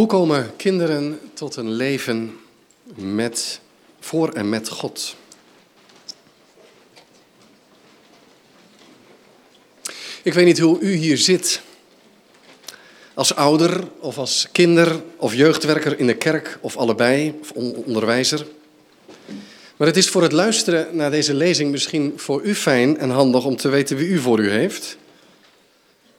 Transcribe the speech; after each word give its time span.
Hoe 0.00 0.08
komen 0.08 0.56
kinderen 0.56 1.18
tot 1.34 1.56
een 1.56 1.70
leven 1.70 2.38
met, 2.94 3.60
voor 3.98 4.32
en 4.32 4.48
met 4.48 4.68
God? 4.68 5.16
Ik 10.22 10.32
weet 10.32 10.44
niet 10.44 10.58
hoe 10.58 10.80
u 10.80 10.92
hier 10.92 11.18
zit. 11.18 11.62
Als 13.14 13.34
ouder 13.34 13.88
of 13.98 14.18
als 14.18 14.48
kinder 14.52 15.02
of 15.16 15.34
jeugdwerker 15.34 15.98
in 15.98 16.06
de 16.06 16.16
kerk 16.16 16.58
of 16.60 16.76
allebei, 16.76 17.38
of 17.40 17.50
onderwijzer. 17.84 18.46
Maar 19.76 19.86
het 19.86 19.96
is 19.96 20.08
voor 20.08 20.22
het 20.22 20.32
luisteren 20.32 20.96
naar 20.96 21.10
deze 21.10 21.34
lezing 21.34 21.70
misschien 21.70 22.12
voor 22.16 22.42
u 22.42 22.54
fijn 22.54 22.98
en 22.98 23.10
handig 23.10 23.44
om 23.44 23.56
te 23.56 23.68
weten 23.68 23.96
wie 23.96 24.08
u 24.08 24.18
voor 24.18 24.38
u 24.38 24.50
heeft. 24.50 24.96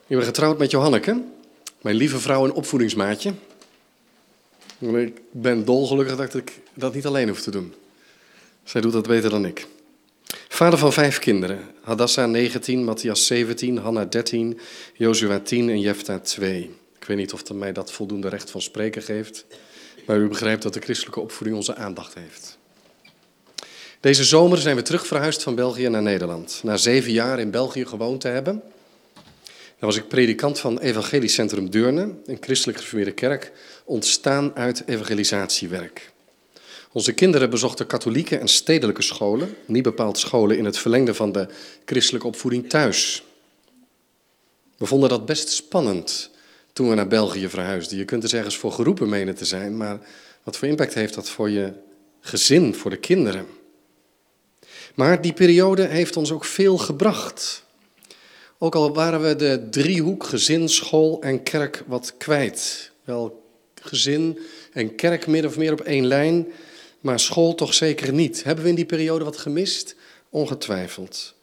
Ik 0.07 0.15
ben 0.17 0.25
getrouwd 0.25 0.57
met 0.57 0.71
Johanneke, 0.71 1.21
mijn 1.81 1.95
lieve 1.95 2.19
vrouw 2.19 2.45
en 2.45 2.53
opvoedingsmaatje. 2.53 3.33
Ik 4.81 5.21
ben 5.31 5.65
dolgelukkig 5.65 6.15
dat 6.15 6.33
ik 6.35 6.59
dat 6.73 6.93
niet 6.93 7.05
alleen 7.05 7.27
hoef 7.27 7.41
te 7.41 7.51
doen. 7.51 7.73
Zij 8.63 8.81
doet 8.81 8.93
dat 8.93 9.07
beter 9.07 9.29
dan 9.29 9.45
ik. 9.45 9.67
Vader 10.47 10.79
van 10.79 10.93
vijf 10.93 11.19
kinderen. 11.19 11.59
Hadassa 11.81 12.25
19, 12.25 12.83
Matthias 12.83 13.25
17, 13.25 13.77
Hanna 13.77 14.05
13, 14.05 14.59
Jozua 14.93 15.39
10 15.39 15.69
en 15.69 15.79
Jefta 15.79 16.19
2. 16.19 16.61
Ik 16.99 17.07
weet 17.07 17.17
niet 17.17 17.33
of 17.33 17.43
dat 17.43 17.57
mij 17.57 17.71
dat 17.71 17.91
voldoende 17.91 18.29
recht 18.29 18.51
van 18.51 18.61
spreken 18.61 19.01
geeft. 19.01 19.45
Maar 20.05 20.17
u 20.17 20.27
begrijpt 20.27 20.63
dat 20.63 20.73
de 20.73 20.79
christelijke 20.79 21.19
opvoeding 21.19 21.57
onze 21.57 21.75
aandacht 21.75 22.13
heeft. 22.13 22.57
Deze 23.99 24.23
zomer 24.23 24.57
zijn 24.57 24.75
we 24.75 24.81
terug 24.81 25.07
verhuisd 25.07 25.43
van 25.43 25.55
België 25.55 25.87
naar 25.87 26.01
Nederland. 26.01 26.59
Na 26.63 26.77
zeven 26.77 27.11
jaar 27.11 27.39
in 27.39 27.51
België 27.51 27.85
gewoond 27.85 28.21
te 28.21 28.27
hebben. 28.27 28.63
Dan 29.81 29.89
was 29.89 29.99
ik 29.99 30.07
predikant 30.07 30.59
van 30.59 30.79
Evangelisch 30.79 31.33
Centrum 31.33 31.69
Deurne, 31.69 32.15
een 32.25 32.37
christelijk 32.39 32.77
gereformeerde 32.77 33.13
kerk, 33.13 33.51
ontstaan 33.85 34.55
uit 34.55 34.83
evangelisatiewerk. 34.85 36.11
Onze 36.91 37.13
kinderen 37.13 37.49
bezochten 37.49 37.87
katholieke 37.87 38.37
en 38.37 38.47
stedelijke 38.47 39.01
scholen, 39.01 39.55
niet 39.65 39.83
bepaald 39.83 40.17
scholen 40.17 40.57
in 40.57 40.65
het 40.65 40.77
verlengde 40.77 41.13
van 41.13 41.31
de 41.31 41.47
christelijke 41.85 42.27
opvoeding 42.27 42.69
thuis. 42.69 43.23
We 44.77 44.85
vonden 44.85 45.09
dat 45.09 45.25
best 45.25 45.49
spannend 45.49 46.29
toen 46.73 46.89
we 46.89 46.95
naar 46.95 47.07
België 47.07 47.49
verhuisden. 47.49 47.97
Je 47.97 48.05
kunt 48.05 48.23
er 48.23 48.37
ergens 48.37 48.57
voor 48.57 48.71
geroepen 48.71 49.09
menen 49.09 49.35
te 49.35 49.45
zijn, 49.45 49.77
maar 49.77 49.99
wat 50.43 50.57
voor 50.57 50.67
impact 50.67 50.93
heeft 50.93 51.13
dat 51.13 51.29
voor 51.29 51.49
je 51.49 51.73
gezin, 52.19 52.75
voor 52.75 52.91
de 52.91 52.97
kinderen? 52.97 53.45
Maar 54.95 55.21
die 55.21 55.33
periode 55.33 55.83
heeft 55.83 56.17
ons 56.17 56.31
ook 56.31 56.45
veel 56.45 56.77
gebracht. 56.77 57.69
Ook 58.63 58.75
al 58.75 58.93
waren 58.93 59.21
we 59.21 59.35
de 59.35 59.67
driehoek 59.69 60.23
gezin, 60.23 60.69
school 60.69 61.21
en 61.21 61.43
kerk 61.43 61.83
wat 61.87 62.13
kwijt. 62.17 62.91
Wel 63.03 63.43
gezin 63.81 64.39
en 64.73 64.95
kerk 64.95 65.27
meer 65.27 65.45
of 65.45 65.57
meer 65.57 65.71
op 65.71 65.81
één 65.81 66.05
lijn, 66.05 66.47
maar 66.99 67.19
school 67.19 67.55
toch 67.55 67.73
zeker 67.73 68.13
niet. 68.13 68.43
Hebben 68.43 68.63
we 68.63 68.69
in 68.69 68.75
die 68.75 68.85
periode 68.85 69.23
wat 69.23 69.37
gemist? 69.37 69.95
Ongetwijfeld. 70.29 71.33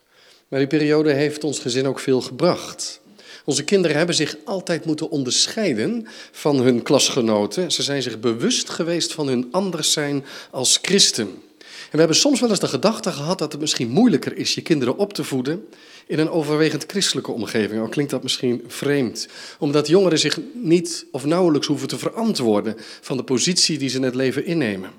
Maar 0.48 0.58
die 0.58 0.68
periode 0.68 1.12
heeft 1.12 1.44
ons 1.44 1.58
gezin 1.58 1.86
ook 1.86 1.98
veel 1.98 2.20
gebracht. 2.20 3.00
Onze 3.44 3.64
kinderen 3.64 3.96
hebben 3.96 4.14
zich 4.14 4.36
altijd 4.44 4.84
moeten 4.84 5.10
onderscheiden 5.10 6.06
van 6.30 6.56
hun 6.56 6.82
klasgenoten. 6.82 7.72
Ze 7.72 7.82
zijn 7.82 8.02
zich 8.02 8.20
bewust 8.20 8.70
geweest 8.70 9.12
van 9.12 9.28
hun 9.28 9.48
anders 9.50 9.92
zijn 9.92 10.24
als 10.50 10.78
christen. 10.82 11.42
We 11.90 11.98
hebben 11.98 12.16
soms 12.16 12.40
wel 12.40 12.50
eens 12.50 12.60
de 12.60 12.68
gedachte 12.68 13.12
gehad 13.12 13.38
dat 13.38 13.52
het 13.52 13.60
misschien 13.60 13.88
moeilijker 13.88 14.36
is 14.36 14.54
je 14.54 14.62
kinderen 14.62 14.96
op 14.96 15.12
te 15.12 15.24
voeden 15.24 15.68
in 16.06 16.18
een 16.18 16.30
overwegend 16.30 16.84
christelijke 16.86 17.32
omgeving. 17.32 17.80
Al 17.80 17.88
klinkt 17.88 18.10
dat 18.10 18.22
misschien 18.22 18.64
vreemd, 18.66 19.28
omdat 19.58 19.88
jongeren 19.88 20.18
zich 20.18 20.38
niet 20.52 21.06
of 21.12 21.24
nauwelijks 21.24 21.66
hoeven 21.66 21.88
te 21.88 21.98
verantwoorden 21.98 22.74
van 23.00 23.16
de 23.16 23.22
positie 23.22 23.78
die 23.78 23.88
ze 23.88 23.96
in 23.96 24.02
het 24.02 24.14
leven 24.14 24.44
innemen. 24.44 24.90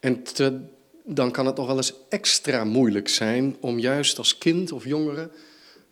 En 0.00 0.22
dan 1.04 1.30
kan 1.30 1.46
het 1.46 1.56
nog 1.56 1.66
wel 1.66 1.76
eens 1.76 1.94
extra 2.08 2.64
moeilijk 2.64 3.08
zijn 3.08 3.56
om 3.60 3.78
juist 3.78 4.18
als 4.18 4.38
kind 4.38 4.72
of 4.72 4.84
jongere 4.84 5.30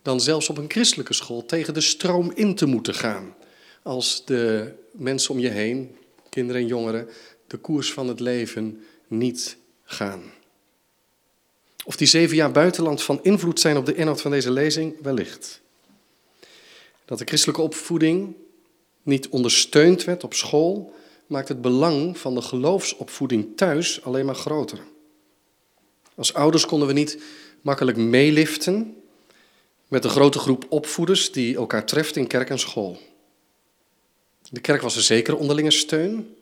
dan 0.01 0.21
zelfs 0.21 0.49
op 0.49 0.57
een 0.57 0.69
christelijke 0.69 1.13
school 1.13 1.45
tegen 1.45 1.73
de 1.73 1.81
stroom 1.81 2.31
in 2.35 2.55
te 2.55 2.65
moeten 2.65 2.93
gaan. 2.93 3.35
Als 3.83 4.25
de 4.25 4.71
mensen 4.91 5.33
om 5.33 5.39
je 5.39 5.49
heen, 5.49 5.95
kinderen 6.29 6.61
en 6.61 6.67
jongeren, 6.67 7.07
de 7.47 7.57
koers 7.57 7.93
van 7.93 8.07
het 8.07 8.19
leven 8.19 8.83
niet 9.07 9.57
gaan. 9.91 10.21
Of 11.85 11.95
die 11.95 12.07
zeven 12.07 12.35
jaar 12.35 12.51
buitenland 12.51 13.03
van 13.03 13.19
invloed 13.23 13.59
zijn 13.59 13.77
op 13.77 13.85
de 13.85 13.95
inhoud 13.95 14.21
van 14.21 14.31
deze 14.31 14.51
lezing? 14.51 14.95
Wellicht. 15.01 15.61
Dat 17.05 17.17
de 17.17 17.25
christelijke 17.25 17.61
opvoeding 17.61 18.35
niet 19.03 19.29
ondersteund 19.29 20.03
werd 20.03 20.23
op 20.23 20.33
school, 20.33 20.93
maakt 21.27 21.47
het 21.47 21.61
belang 21.61 22.17
van 22.17 22.35
de 22.35 22.41
geloofsopvoeding 22.41 23.57
thuis 23.57 24.03
alleen 24.03 24.25
maar 24.25 24.35
groter. 24.35 24.79
Als 26.15 26.33
ouders 26.33 26.65
konden 26.65 26.87
we 26.87 26.93
niet 26.93 27.21
makkelijk 27.61 27.97
meeliften 27.97 28.95
met 29.87 30.03
de 30.03 30.09
grote 30.09 30.39
groep 30.39 30.65
opvoeders 30.69 31.31
die 31.31 31.55
elkaar 31.55 31.85
treft 31.85 32.15
in 32.15 32.27
kerk 32.27 32.49
en 32.49 32.59
school. 32.59 32.99
De 34.49 34.59
kerk 34.59 34.81
was 34.81 34.95
een 34.95 35.01
zekere 35.01 35.37
onderlinge 35.37 35.71
steun, 35.71 36.35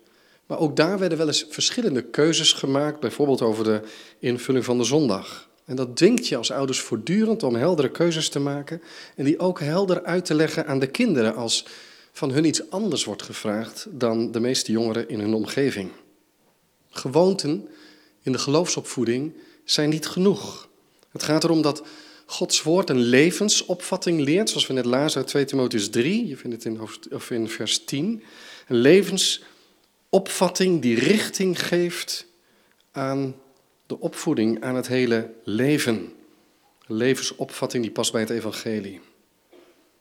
maar 0.50 0.60
ook 0.60 0.76
daar 0.76 1.00
werden 1.00 1.18
wel 1.18 1.28
eens 1.28 1.46
verschillende 1.50 2.02
keuzes 2.02 2.54
gemaakt, 2.54 3.00
bijvoorbeeld 3.00 3.42
over 3.42 3.64
de 3.64 3.82
invulling 4.20 4.66
van 4.66 4.78
de 4.78 4.84
zondag. 4.84 5.50
En 5.66 5.76
dat 5.76 5.96
dwingt 5.96 6.28
je 6.28 6.38
als 6.38 6.52
ouders 6.52 6.80
voortdurend 6.80 7.44
om 7.44 7.56
heldere 7.56 7.92
keuzes 7.92 8.30
te 8.30 8.40
maken 8.40 8.82
en 9.16 9.26
die 9.26 9.40
ook 9.40 9.60
helder 9.60 10.04
uit 10.04 10.26
te 10.26 10.34
leggen 10.34 10.68
aan 10.68 10.80
de 10.80 10.88
kinderen 10.88 11.36
als 11.36 11.66
van 12.12 12.32
hun 12.32 12.46
iets 12.46 12.70
anders 12.70 13.04
wordt 13.04 13.24
gevraagd 13.24 13.88
dan 13.90 14.32
de 14.32 14.40
meeste 14.40 14.72
jongeren 14.72 15.10
in 15.10 15.20
hun 15.20 15.34
omgeving. 15.34 15.92
Gewoonten 16.90 17.68
in 18.22 18.32
de 18.32 18.38
geloofsopvoeding 18.38 19.34
zijn 19.64 19.90
niet 19.90 20.08
genoeg. 20.08 20.70
Het 21.12 21.24
gaat 21.24 21.44
erom 21.44 21.62
dat 21.62 21.84
Gods 22.26 22.64
woord 22.64 22.90
een 22.90 23.02
levensopvatting 23.02 24.22
leert, 24.22 24.50
zoals 24.50 24.68
we 24.68 24.74
net 24.74 24.86
lazen 24.86 25.20
uit 25.20 25.28
2 25.28 25.46
Timotheus 25.46 25.90
3, 25.90 26.28
je 26.28 26.38
vindt 26.38 26.56
het 26.56 26.66
in, 26.66 26.82
of 27.12 27.32
in 27.32 27.50
vers 27.50 27.86
10. 27.86 28.24
Een 28.68 28.78
levensopvatting 28.78 29.58
die 30.80 31.00
richting 31.00 31.68
geeft 31.68 32.26
aan 32.92 33.36
de 33.86 34.00
opvoeding, 34.00 34.64
aan 34.64 34.76
het 34.76 34.88
hele 34.88 35.34
leven. 35.44 36.14
Een 36.88 36.96
levensopvatting 36.96 37.84
die 37.84 37.92
past 37.92 38.12
bij 38.12 38.22
het 38.22 38.30
evangelie. 38.30 39.02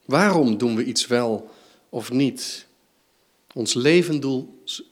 Waarom 0.04 0.58
doen 0.58 0.76
we 0.76 0.84
iets 0.84 1.06
wel 1.06 1.50
of 1.88 2.10
niet? 2.10 2.66
Ons, 3.54 3.74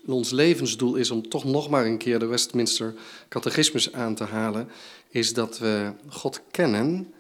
ons 0.07 0.31
levensdoel 0.31 0.95
is 0.95 1.11
om 1.11 1.29
toch 1.29 1.45
nog 1.45 1.69
maar 1.69 1.87
een 1.87 1.99
keer 1.99 2.19
de 2.19 2.27
Westminster 2.27 2.95
Catechismus 3.29 3.93
aan 3.93 4.15
te 4.15 4.25
halen, 4.25 4.69
is 5.09 5.35
dat 5.35 5.59
we 5.59 5.93
God 6.09 6.41
kennen 6.51 7.15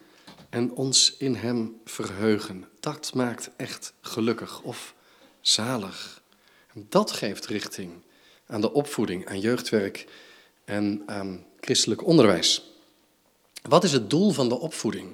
en 0.51 0.73
ons 0.73 1.15
in 1.19 1.35
Hem 1.35 1.81
verheugen. 1.85 2.65
Dat 2.81 3.15
maakt 3.15 3.51
echt 3.57 3.93
gelukkig 4.01 4.63
of 4.63 4.95
zalig. 5.41 6.23
Dat 6.89 7.13
geeft 7.13 7.47
richting 7.47 7.93
aan 8.47 8.61
de 8.61 8.73
opvoeding, 8.73 9.27
aan 9.27 9.41
jeugdwerk 9.41 10.07
en 10.65 11.03
aan 11.07 11.45
christelijk 11.61 12.07
onderwijs. 12.07 12.71
Wat 13.63 13.85
is 13.85 13.93
het 13.93 14.11
doel 14.11 14.31
van 14.31 14.49
de 14.49 14.59
opvoeding? 14.59 15.09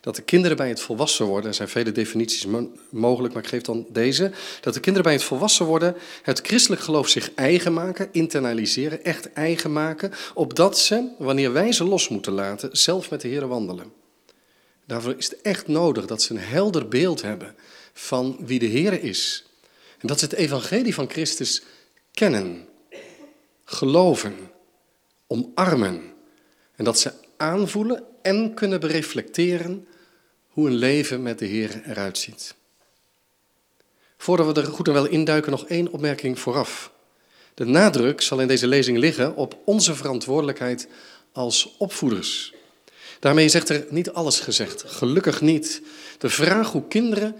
Dat 0.00 0.16
de 0.16 0.22
kinderen 0.22 0.56
bij 0.56 0.68
het 0.68 0.80
volwassen 0.80 1.26
worden, 1.26 1.50
er 1.50 1.56
zijn 1.56 1.68
vele 1.68 1.92
definities 1.92 2.46
mogelijk, 2.90 3.34
maar 3.34 3.42
ik 3.42 3.48
geef 3.48 3.62
dan 3.62 3.86
deze. 3.88 4.32
Dat 4.60 4.74
de 4.74 4.80
kinderen 4.80 5.02
bij 5.08 5.12
het 5.12 5.22
volwassen 5.22 5.66
worden 5.66 5.96
het 6.22 6.40
christelijk 6.40 6.82
geloof 6.82 7.08
zich 7.08 7.34
eigen 7.34 7.72
maken, 7.72 8.08
internaliseren, 8.12 9.04
echt 9.04 9.32
eigen 9.32 9.72
maken, 9.72 10.12
opdat 10.34 10.78
ze, 10.78 11.08
wanneer 11.18 11.52
wij 11.52 11.72
ze 11.72 11.84
los 11.84 12.08
moeten 12.08 12.32
laten, 12.32 12.68
zelf 12.72 13.10
met 13.10 13.20
de 13.20 13.28
Heer 13.28 13.48
wandelen. 13.48 13.92
Daarvoor 14.86 15.14
is 15.16 15.28
het 15.30 15.40
echt 15.40 15.66
nodig 15.68 16.06
dat 16.06 16.22
ze 16.22 16.32
een 16.32 16.40
helder 16.40 16.88
beeld 16.88 17.22
hebben 17.22 17.54
van 17.92 18.36
wie 18.40 18.58
de 18.58 18.66
Heer 18.66 19.02
is. 19.02 19.45
Dat 20.06 20.18
ze 20.18 20.24
het 20.24 20.34
evangelie 20.34 20.94
van 20.94 21.10
Christus 21.10 21.62
kennen, 22.12 22.68
geloven, 23.64 24.34
omarmen. 25.26 26.12
En 26.76 26.84
dat 26.84 26.98
ze 26.98 27.12
aanvoelen 27.36 28.04
en 28.22 28.54
kunnen 28.54 28.80
bereflecteren 28.80 29.86
hoe 30.48 30.68
een 30.68 30.74
leven 30.74 31.22
met 31.22 31.38
de 31.38 31.46
Heer 31.46 31.82
eruit 31.86 32.18
ziet. 32.18 32.54
Voordat 34.16 34.54
we 34.54 34.60
er 34.60 34.66
goed 34.66 34.88
en 34.88 34.94
wel 34.94 35.06
induiken, 35.06 35.50
nog 35.50 35.66
één 35.66 35.92
opmerking 35.92 36.38
vooraf. 36.38 36.92
De 37.54 37.64
nadruk 37.64 38.20
zal 38.20 38.40
in 38.40 38.48
deze 38.48 38.66
lezing 38.66 38.98
liggen 38.98 39.36
op 39.36 39.58
onze 39.64 39.94
verantwoordelijkheid 39.94 40.88
als 41.32 41.74
opvoeders. 41.78 42.54
Daarmee 43.20 43.48
zegt 43.48 43.68
er 43.68 43.86
niet 43.90 44.10
alles 44.10 44.40
gezegd, 44.40 44.82
gelukkig 44.86 45.40
niet. 45.40 45.82
De 46.18 46.28
vraag 46.28 46.72
hoe 46.72 46.88
kinderen 46.88 47.36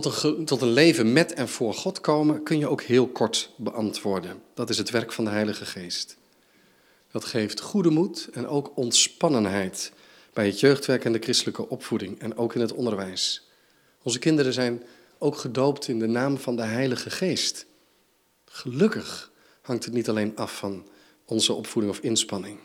tot 0.00 0.22
een, 0.22 0.44
tot 0.44 0.60
een 0.60 0.72
leven 0.72 1.12
met 1.12 1.32
en 1.32 1.48
voor 1.48 1.74
God 1.74 2.00
komen, 2.00 2.42
kun 2.42 2.58
je 2.58 2.68
ook 2.68 2.82
heel 2.82 3.08
kort 3.08 3.50
beantwoorden. 3.56 4.42
Dat 4.54 4.70
is 4.70 4.78
het 4.78 4.90
werk 4.90 5.12
van 5.12 5.24
de 5.24 5.30
Heilige 5.30 5.64
Geest. 5.64 6.16
Dat 7.10 7.24
geeft 7.24 7.60
goede 7.60 7.90
moed 7.90 8.28
en 8.32 8.46
ook 8.46 8.76
ontspannenheid 8.76 9.92
bij 10.32 10.46
het 10.46 10.60
jeugdwerk 10.60 11.04
en 11.04 11.12
de 11.12 11.18
christelijke 11.18 11.68
opvoeding 11.68 12.20
en 12.20 12.36
ook 12.36 12.54
in 12.54 12.60
het 12.60 12.72
onderwijs. 12.72 13.48
Onze 14.02 14.18
kinderen 14.18 14.52
zijn 14.52 14.82
ook 15.18 15.36
gedoopt 15.36 15.88
in 15.88 15.98
de 15.98 16.06
naam 16.06 16.38
van 16.38 16.56
de 16.56 16.62
Heilige 16.62 17.10
Geest. 17.10 17.66
Gelukkig 18.44 19.30
hangt 19.60 19.84
het 19.84 19.94
niet 19.94 20.08
alleen 20.08 20.36
af 20.36 20.56
van 20.56 20.86
onze 21.24 21.52
opvoeding 21.52 21.94
of 21.94 22.02
inspanning. 22.02 22.58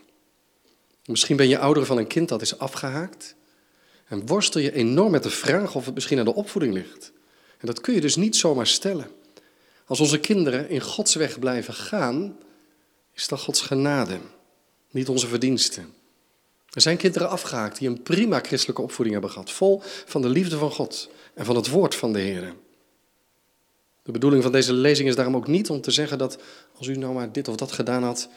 Misschien 1.04 1.36
ben 1.36 1.48
je 1.48 1.58
ouder 1.58 1.86
van 1.86 1.98
een 1.98 2.06
kind 2.06 2.28
dat 2.28 2.42
is 2.42 2.58
afgehaakt 2.58 3.34
en 4.06 4.26
worstel 4.26 4.60
je 4.60 4.72
enorm 4.72 5.10
met 5.10 5.22
de 5.22 5.30
vraag 5.30 5.74
of 5.74 5.84
het 5.84 5.94
misschien 5.94 6.18
aan 6.18 6.24
de 6.24 6.34
opvoeding 6.34 6.74
ligt. 6.74 7.12
En 7.60 7.66
dat 7.66 7.80
kun 7.80 7.94
je 7.94 8.00
dus 8.00 8.16
niet 8.16 8.36
zomaar 8.36 8.66
stellen. 8.66 9.10
Als 9.86 10.00
onze 10.00 10.20
kinderen 10.20 10.68
in 10.68 10.80
Gods 10.80 11.14
weg 11.14 11.38
blijven 11.38 11.74
gaan, 11.74 12.36
is 13.14 13.28
dat 13.28 13.40
Gods 13.40 13.60
genade, 13.60 14.18
niet 14.90 15.08
onze 15.08 15.26
verdiensten. 15.26 15.94
Er 16.70 16.80
zijn 16.80 16.96
kinderen 16.96 17.28
afgehaakt 17.28 17.78
die 17.78 17.88
een 17.88 18.02
prima 18.02 18.38
christelijke 18.38 18.82
opvoeding 18.82 19.12
hebben 19.12 19.32
gehad, 19.34 19.50
vol 19.50 19.82
van 20.06 20.22
de 20.22 20.28
liefde 20.28 20.58
van 20.58 20.70
God 20.70 21.08
en 21.34 21.44
van 21.44 21.56
het 21.56 21.68
woord 21.68 21.94
van 21.94 22.12
de 22.12 22.18
Heer. 22.18 22.54
De 24.02 24.12
bedoeling 24.12 24.42
van 24.42 24.52
deze 24.52 24.72
lezing 24.72 25.08
is 25.08 25.16
daarom 25.16 25.36
ook 25.36 25.46
niet 25.46 25.70
om 25.70 25.80
te 25.80 25.90
zeggen 25.90 26.18
dat 26.18 26.38
als 26.76 26.86
u 26.86 26.96
nou 26.96 27.14
maar 27.14 27.32
dit 27.32 27.48
of 27.48 27.56
dat 27.56 27.72
gedaan 27.72 28.02
had, 28.02 28.28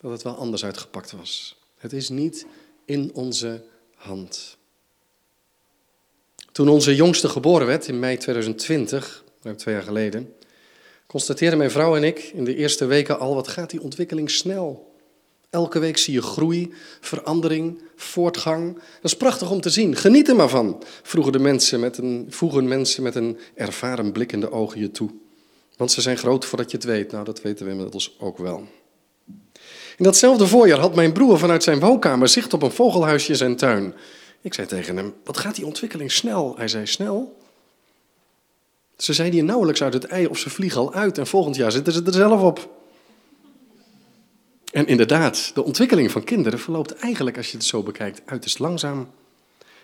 dat 0.00 0.10
het 0.10 0.22
wel 0.22 0.36
anders 0.36 0.64
uitgepakt 0.64 1.12
was. 1.12 1.56
Het 1.76 1.92
is 1.92 2.08
niet 2.08 2.46
in 2.84 3.10
onze 3.14 3.64
hand. 3.94 4.56
Toen 6.56 6.68
onze 6.68 6.94
jongste 6.94 7.28
geboren 7.28 7.66
werd 7.66 7.88
in 7.88 7.98
mei 7.98 8.16
2020, 8.16 9.24
ruim 9.42 9.56
twee 9.56 9.74
jaar 9.74 9.82
geleden, 9.82 10.34
constateerden 11.06 11.58
mijn 11.58 11.70
vrouw 11.70 11.96
en 11.96 12.04
ik 12.04 12.18
in 12.34 12.44
de 12.44 12.56
eerste 12.56 12.86
weken 12.86 13.18
al 13.18 13.34
wat 13.34 13.48
gaat 13.48 13.70
die 13.70 13.82
ontwikkeling 13.82 14.30
snel. 14.30 14.94
Elke 15.50 15.78
week 15.78 15.96
zie 15.96 16.14
je 16.14 16.22
groei, 16.22 16.72
verandering, 17.00 17.82
voortgang. 17.96 18.74
Dat 18.74 18.84
is 19.02 19.16
prachtig 19.16 19.50
om 19.50 19.60
te 19.60 19.70
zien. 19.70 19.96
Geniet 19.96 20.28
er 20.28 20.36
maar 20.36 20.48
van, 20.48 20.82
vroegen, 21.02 21.32
de 21.32 21.38
mensen 21.38 21.80
met 21.80 21.98
een, 21.98 22.26
vroegen 22.28 22.68
mensen 22.68 23.02
met 23.02 23.14
een 23.14 23.38
ervaren 23.54 24.12
blik 24.12 24.32
in 24.32 24.40
de 24.40 24.52
ogen 24.52 24.80
je 24.80 24.90
toe. 24.90 25.10
Want 25.76 25.92
ze 25.92 26.00
zijn 26.00 26.18
groot 26.18 26.44
voordat 26.44 26.70
je 26.70 26.76
het 26.76 26.86
weet. 26.86 27.12
Nou, 27.12 27.24
dat 27.24 27.42
weten 27.42 27.64
we 27.64 27.70
inmiddels 27.70 28.16
ook 28.20 28.38
wel. 28.38 28.66
In 29.96 30.04
datzelfde 30.04 30.46
voorjaar 30.46 30.78
had 30.78 30.94
mijn 30.94 31.12
broer 31.12 31.38
vanuit 31.38 31.62
zijn 31.62 31.80
woonkamer 31.80 32.28
zicht 32.28 32.54
op 32.54 32.62
een 32.62 32.70
vogelhuisje 32.70 33.30
in 33.30 33.36
zijn 33.36 33.56
tuin. 33.56 33.94
Ik 34.46 34.54
zei 34.54 34.66
tegen 34.66 34.96
hem, 34.96 35.14
wat 35.24 35.36
gaat 35.36 35.54
die 35.54 35.66
ontwikkeling 35.66 36.12
snel? 36.12 36.54
Hij 36.56 36.68
zei, 36.68 36.86
snel? 36.86 37.38
Ze 38.96 39.12
zijn 39.12 39.32
hier 39.32 39.44
nauwelijks 39.44 39.82
uit 39.82 39.92
het 39.92 40.04
ei 40.04 40.26
of 40.26 40.38
ze 40.38 40.50
vliegen 40.50 40.80
al 40.80 40.92
uit 40.92 41.18
en 41.18 41.26
volgend 41.26 41.56
jaar 41.56 41.72
zitten 41.72 41.92
ze 41.92 42.02
er 42.02 42.12
zelf 42.12 42.40
op. 42.40 42.70
En 44.72 44.86
inderdaad, 44.86 45.50
de 45.54 45.64
ontwikkeling 45.64 46.10
van 46.10 46.24
kinderen 46.24 46.58
verloopt 46.58 46.94
eigenlijk, 46.94 47.36
als 47.36 47.50
je 47.50 47.56
het 47.56 47.66
zo 47.66 47.82
bekijkt, 47.82 48.22
uiterst 48.24 48.58
langzaam. 48.58 49.10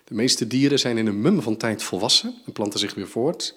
De 0.04 0.14
meeste 0.14 0.46
dieren 0.46 0.78
zijn 0.78 0.98
in 0.98 1.06
een 1.06 1.20
mum 1.20 1.42
van 1.42 1.56
tijd 1.56 1.82
volwassen 1.82 2.34
en 2.46 2.52
planten 2.52 2.80
zich 2.80 2.94
weer 2.94 3.08
voort. 3.08 3.54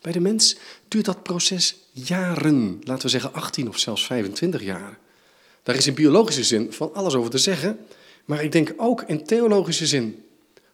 Bij 0.00 0.12
de 0.12 0.20
mens 0.20 0.56
duurt 0.88 1.04
dat 1.04 1.22
proces 1.22 1.76
jaren, 1.92 2.80
laten 2.84 3.02
we 3.02 3.08
zeggen 3.08 3.32
18 3.32 3.68
of 3.68 3.78
zelfs 3.78 4.06
25 4.06 4.62
jaar. 4.62 4.98
Daar 5.62 5.76
is 5.76 5.86
in 5.86 5.94
biologische 5.94 6.44
zin 6.44 6.72
van 6.72 6.94
alles 6.94 7.14
over 7.14 7.30
te 7.30 7.38
zeggen, 7.38 7.78
maar 8.24 8.44
ik 8.44 8.52
denk 8.52 8.74
ook 8.76 9.02
in 9.02 9.24
theologische 9.24 9.86
zin. 9.86 10.20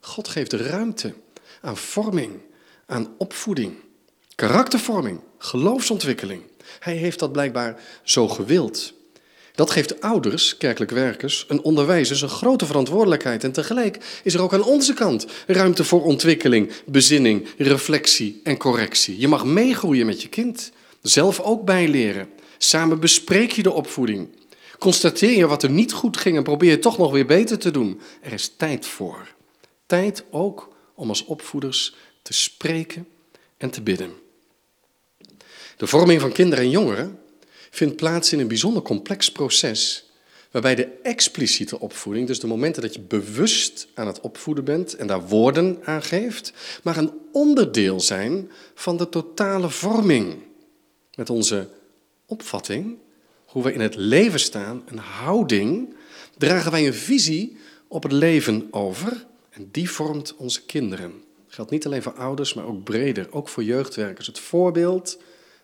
God 0.04 0.28
geeft 0.28 0.52
ruimte 0.52 1.14
aan 1.60 1.76
vorming, 1.76 2.32
aan 2.86 3.14
opvoeding, 3.18 3.74
karaktervorming, 4.34 5.20
geloofsontwikkeling. 5.38 6.42
Hij 6.78 6.94
heeft 6.94 7.18
dat 7.18 7.32
blijkbaar 7.32 7.80
zo 8.02 8.28
gewild. 8.28 8.92
Dat 9.54 9.70
geeft 9.70 10.00
ouders, 10.00 10.56
kerkelijk 10.56 10.90
werkers, 10.90 11.44
een 11.48 11.62
onderwijzers 11.62 12.22
een 12.22 12.28
grote 12.28 12.66
verantwoordelijkheid. 12.66 13.44
En 13.44 13.52
tegelijk 13.52 14.20
is 14.24 14.34
er 14.34 14.42
ook 14.42 14.52
aan 14.52 14.64
onze 14.64 14.94
kant 14.94 15.26
ruimte 15.46 15.84
voor 15.84 16.02
ontwikkeling, 16.02 16.72
bezinning, 16.86 17.48
reflectie 17.58 18.40
en 18.44 18.56
correctie. 18.56 19.20
Je 19.20 19.28
mag 19.28 19.44
meegroeien 19.44 20.06
met 20.06 20.22
je 20.22 20.28
kind, 20.28 20.72
zelf 21.02 21.40
ook 21.40 21.64
bijleren. 21.64 22.28
Samen 22.58 23.00
bespreek 23.00 23.52
je 23.52 23.62
de 23.62 23.72
opvoeding. 23.72 24.28
Constateer 24.78 25.36
je 25.36 25.46
wat 25.46 25.62
er 25.62 25.70
niet 25.70 25.92
goed 25.92 26.16
ging 26.16 26.36
en 26.36 26.42
probeer 26.42 26.70
je 26.70 26.78
toch 26.78 26.98
nog 26.98 27.12
weer 27.12 27.26
beter 27.26 27.58
te 27.58 27.70
doen. 27.70 28.00
Er 28.20 28.32
is 28.32 28.52
tijd 28.56 28.86
voor. 28.86 29.31
Tijd 29.92 30.24
ook 30.30 30.76
om 30.94 31.08
als 31.08 31.24
opvoeders 31.24 31.94
te 32.22 32.32
spreken 32.32 33.08
en 33.56 33.70
te 33.70 33.82
bidden. 33.82 34.12
De 35.76 35.86
vorming 35.86 36.20
van 36.20 36.32
kinderen 36.32 36.64
en 36.64 36.70
jongeren 36.70 37.18
vindt 37.70 37.96
plaats 37.96 38.32
in 38.32 38.38
een 38.38 38.48
bijzonder 38.48 38.82
complex 38.82 39.32
proces, 39.32 40.10
waarbij 40.50 40.74
de 40.74 40.88
expliciete 41.02 41.80
opvoeding, 41.80 42.26
dus 42.26 42.40
de 42.40 42.46
momenten 42.46 42.82
dat 42.82 42.94
je 42.94 43.00
bewust 43.00 43.88
aan 43.94 44.06
het 44.06 44.20
opvoeden 44.20 44.64
bent 44.64 44.96
en 44.96 45.06
daar 45.06 45.26
woorden 45.28 45.78
aan 45.84 46.02
geeft, 46.02 46.52
maar 46.82 46.96
een 46.96 47.12
onderdeel 47.32 48.00
zijn 48.00 48.50
van 48.74 48.96
de 48.96 49.08
totale 49.08 49.70
vorming. 49.70 50.42
Met 51.14 51.30
onze 51.30 51.68
opvatting, 52.26 52.98
hoe 53.44 53.62
we 53.62 53.72
in 53.72 53.80
het 53.80 53.96
leven 53.96 54.40
staan, 54.40 54.82
een 54.86 54.98
houding, 54.98 55.94
dragen 56.38 56.70
wij 56.70 56.86
een 56.86 56.94
visie 56.94 57.56
op 57.88 58.02
het 58.02 58.12
leven 58.12 58.68
over 58.70 59.30
en 59.52 59.68
die 59.70 59.90
vormt 59.90 60.36
onze 60.36 60.64
kinderen. 60.64 61.10
Dat 61.44 61.54
geldt 61.54 61.70
niet 61.70 61.86
alleen 61.86 62.02
voor 62.02 62.14
ouders, 62.14 62.54
maar 62.54 62.64
ook 62.64 62.84
breder, 62.84 63.32
ook 63.32 63.48
voor 63.48 63.62
jeugdwerkers. 63.62 64.26
Het 64.26 64.38
voorbeeld, 64.38 65.18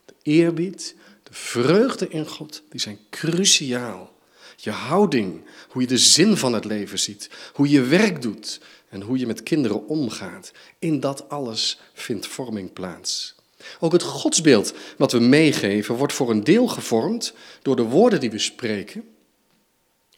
de 0.04 0.14
eerbied, 0.22 0.94
de 1.22 1.34
vreugde 1.34 2.08
in 2.08 2.26
God, 2.26 2.62
die 2.68 2.80
zijn 2.80 2.98
cruciaal. 3.10 4.16
Je 4.56 4.70
houding, 4.70 5.44
hoe 5.68 5.82
je 5.82 5.88
de 5.88 5.98
zin 5.98 6.36
van 6.36 6.52
het 6.52 6.64
leven 6.64 6.98
ziet, 6.98 7.30
hoe 7.52 7.68
je 7.68 7.82
werk 7.82 8.22
doet 8.22 8.60
en 8.88 9.00
hoe 9.00 9.18
je 9.18 9.26
met 9.26 9.42
kinderen 9.42 9.86
omgaat. 9.86 10.52
In 10.78 11.00
dat 11.00 11.28
alles 11.28 11.80
vindt 11.92 12.26
vorming 12.26 12.72
plaats. 12.72 13.34
Ook 13.80 13.92
het 13.92 14.02
godsbeeld 14.02 14.74
wat 14.96 15.12
we 15.12 15.18
meegeven 15.18 15.94
wordt 15.94 16.12
voor 16.12 16.30
een 16.30 16.44
deel 16.44 16.68
gevormd 16.68 17.32
door 17.62 17.76
de 17.76 17.82
woorden 17.82 18.20
die 18.20 18.30
we 18.30 18.38
spreken, 18.38 19.08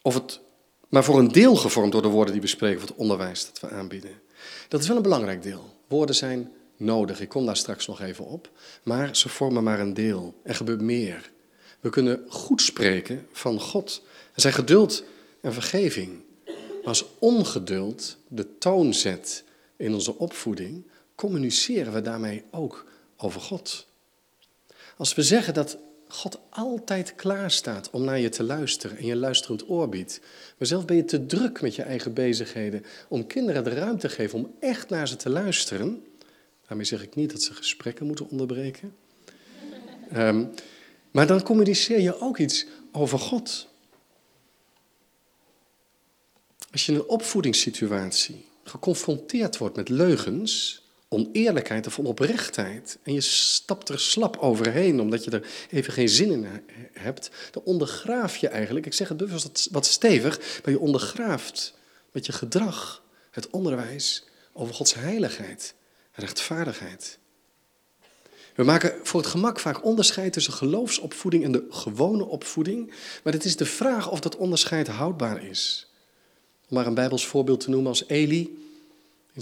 of 0.03 0.15
het, 0.15 0.41
maar 0.91 1.05
voor 1.05 1.19
een 1.19 1.33
deel 1.33 1.57
gevormd 1.57 1.93
door 1.93 2.03
de 2.03 2.09
woorden 2.09 2.33
die 2.33 2.43
we 2.43 2.49
spreken, 2.49 2.83
of 2.83 2.89
het 2.89 2.99
onderwijs 2.99 3.47
dat 3.47 3.61
we 3.61 3.77
aanbieden. 3.77 4.21
Dat 4.69 4.81
is 4.81 4.89
wel 4.89 4.97
een 4.97 5.03
belangrijk 5.03 5.43
deel. 5.43 5.77
Woorden 5.89 6.15
zijn 6.15 6.53
nodig. 6.77 7.21
Ik 7.21 7.29
kom 7.29 7.47
daar 7.47 7.57
straks 7.57 7.87
nog 7.87 8.01
even 8.01 8.27
op. 8.27 8.51
Maar 8.83 9.17
ze 9.17 9.29
vormen 9.29 9.63
maar 9.63 9.81
een 9.81 9.95
deel. 9.95 10.35
Er 10.43 10.55
gebeurt 10.55 10.81
meer. 10.81 11.31
We 11.81 11.91
kunnen 11.91 12.25
goed 12.29 12.63
spreken 12.63 13.27
van 13.33 13.61
God. 13.61 14.03
Er 14.35 14.41
zijn 14.41 14.53
geduld 14.53 15.05
en 15.41 15.53
vergeving. 15.53 16.21
Maar 16.45 16.89
als 16.89 17.05
ongeduld 17.19 18.17
de 18.29 18.59
toon 18.59 18.95
zet 18.95 19.45
in 19.77 19.95
onze 19.95 20.19
opvoeding, 20.19 20.87
communiceren 21.15 21.93
we 21.93 22.01
daarmee 22.01 22.45
ook 22.51 22.85
over 23.17 23.41
God. 23.41 23.87
Als 24.97 25.15
we 25.15 25.23
zeggen 25.23 25.55
dat 25.55 25.77
God 26.13 26.39
altijd 26.51 27.15
klaar 27.15 27.51
staat 27.51 27.91
om 27.91 28.05
naar 28.05 28.19
je 28.19 28.29
te 28.29 28.43
luisteren 28.43 28.97
en 28.97 29.07
je 29.07 29.17
luisterend 29.17 29.69
oor 29.69 29.89
biedt, 29.89 30.21
maar 30.59 30.69
zelf 30.69 30.85
ben 30.85 30.97
je 30.97 31.05
te 31.05 31.27
druk 31.27 31.61
met 31.61 31.75
je 31.75 31.83
eigen 31.83 32.15
bezigheden 32.15 32.85
om 33.09 33.27
kinderen 33.27 33.65
de 33.65 33.71
ruimte 33.71 34.09
te 34.09 34.15
geven 34.15 34.39
om 34.39 34.55
echt 34.61 34.89
naar 34.89 35.09
ze 35.09 35.17
te 35.17 35.31
luisteren, 35.31 36.05
Daarmee 36.71 36.89
zeg 36.89 37.03
ik 37.03 37.15
niet 37.15 37.31
dat 37.31 37.43
ze 37.43 37.55
gesprekken 37.55 38.07
moeten 38.07 38.29
onderbreken. 38.29 38.97
Um, 40.17 40.51
maar 41.11 41.27
dan 41.27 41.43
communiceer 41.43 42.01
je 42.01 42.21
ook 42.21 42.39
iets 42.39 42.67
over 42.93 43.19
God. 43.19 43.69
Als 46.73 46.87
je 46.87 46.93
in 46.93 46.99
een 46.99 47.09
opvoedingssituatie 47.09 48.47
geconfronteerd 48.65 49.59
wordt 49.59 49.77
met 49.77 49.89
leugens, 49.89 50.83
oneerlijkheid 51.13 51.87
of 51.87 51.99
onoprechtheid, 51.99 52.99
en 53.03 53.13
je 53.13 53.21
stapt 53.21 53.89
er 53.89 54.01
slap 54.01 54.37
overheen 54.37 55.01
omdat 55.01 55.25
je 55.25 55.31
er 55.31 55.47
even 55.71 55.93
geen 55.93 56.09
zin 56.09 56.31
in 56.31 56.47
hebt, 56.93 57.31
dan 57.51 57.63
ondergraaf 57.65 58.37
je 58.37 58.49
eigenlijk, 58.49 58.87
ik 58.87 58.93
zeg 58.93 59.09
het 59.09 59.17
bewust 59.17 59.69
wat 59.71 59.87
stevig, 59.87 60.61
maar 60.65 60.73
je 60.73 60.81
ondergraaft 60.81 61.75
met 62.13 62.27
je 62.27 62.33
gedrag 62.33 63.03
het 63.31 63.51
onderwijs 63.51 64.25
over 64.53 64.75
Gods 64.75 64.95
heiligheid 64.95 65.75
rechtvaardigheid. 66.13 67.19
We 68.55 68.65
maken 68.65 68.95
voor 69.03 69.21
het 69.21 69.31
gemak 69.31 69.61
vaak 69.61 69.85
onderscheid 69.85 70.33
tussen 70.33 70.53
geloofsopvoeding 70.53 71.45
en 71.45 71.53
de 71.53 71.67
gewone 71.71 72.25
opvoeding, 72.25 72.93
maar 73.25 73.33
het 73.33 73.45
is 73.45 73.57
de 73.57 73.67
vraag 73.67 74.11
of 74.11 74.21
dat 74.21 74.37
onderscheid 74.37 74.89
houdbaar 74.89 75.45
is. 75.45 75.91
Om 76.69 76.77
maar 76.77 76.87
een 76.87 76.95
Bijbels 76.95 77.27
voorbeeld 77.27 77.61
te 77.61 77.71
noemen 77.71 77.89
als 77.89 78.09
Eli 78.09 78.59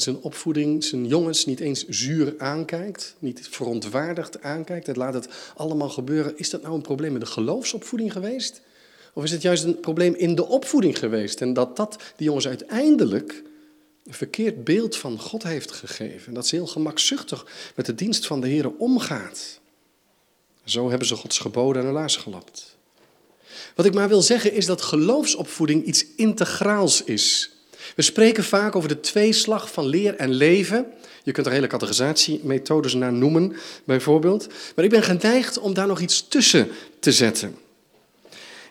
zijn 0.03 0.21
opvoeding 0.21 0.85
zijn 0.85 1.07
jongens 1.07 1.47
niet 1.47 1.61
eens 1.61 1.87
zuur 1.89 2.35
aankijkt, 2.39 3.15
niet 3.19 3.49
verontwaardigd 3.51 4.43
aankijkt, 4.43 4.87
het 4.87 4.97
laat 4.97 5.15
het 5.15 5.29
allemaal 5.57 5.89
gebeuren. 5.89 6.39
Is 6.39 6.51
dat 6.51 6.63
nou 6.63 6.75
een 6.75 6.81
probleem 6.81 7.15
in 7.15 7.21
de 7.21 7.27
geloofsopvoeding 7.27 8.13
geweest? 8.13 8.61
Of 9.13 9.25
is 9.25 9.31
het 9.31 9.43
juist 9.43 9.65
een 9.65 9.81
probleem 9.81 10.15
in 10.15 10.35
de 10.35 10.47
opvoeding 10.47 10.99
geweest? 10.99 11.41
En 11.41 11.53
dat 11.53 11.77
dat 11.77 11.97
die 12.17 12.27
jongens 12.27 12.47
uiteindelijk 12.47 13.43
een 14.05 14.15
verkeerd 14.15 14.65
beeld 14.65 14.97
van 14.97 15.21
God 15.21 15.43
heeft 15.43 15.73
gegeven. 15.73 16.29
En 16.29 16.35
dat 16.35 16.47
ze 16.47 16.55
heel 16.55 16.67
gemakzuchtig 16.67 17.47
met 17.75 17.87
de 17.87 17.95
dienst 17.95 18.27
van 18.27 18.41
de 18.41 18.49
Heer 18.49 18.71
omgaat. 18.77 19.61
Zo 20.65 20.89
hebben 20.89 21.09
ze 21.09 21.17
Gods 21.17 21.39
geboden 21.39 21.83
aan 21.83 21.89
de 21.89 21.95
laars 21.95 22.17
gelapt. 22.17 22.77
Wat 23.75 23.87
ik 23.87 23.95
maar 23.95 24.09
wil 24.09 24.23
zeggen 24.23 24.53
is 24.53 24.67
dat 24.67 24.83
geloofsopvoeding 24.83 25.85
iets 25.85 26.07
integraals 26.17 27.05
is. 27.05 27.51
We 27.99 28.05
spreken 28.05 28.45
vaak 28.45 28.77
over 28.77 28.89
de 28.89 29.01
tweeslag 29.01 29.73
van 29.73 29.87
leer 29.87 30.17
en 30.17 30.31
leven. 30.31 30.87
Je 31.23 31.33
kunt 31.33 31.47
er 31.47 31.53
hele 31.53 31.67
categorisatiemethodes 31.67 32.95
naar 32.95 33.13
noemen, 33.13 33.57
bijvoorbeeld. 33.85 34.47
Maar 34.75 34.85
ik 34.85 34.91
ben 34.91 35.03
geneigd 35.03 35.59
om 35.59 35.75
daar 35.75 35.87
nog 35.87 36.01
iets 36.01 36.29
tussen 36.29 36.69
te 37.01 37.13
zetten. 37.13 37.57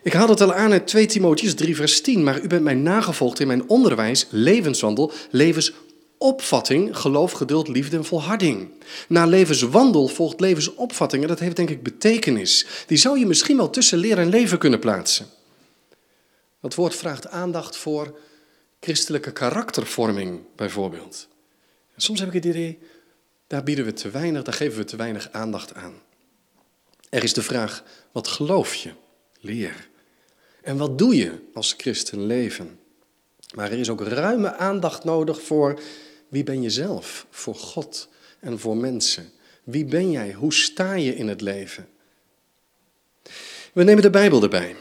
Ik 0.02 0.12
haal 0.12 0.28
het 0.28 0.40
al 0.40 0.54
aan 0.54 0.72
uit 0.72 0.86
2 0.86 1.06
Timotheus 1.06 1.54
3, 1.54 1.76
vers 1.76 2.00
10. 2.00 2.22
Maar 2.22 2.40
u 2.40 2.46
bent 2.46 2.62
mij 2.62 2.74
nagevolgd 2.74 3.40
in 3.40 3.46
mijn 3.46 3.68
onderwijs, 3.68 4.26
levenswandel, 4.30 5.12
levensopvatting, 5.30 6.96
geloof, 6.96 7.32
geduld, 7.32 7.68
liefde 7.68 7.96
en 7.96 8.04
volharding. 8.04 8.68
Na 9.08 9.26
levenswandel 9.26 10.08
volgt 10.08 10.40
levensopvatting 10.40 11.22
en 11.22 11.28
dat 11.28 11.40
heeft 11.40 11.56
denk 11.56 11.70
ik 11.70 11.82
betekenis. 11.82 12.66
Die 12.86 12.98
zou 12.98 13.18
je 13.18 13.26
misschien 13.26 13.56
wel 13.56 13.70
tussen 13.70 13.98
leer 13.98 14.18
en 14.18 14.28
leven 14.28 14.58
kunnen 14.58 14.78
plaatsen. 14.78 15.26
Dat 16.60 16.74
woord 16.74 16.94
vraagt 16.94 17.28
aandacht 17.28 17.76
voor 17.76 18.18
christelijke 18.80 19.32
karaktervorming, 19.32 20.40
bijvoorbeeld. 20.56 21.28
Soms 21.96 22.18
heb 22.18 22.28
ik 22.28 22.34
het 22.34 22.44
idee, 22.44 22.78
daar 23.46 23.62
bieden 23.62 23.84
we 23.84 23.92
te 23.92 24.10
weinig, 24.10 24.42
daar 24.42 24.54
geven 24.54 24.78
we 24.78 24.84
te 24.84 24.96
weinig 24.96 25.28
aandacht 25.32 25.74
aan. 25.74 25.94
Er 27.08 27.22
is 27.22 27.32
de 27.32 27.42
vraag, 27.42 27.84
wat 28.12 28.28
geloof 28.28 28.74
je? 28.74 28.90
Leer. 29.40 29.88
En 30.62 30.76
wat 30.76 30.98
doe 30.98 31.16
je 31.16 31.32
als 31.54 31.74
christen 31.76 32.26
leven? 32.26 32.78
Maar 33.54 33.72
er 33.72 33.78
is 33.78 33.88
ook 33.88 34.00
ruime 34.00 34.56
aandacht 34.56 35.04
nodig 35.04 35.42
voor 35.42 35.80
wie 36.28 36.44
ben 36.44 36.62
je 36.62 36.70
zelf, 36.70 37.26
voor 37.30 37.54
God 37.54 38.08
en 38.40 38.58
voor 38.58 38.76
mensen. 38.76 39.30
Wie 39.64 39.84
ben 39.84 40.10
jij? 40.10 40.32
Hoe 40.32 40.52
sta 40.52 40.92
je 40.92 41.14
in 41.14 41.28
het 41.28 41.40
leven? 41.40 41.88
We 43.72 43.82
nemen 43.82 44.02
de 44.02 44.10
Bijbel 44.10 44.42
erbij. 44.42 44.76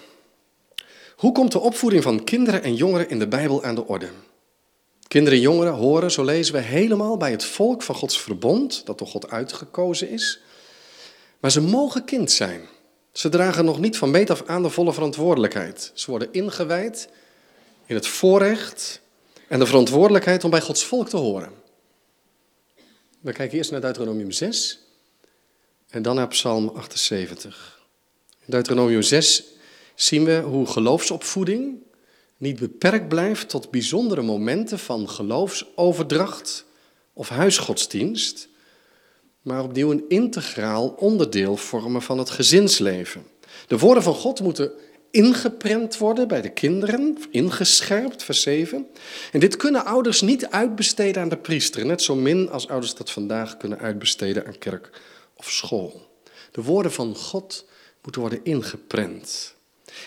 Hoe 1.18 1.32
komt 1.32 1.52
de 1.52 1.60
opvoeding 1.60 2.04
van 2.04 2.24
kinderen 2.24 2.64
en 2.64 2.76
jongeren 2.76 3.10
in 3.10 3.20
de 3.20 3.28
Bijbel 3.28 3.64
aan 3.64 3.76
de 3.76 3.88
orde? 3.88 4.10
Kinderen 5.08 5.38
en 5.38 5.44
jongeren 5.44 5.74
horen, 5.74 6.12
zo 6.12 6.24
lezen 6.24 6.54
we, 6.54 6.60
helemaal 6.60 7.18
bij 7.18 7.32
het 7.32 7.44
volk 7.44 7.82
van 7.82 7.96
Gods 7.96 8.22
verbond, 8.22 8.86
dat 8.86 8.98
door 8.98 9.08
God 9.08 9.30
uitgekozen 9.30 10.10
is. 10.10 10.40
Maar 11.40 11.52
ze 11.52 11.62
mogen 11.62 12.06
kind 12.06 12.32
zijn. 12.32 12.62
Ze 13.12 13.30
dragen 13.30 13.66
nog 13.66 13.80
niet 13.80 13.98
van 13.98 14.12
meet 14.12 14.30
af 14.30 14.44
aan 14.46 14.64
de 14.64 14.70
volle 14.70 14.94
verantwoordelijkheid. 14.94 15.92
Ze 15.94 16.10
worden 16.10 16.34
ingewijd 16.34 17.10
in 17.86 17.96
het 17.96 18.08
voorrecht 18.08 19.02
en 19.48 19.60
de 19.60 19.66
verantwoordelijkheid 19.66 20.44
om 20.44 20.50
bij 20.50 20.62
Gods 20.62 20.84
volk 20.84 21.10
te 21.10 21.18
horen. 21.18 21.52
We 23.20 23.32
kijken 23.32 23.58
eerst 23.58 23.72
naar 23.72 23.82
Deuteronomium 23.82 24.32
6 24.32 24.80
en 25.90 26.02
dan 26.02 26.16
naar 26.16 26.28
Psalm 26.28 26.68
78. 26.68 27.82
In 28.40 28.52
Deuteronomium 28.52 29.02
6 29.02 29.56
zien 30.00 30.26
we 30.26 30.42
hoe 30.46 30.66
geloofsopvoeding 30.66 31.76
niet 32.38 32.60
beperkt 32.60 33.08
blijft 33.08 33.50
tot 33.50 33.72
bijzondere 33.72 34.22
momenten 34.22 34.80
van 34.80 35.10
geloofsoverdracht 35.10 36.66
of 37.14 37.30
huisgodsdienst, 37.30 38.48
maar 39.42 39.64
opnieuw 39.64 39.92
een 39.92 40.06
integraal 40.08 40.88
onderdeel 40.88 41.58
vormen 41.58 42.02
van 42.02 42.18
het 42.18 42.30
gezinsleven. 42.30 43.24
De 43.68 43.78
woorden 43.78 44.04
van 44.04 44.14
God 44.14 44.42
moeten 44.42 44.72
ingeprent 45.12 45.98
worden 45.98 46.28
bij 46.28 46.42
de 46.42 46.50
kinderen, 46.52 47.18
ingescherpt, 47.32 48.24
vers 48.24 48.42
7. 48.42 48.88
En 49.32 49.40
dit 49.40 49.56
kunnen 49.56 49.86
ouders 49.86 50.22
niet 50.22 50.50
uitbesteden 50.50 51.22
aan 51.22 51.30
de 51.30 51.38
priester, 51.38 51.86
net 51.86 52.02
zo 52.02 52.16
min 52.16 52.50
als 52.50 52.68
ouders 52.68 52.96
dat 52.96 53.12
vandaag 53.12 53.58
kunnen 53.58 53.80
uitbesteden 53.80 54.46
aan 54.46 54.58
kerk 54.58 55.02
of 55.36 55.50
school. 55.50 56.08
De 56.52 56.64
woorden 56.64 56.92
van 56.92 57.16
God 57.16 57.66
moeten 58.02 58.22
worden 58.22 58.44
ingeprent. 58.44 59.56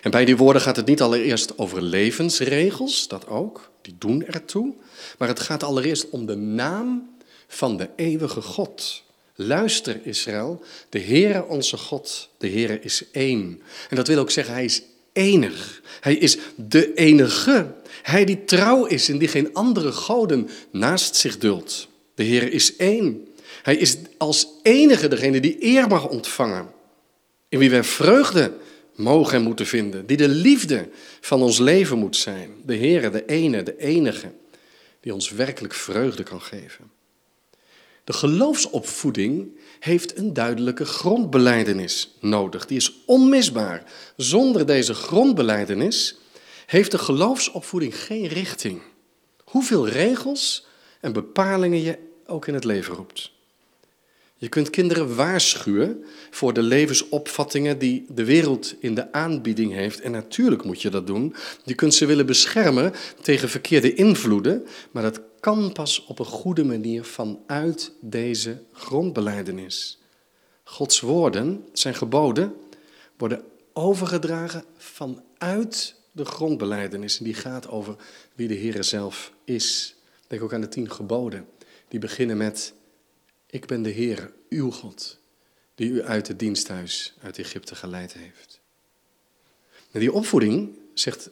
En 0.03 0.11
bij 0.11 0.25
die 0.25 0.37
woorden 0.37 0.63
gaat 0.63 0.77
het 0.77 0.87
niet 0.87 1.03
allereerst 1.03 1.59
over 1.59 1.83
levensregels, 1.83 3.09
dat 3.09 3.27
ook, 3.27 3.71
die 3.83 3.95
doen 3.99 4.27
ertoe. 4.27 4.75
Maar 5.19 5.29
het 5.29 5.41
gaat 5.41 5.63
allereerst 5.63 6.11
om 6.11 6.27
de 6.27 6.37
naam 6.37 7.11
van 7.49 7.77
de 7.77 7.89
eeuwige 7.97 8.43
God. 8.43 9.03
Luister 9.35 10.01
Israël, 10.03 10.63
de 10.89 11.01
Heere 11.01 11.47
onze 11.47 11.77
God, 11.77 12.29
de 12.39 12.49
Heere 12.49 12.81
is 12.81 13.11
één. 13.11 13.63
En 13.89 13.97
dat 13.97 14.09
wil 14.09 14.19
ook 14.19 14.31
zeggen, 14.31 14.55
hij 14.55 14.65
is 14.65 14.83
enig. 15.13 15.81
Hij 16.01 16.15
is 16.15 16.39
de 16.57 16.95
enige. 16.95 17.75
Hij 18.03 18.25
die 18.25 18.45
trouw 18.45 18.85
is 18.85 19.09
en 19.09 19.19
die 19.19 19.29
geen 19.29 19.55
andere 19.55 19.93
goden 19.93 20.49
naast 20.71 21.17
zich 21.17 21.39
duldt. 21.39 21.89
De 22.15 22.25
Heere 22.25 22.51
is 22.51 22.77
één. 22.77 23.29
Hij 23.63 23.77
is 23.77 23.97
als 24.19 24.49
enige 24.63 25.09
degene 25.09 25.41
die 25.41 25.57
eer 25.65 25.89
mag 25.89 26.09
ontvangen. 26.09 26.69
In 27.49 27.59
wie 27.59 27.71
wij 27.71 27.85
vreugde 27.85 28.53
mogen 29.01 29.39
en 29.39 29.43
moeten 29.43 29.67
vinden. 29.67 30.07
Die 30.07 30.17
de 30.17 30.29
liefde 30.29 30.89
van 31.21 31.43
ons 31.43 31.59
leven 31.59 31.99
moet 31.99 32.17
zijn. 32.17 32.51
De 32.65 32.77
Heere, 32.77 33.11
de 33.11 33.27
ene, 33.27 33.63
de 33.63 33.77
enige. 33.77 34.33
Die 35.01 35.15
ons 35.15 35.31
werkelijk 35.31 35.75
vreugde 35.75 36.23
kan 36.23 36.43
geven. 36.43 36.91
De 38.05 38.13
geloofsopvoeding 38.13 39.59
heeft 39.81 40.19
een 40.19 40.33
duidelijke 40.33 40.85
grondbeleidenis 40.85 42.17
nodig. 42.21 42.67
Die 42.67 42.77
is 42.77 42.93
onmisbaar. 43.07 43.85
Zonder 44.17 44.67
deze 44.67 44.95
grondbeleidenis 44.95 46.19
heeft 46.67 46.91
de 46.91 46.99
geloofsopvoeding 46.99 47.97
geen 47.97 48.27
richting. 48.27 48.83
Hoeveel 49.45 49.89
regels 49.89 50.67
en 51.01 51.13
bepalingen 51.13 51.83
je 51.83 51.99
ook 52.27 52.47
in 52.47 52.55
het 52.55 52.65
leven 52.65 52.95
roept. 52.95 53.33
Je 54.41 54.49
kunt 54.49 54.71
kinderen 54.71 55.17
waarschuwen 55.17 56.05
voor 56.31 56.53
de 56.53 56.63
levensopvattingen 56.63 57.79
die 57.79 58.05
de 58.09 58.25
wereld 58.25 58.75
in 58.79 58.95
de 58.95 59.13
aanbieding 59.13 59.73
heeft. 59.73 60.01
En 60.01 60.11
natuurlijk 60.11 60.65
moet 60.65 60.83
je 60.83 60.91
dat 60.91 61.07
doen. 61.07 61.35
Je 61.65 61.75
kunt 61.75 61.95
ze 61.95 62.07
willen 62.07 62.27
beschermen 62.27 62.93
tegen 63.23 63.49
verkeerde 63.49 63.95
invloeden, 63.95 64.67
maar 64.91 65.03
dat 65.03 65.21
kan 65.41 65.73
pas 65.73 66.05
op 66.05 66.19
een 66.19 66.25
goede 66.25 66.65
manier 66.65 67.05
vanuit 67.05 67.93
deze 68.01 68.63
grondbeleidenis. 68.73 70.01
Gods 70.65 71.01
woorden, 71.01 71.65
zijn 71.73 71.95
geboden, 71.95 72.55
worden 73.17 73.43
overgedragen 73.73 74.65
vanuit 74.77 75.95
de 76.13 76.25
grondbeleidenis. 76.25 77.19
En 77.19 77.25
die 77.25 77.35
gaat 77.35 77.69
over 77.69 77.97
wie 78.35 78.49
de 78.49 78.55
Heer 78.55 78.85
zelf 78.85 79.33
is. 79.45 79.97
Denk 80.27 80.43
ook 80.43 80.53
aan 80.53 80.61
de 80.61 80.69
tien 80.69 80.91
geboden. 80.91 81.47
Die 81.89 82.01
beginnen 82.01 82.37
met 82.37 82.73
ik 83.51 83.67
ben 83.67 83.83
de 83.83 83.91
Heer, 83.91 84.33
uw 84.49 84.71
God, 84.71 85.19
die 85.75 85.91
u 85.91 86.03
uit 86.03 86.29
het 86.29 86.39
diensthuis 86.39 87.15
uit 87.23 87.39
Egypte 87.39 87.75
geleid 87.75 88.13
heeft. 88.13 88.61
En 89.91 90.01
die 90.01 90.13
opvoeding, 90.13 90.79
zegt 90.95 91.31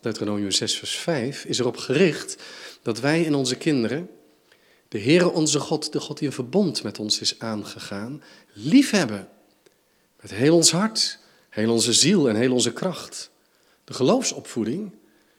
Deuteronomium 0.00 0.50
6, 0.50 0.78
vers 0.78 0.96
5, 0.96 1.44
is 1.44 1.58
erop 1.58 1.76
gericht 1.76 2.42
dat 2.82 3.00
wij 3.00 3.22
in 3.22 3.34
onze 3.34 3.56
kinderen 3.56 4.10
de 4.88 5.00
Heere 5.00 5.30
onze 5.30 5.60
God, 5.60 5.92
de 5.92 6.00
God 6.00 6.18
die 6.18 6.28
een 6.28 6.34
verbond 6.34 6.82
met 6.82 6.98
ons 6.98 7.20
is 7.20 7.38
aangegaan, 7.38 8.22
liefhebben. 8.52 9.28
Met 10.20 10.30
heel 10.30 10.54
ons 10.54 10.70
hart, 10.70 11.18
heel 11.48 11.72
onze 11.72 11.92
ziel 11.92 12.28
en 12.28 12.36
heel 12.36 12.52
onze 12.52 12.72
kracht. 12.72 13.30
De 13.84 13.94
geloofsopvoeding, 13.94 14.92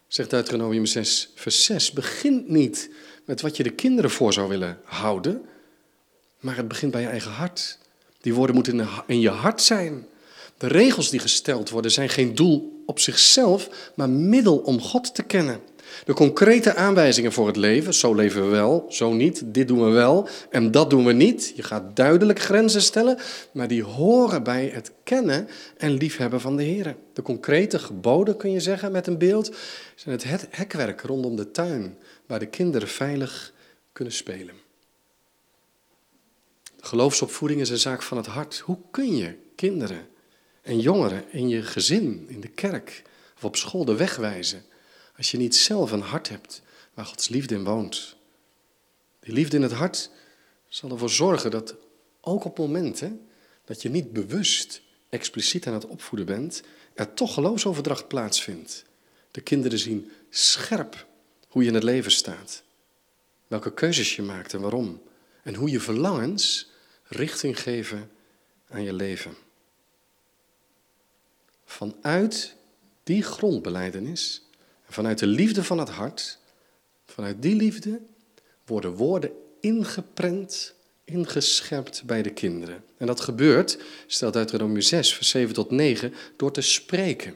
zegt 0.07 0.29
Deuteronomium 0.29 0.85
6, 0.85 1.31
vers 1.35 1.63
6, 1.63 1.91
begint 1.91 2.50
niet 2.50 2.89
met 3.25 3.41
wat 3.41 3.57
je 3.57 3.63
de 3.63 3.73
kinderen 3.73 4.11
voor 4.11 4.33
zou 4.33 4.50
willen 4.50 4.79
houden, 4.83 5.45
maar 6.41 6.57
het 6.57 6.67
begint 6.67 6.91
bij 6.91 7.01
je 7.01 7.07
eigen 7.07 7.31
hart. 7.31 7.77
Die 8.21 8.33
woorden 8.33 8.55
moeten 8.55 8.88
in 9.05 9.19
je 9.19 9.29
hart 9.29 9.62
zijn. 9.62 10.05
De 10.57 10.67
regels 10.67 11.10
die 11.10 11.19
gesteld 11.19 11.69
worden 11.69 11.91
zijn 11.91 12.10
geen 12.10 12.36
doel 12.36 12.83
op 12.86 13.00
zichzelf, 13.00 13.69
maar 13.95 14.10
middel 14.10 14.57
om 14.57 14.81
God 14.81 15.15
te 15.15 15.24
kennen. 15.24 15.60
De 16.05 16.13
concrete 16.13 16.75
aanwijzingen 16.75 17.31
voor 17.31 17.48
het 17.48 17.55
leven, 17.55 17.93
zo 17.93 18.13
leven 18.13 18.43
we 18.43 18.48
wel, 18.48 18.86
zo 18.89 19.13
niet, 19.13 19.41
dit 19.45 19.67
doen 19.67 19.86
we 19.86 19.89
wel 19.89 20.27
en 20.50 20.71
dat 20.71 20.89
doen 20.89 21.05
we 21.05 21.13
niet. 21.13 21.53
Je 21.55 21.63
gaat 21.63 21.95
duidelijk 21.95 22.39
grenzen 22.39 22.81
stellen, 22.81 23.17
maar 23.51 23.67
die 23.67 23.83
horen 23.83 24.43
bij 24.43 24.71
het 24.74 24.91
kennen 25.03 25.48
en 25.77 25.93
liefhebben 25.93 26.41
van 26.41 26.55
de 26.55 26.63
Heer. 26.63 26.95
De 27.13 27.21
concrete 27.21 27.79
geboden, 27.79 28.38
kun 28.38 28.51
je 28.51 28.60
zeggen 28.60 28.91
met 28.91 29.07
een 29.07 29.17
beeld, 29.17 29.55
zijn 29.95 30.19
het 30.19 30.48
hekwerk 30.50 31.01
rondom 31.01 31.36
de 31.36 31.51
tuin, 31.51 31.98
waar 32.25 32.39
de 32.39 32.48
kinderen 32.48 32.88
veilig 32.88 33.53
kunnen 33.93 34.13
spelen. 34.13 34.61
Geloofsopvoeding 36.81 37.61
is 37.61 37.69
een 37.69 37.77
zaak 37.77 38.01
van 38.01 38.17
het 38.17 38.25
hart. 38.25 38.57
Hoe 38.57 38.77
kun 38.91 39.15
je 39.15 39.38
kinderen 39.55 40.07
en 40.61 40.79
jongeren 40.79 41.31
in 41.31 41.50
je 41.50 41.63
gezin, 41.63 42.25
in 42.27 42.41
de 42.41 42.47
kerk 42.47 43.01
of 43.35 43.43
op 43.43 43.55
school 43.55 43.85
de 43.85 43.95
weg 43.95 44.15
wijzen 44.15 44.63
als 45.17 45.31
je 45.31 45.38
niet 45.38 45.55
zelf 45.55 45.91
een 45.91 46.01
hart 46.01 46.29
hebt 46.29 46.61
waar 46.93 47.05
Gods 47.05 47.29
liefde 47.29 47.55
in 47.55 47.63
woont? 47.63 48.15
Die 49.19 49.33
liefde 49.33 49.57
in 49.57 49.63
het 49.63 49.71
hart 49.71 50.09
zal 50.67 50.89
ervoor 50.89 51.09
zorgen 51.09 51.51
dat 51.51 51.75
ook 52.21 52.43
op 52.43 52.57
momenten 52.57 53.27
dat 53.65 53.81
je 53.81 53.89
niet 53.89 54.13
bewust 54.13 54.81
expliciet 55.09 55.67
aan 55.67 55.73
het 55.73 55.88
opvoeden 55.88 56.27
bent, 56.27 56.63
er 56.93 57.13
toch 57.13 57.33
geloofsoverdracht 57.33 58.07
plaatsvindt. 58.07 58.85
De 59.31 59.41
kinderen 59.41 59.79
zien 59.79 60.11
scherp 60.29 61.05
hoe 61.47 61.61
je 61.61 61.67
in 61.67 61.73
het 61.73 61.83
leven 61.83 62.11
staat, 62.11 62.63
welke 63.47 63.73
keuzes 63.73 64.15
je 64.15 64.21
maakt 64.21 64.53
en 64.53 64.61
waarom. 64.61 65.01
En 65.43 65.55
hoe 65.55 65.69
je 65.69 65.79
verlangens 65.79 66.69
richting 67.03 67.62
geven 67.62 68.12
aan 68.69 68.83
je 68.83 68.93
leven. 68.93 69.36
Vanuit 71.65 72.55
die 73.03 73.24
grondbeleidenis, 73.24 74.45
vanuit 74.89 75.19
de 75.19 75.27
liefde 75.27 75.63
van 75.63 75.77
het 75.77 75.89
hart, 75.89 76.39
Vanuit 77.12 77.41
die 77.41 77.55
liefde 77.55 78.00
worden 78.65 78.93
woorden 78.93 79.31
ingeprent, 79.60 80.74
ingeschept 81.03 82.03
bij 82.05 82.21
de 82.21 82.29
kinderen. 82.29 82.83
En 82.98 83.07
dat 83.07 83.19
gebeurt, 83.19 83.77
stelt 84.07 84.36
uit 84.36 84.48
Deuteronomium 84.48 84.86
6, 84.86 85.13
vers 85.13 85.29
7 85.29 85.53
tot 85.53 85.71
9, 85.71 86.13
door 86.38 86.51
te 86.51 86.62
spreken. 86.62 87.36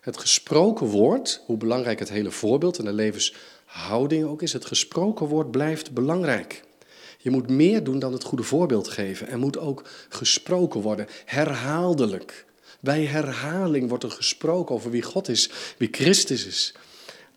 Het 0.00 0.16
gesproken 0.16 0.86
woord, 0.86 1.42
hoe 1.46 1.56
belangrijk 1.56 1.98
het 1.98 2.08
hele 2.08 2.30
voorbeeld 2.30 2.78
en 2.78 2.84
de 2.84 2.92
levenshouding 2.92 4.24
ook 4.26 4.42
is, 4.42 4.52
het 4.52 4.64
gesproken 4.64 5.26
woord 5.26 5.50
blijft 5.50 5.92
belangrijk. 5.92 6.62
Je 7.22 7.30
moet 7.30 7.50
meer 7.50 7.84
doen 7.84 7.98
dan 7.98 8.12
het 8.12 8.24
goede 8.24 8.42
voorbeeld 8.42 8.88
geven. 8.88 9.28
Er 9.28 9.38
moet 9.38 9.58
ook 9.58 9.82
gesproken 10.08 10.80
worden, 10.80 11.06
herhaaldelijk. 11.24 12.44
Bij 12.80 13.04
herhaling 13.04 13.88
wordt 13.88 14.04
er 14.04 14.10
gesproken 14.10 14.74
over 14.74 14.90
wie 14.90 15.02
God 15.02 15.28
is, 15.28 15.50
wie 15.76 15.88
Christus 15.90 16.46
is. 16.46 16.74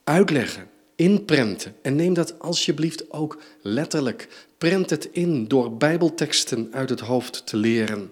Uitleggen, 0.04 0.68
inprenten. 0.96 1.76
En 1.82 1.96
neem 1.96 2.14
dat 2.14 2.40
alsjeblieft 2.40 3.12
ook 3.12 3.42
letterlijk. 3.62 4.28
Prent 4.58 4.90
het 4.90 5.10
in 5.12 5.48
door 5.48 5.78
Bijbelteksten 5.78 6.68
uit 6.72 6.90
het 6.90 7.00
hoofd 7.00 7.46
te 7.46 7.58
leren. 7.58 8.12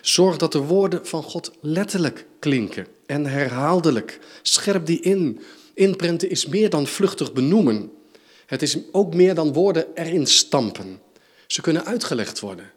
Zorg 0.00 0.36
dat 0.36 0.52
de 0.52 0.58
woorden 0.62 1.06
van 1.06 1.22
God 1.22 1.52
letterlijk 1.60 2.26
klinken 2.38 2.86
en 3.06 3.26
herhaaldelijk. 3.26 4.18
Scherp 4.42 4.86
die 4.86 5.00
in. 5.00 5.40
Inprenten 5.74 6.30
is 6.30 6.46
meer 6.46 6.70
dan 6.70 6.86
vluchtig 6.86 7.32
benoemen. 7.32 7.90
Het 8.46 8.62
is 8.62 8.78
ook 8.92 9.14
meer 9.14 9.34
dan 9.34 9.52
woorden 9.52 9.86
erin 9.94 10.26
stampen. 10.26 11.00
Ze 11.52 11.60
kunnen 11.60 11.84
uitgelegd 11.84 12.40
worden 12.40 12.70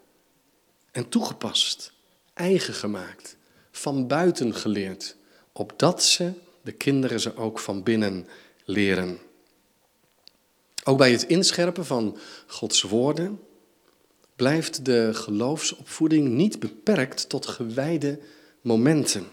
en 0.90 1.08
toegepast, 1.08 1.92
eigen 2.34 2.74
gemaakt, 2.74 3.36
van 3.70 4.06
buiten 4.06 4.54
geleerd, 4.54 5.16
opdat 5.52 6.02
ze, 6.02 6.32
de 6.62 6.72
kinderen 6.72 7.20
ze 7.20 7.36
ook 7.36 7.58
van 7.58 7.82
binnen 7.82 8.26
leren. 8.64 9.18
Ook 10.84 10.98
bij 10.98 11.10
het 11.10 11.22
inscherpen 11.22 11.86
van 11.86 12.18
Gods 12.46 12.82
woorden 12.82 13.40
blijft 14.34 14.84
de 14.84 15.10
geloofsopvoeding 15.14 16.28
niet 16.28 16.60
beperkt 16.60 17.28
tot 17.28 17.46
gewijde 17.46 18.18
momenten. 18.60 19.26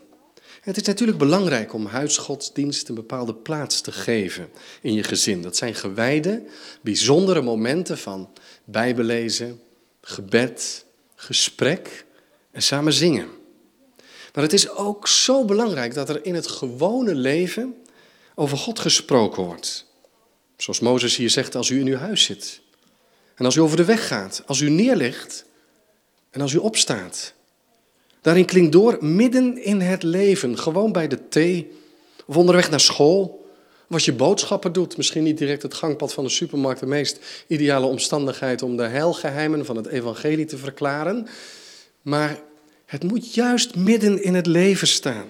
Het 0.62 0.78
is 0.78 0.84
natuurlijk 0.84 1.18
belangrijk 1.18 1.74
om 1.74 1.86
huisgodsdienst 1.86 2.90
een 2.90 2.96
bepaalde 2.96 3.34
plaats 3.34 3.82
te 3.82 3.92
geven 3.92 4.50
in 4.82 4.94
je 4.94 5.04
gezin. 5.04 5.42
Dat 5.42 5.58
zijn 5.58 5.76
gewijde, 5.76 6.44
bijzondere 6.82 7.42
momenten 7.42 7.98
van 7.98 8.30
bijbelezen, 8.66 9.62
gebed, 10.02 10.86
gesprek 11.16 12.06
en 12.52 12.62
samen 12.62 12.94
zingen. 12.94 13.30
Maar 14.34 14.44
het 14.44 14.54
is 14.54 14.70
ook 14.70 15.08
zo 15.08 15.46
belangrijk 15.46 15.94
dat 15.94 16.10
er 16.10 16.26
in 16.26 16.36
het 16.36 16.48
gewone 16.48 17.16
leven 17.16 17.76
over 18.36 18.58
God 18.58 18.80
gesproken 18.80 19.44
wordt. 19.44 19.86
Zoals 20.58 20.80
Mozes 20.80 21.16
hier 21.16 21.30
zegt, 21.30 21.56
als 21.56 21.70
u 21.70 21.80
in 21.80 21.88
uw 21.88 21.98
huis 21.98 22.24
zit. 22.24 22.62
En 23.36 23.46
als 23.46 23.56
u 23.56 23.60
over 23.60 23.78
de 23.78 23.86
weg 23.86 24.08
gaat, 24.08 24.44
als 24.46 24.60
u 24.60 24.70
neerligt 24.70 25.46
en 26.30 26.42
als 26.42 26.54
u 26.54 26.58
opstaat. 26.58 27.34
Daarin 28.24 28.46
klinkt 28.46 28.72
door 28.72 28.98
midden 29.00 29.64
in 29.64 29.82
het 29.82 30.04
leven, 30.04 30.58
gewoon 30.58 30.92
bij 30.92 31.08
de 31.08 31.28
thee 31.28 31.72
of 32.26 32.38
onderweg 32.38 32.70
naar 32.70 32.80
school. 32.80 33.46
Of 33.88 33.94
als 33.94 34.06
je 34.06 34.14
boodschappen 34.14 34.74
doet, 34.74 34.98
misschien 34.98 35.24
niet 35.24 35.38
direct 35.38 35.62
het 35.62 35.74
gangpad 35.74 36.14
van 36.14 36.24
de 36.24 36.30
supermarkt 36.30 36.80
de 36.80 36.86
meest 36.86 37.20
ideale 37.48 37.86
omstandigheid 37.86 38.62
om 38.62 38.78
de 38.78 38.84
heilgeheimen 38.84 39.66
van 39.66 39.76
het 39.76 39.88
evangelie 39.88 40.46
te 40.46 40.58
verklaren. 40.58 41.28
Maar 42.02 42.40
het 42.86 43.04
moet 43.04 43.34
juist 43.34 43.76
midden 43.76 44.24
in 44.24 44.34
het 44.34 44.46
leven 44.46 44.88
staan. 44.88 45.28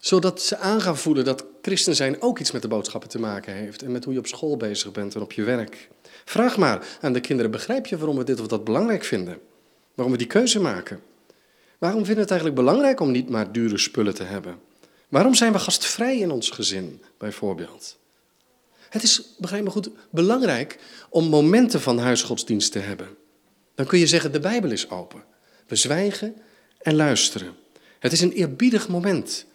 Zodat 0.00 0.42
ze 0.42 0.56
aan 0.56 0.80
gaan 0.80 0.96
voelen 0.96 1.24
dat 1.24 1.44
christen 1.62 1.96
zijn 1.96 2.22
ook 2.22 2.38
iets 2.38 2.50
met 2.50 2.62
de 2.62 2.68
boodschappen 2.68 3.10
te 3.10 3.18
maken 3.18 3.54
heeft. 3.54 3.82
En 3.82 3.92
met 3.92 4.04
hoe 4.04 4.12
je 4.12 4.18
op 4.18 4.26
school 4.26 4.56
bezig 4.56 4.92
bent 4.92 5.14
en 5.14 5.20
op 5.20 5.32
je 5.32 5.42
werk. 5.42 5.88
Vraag 6.24 6.56
maar 6.56 6.86
aan 7.00 7.12
de 7.12 7.20
kinderen, 7.20 7.50
begrijp 7.50 7.86
je 7.86 7.96
waarom 7.96 8.16
we 8.16 8.24
dit 8.24 8.40
of 8.40 8.46
dat 8.46 8.64
belangrijk 8.64 9.04
vinden? 9.04 9.38
Waarom 10.00 10.18
we 10.18 10.24
die 10.24 10.32
keuze 10.34 10.60
maken? 10.60 11.00
Waarom 11.78 11.98
vinden 11.98 12.14
we 12.14 12.20
het 12.20 12.30
eigenlijk 12.30 12.60
belangrijk 12.60 13.00
om 13.00 13.10
niet 13.10 13.28
maar 13.28 13.52
dure 13.52 13.78
spullen 13.78 14.14
te 14.14 14.22
hebben? 14.22 14.60
Waarom 15.08 15.34
zijn 15.34 15.52
we 15.52 15.58
gastvrij 15.58 16.18
in 16.18 16.30
ons 16.30 16.50
gezin, 16.50 17.02
bijvoorbeeld? 17.18 17.96
Het 18.88 19.02
is, 19.02 19.22
begrijp 19.38 19.64
me 19.64 19.70
goed, 19.70 19.90
belangrijk 20.10 20.78
om 21.08 21.28
momenten 21.28 21.80
van 21.80 21.98
huisgodsdienst 21.98 22.72
te 22.72 22.78
hebben. 22.78 23.08
Dan 23.74 23.86
kun 23.86 23.98
je 23.98 24.06
zeggen, 24.06 24.32
de 24.32 24.40
Bijbel 24.40 24.70
is 24.70 24.90
open. 24.90 25.22
We 25.66 25.76
zwijgen 25.76 26.34
en 26.78 26.94
luisteren. 26.94 27.54
Het 27.98 28.12
is 28.12 28.20
een 28.20 28.32
eerbiedig 28.32 28.88
moment. 28.88 29.46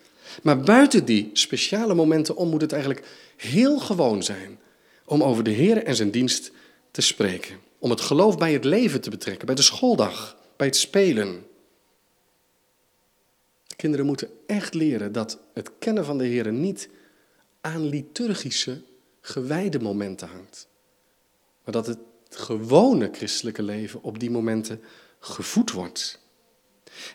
Maar 0.41 0.59
buiten 0.59 1.05
die 1.05 1.29
speciale 1.33 1.93
momenten 1.93 2.35
om 2.35 2.49
moet 2.49 2.61
het 2.61 2.71
eigenlijk 2.71 3.05
heel 3.35 3.79
gewoon 3.79 4.23
zijn 4.23 4.59
om 5.05 5.23
over 5.23 5.43
de 5.43 5.51
Heer 5.51 5.83
en 5.83 5.95
zijn 5.95 6.11
dienst 6.11 6.51
te 6.91 7.01
spreken. 7.01 7.55
Om 7.85 7.91
het 7.91 8.01
geloof 8.01 8.37
bij 8.37 8.53
het 8.53 8.63
leven 8.63 9.01
te 9.01 9.09
betrekken, 9.09 9.45
bij 9.45 9.55
de 9.55 9.61
schooldag, 9.61 10.37
bij 10.55 10.67
het 10.67 10.75
spelen. 10.75 11.47
De 13.67 13.75
kinderen 13.75 14.05
moeten 14.05 14.29
echt 14.47 14.73
leren 14.73 15.11
dat 15.11 15.39
het 15.53 15.71
kennen 15.79 16.05
van 16.05 16.17
de 16.17 16.25
Heer 16.25 16.51
niet 16.51 16.89
aan 17.61 17.85
liturgische, 17.85 18.81
gewijde 19.21 19.79
momenten 19.79 20.27
hangt. 20.27 20.67
Maar 21.63 21.73
dat 21.73 21.87
het 21.87 21.97
gewone 22.29 23.09
christelijke 23.11 23.63
leven 23.63 24.03
op 24.03 24.19
die 24.19 24.31
momenten 24.31 24.81
gevoed 25.19 25.71
wordt. 25.71 26.19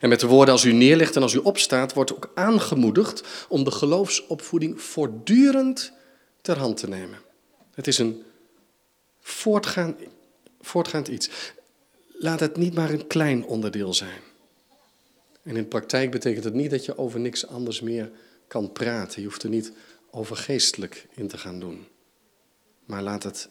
En 0.01 0.09
met 0.09 0.21
de 0.21 0.27
woorden 0.27 0.55
als 0.55 0.65
u 0.65 0.73
neerlegt 0.73 1.17
en 1.17 1.23
als 1.23 1.35
u 1.35 1.39
opstaat, 1.39 1.93
wordt 1.93 2.15
ook 2.15 2.31
aangemoedigd 2.35 3.47
om 3.49 3.65
de 3.65 3.71
geloofsopvoeding 3.71 4.81
voortdurend 4.81 5.93
ter 6.41 6.59
hand 6.59 6.77
te 6.77 6.89
nemen. 6.89 7.19
Het 7.75 7.87
is 7.87 7.99
een 7.99 8.23
voortgaand, 9.21 9.97
voortgaand 10.61 11.09
iets. 11.09 11.31
Laat 12.07 12.41
het 12.41 12.57
niet 12.57 12.75
maar 12.75 12.91
een 12.91 13.07
klein 13.07 13.45
onderdeel 13.45 13.95
zijn. 13.95 14.21
En 15.43 15.57
in 15.57 15.69
praktijk 15.69 16.11
betekent 16.11 16.45
het 16.45 16.55
niet 16.55 16.71
dat 16.71 16.85
je 16.85 16.99
over 16.99 17.21
niks 17.21 17.47
anders 17.47 17.81
meer 17.81 18.11
kan 18.47 18.73
praten. 18.73 19.21
Je 19.21 19.27
hoeft 19.27 19.43
er 19.43 19.49
niet 19.49 19.73
over 20.11 20.37
geestelijk 20.37 21.07
in 21.15 21.29
te 21.29 21.39
gaan 21.39 21.61
doen. 21.61 21.87
Maar 22.85 23.03
laat 23.03 23.23
het 23.23 23.49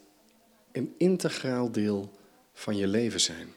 een 0.71 0.93
integraal 0.97 1.71
deel 1.71 2.11
van 2.53 2.77
je 2.77 2.87
leven 2.87 3.21
zijn. 3.21 3.47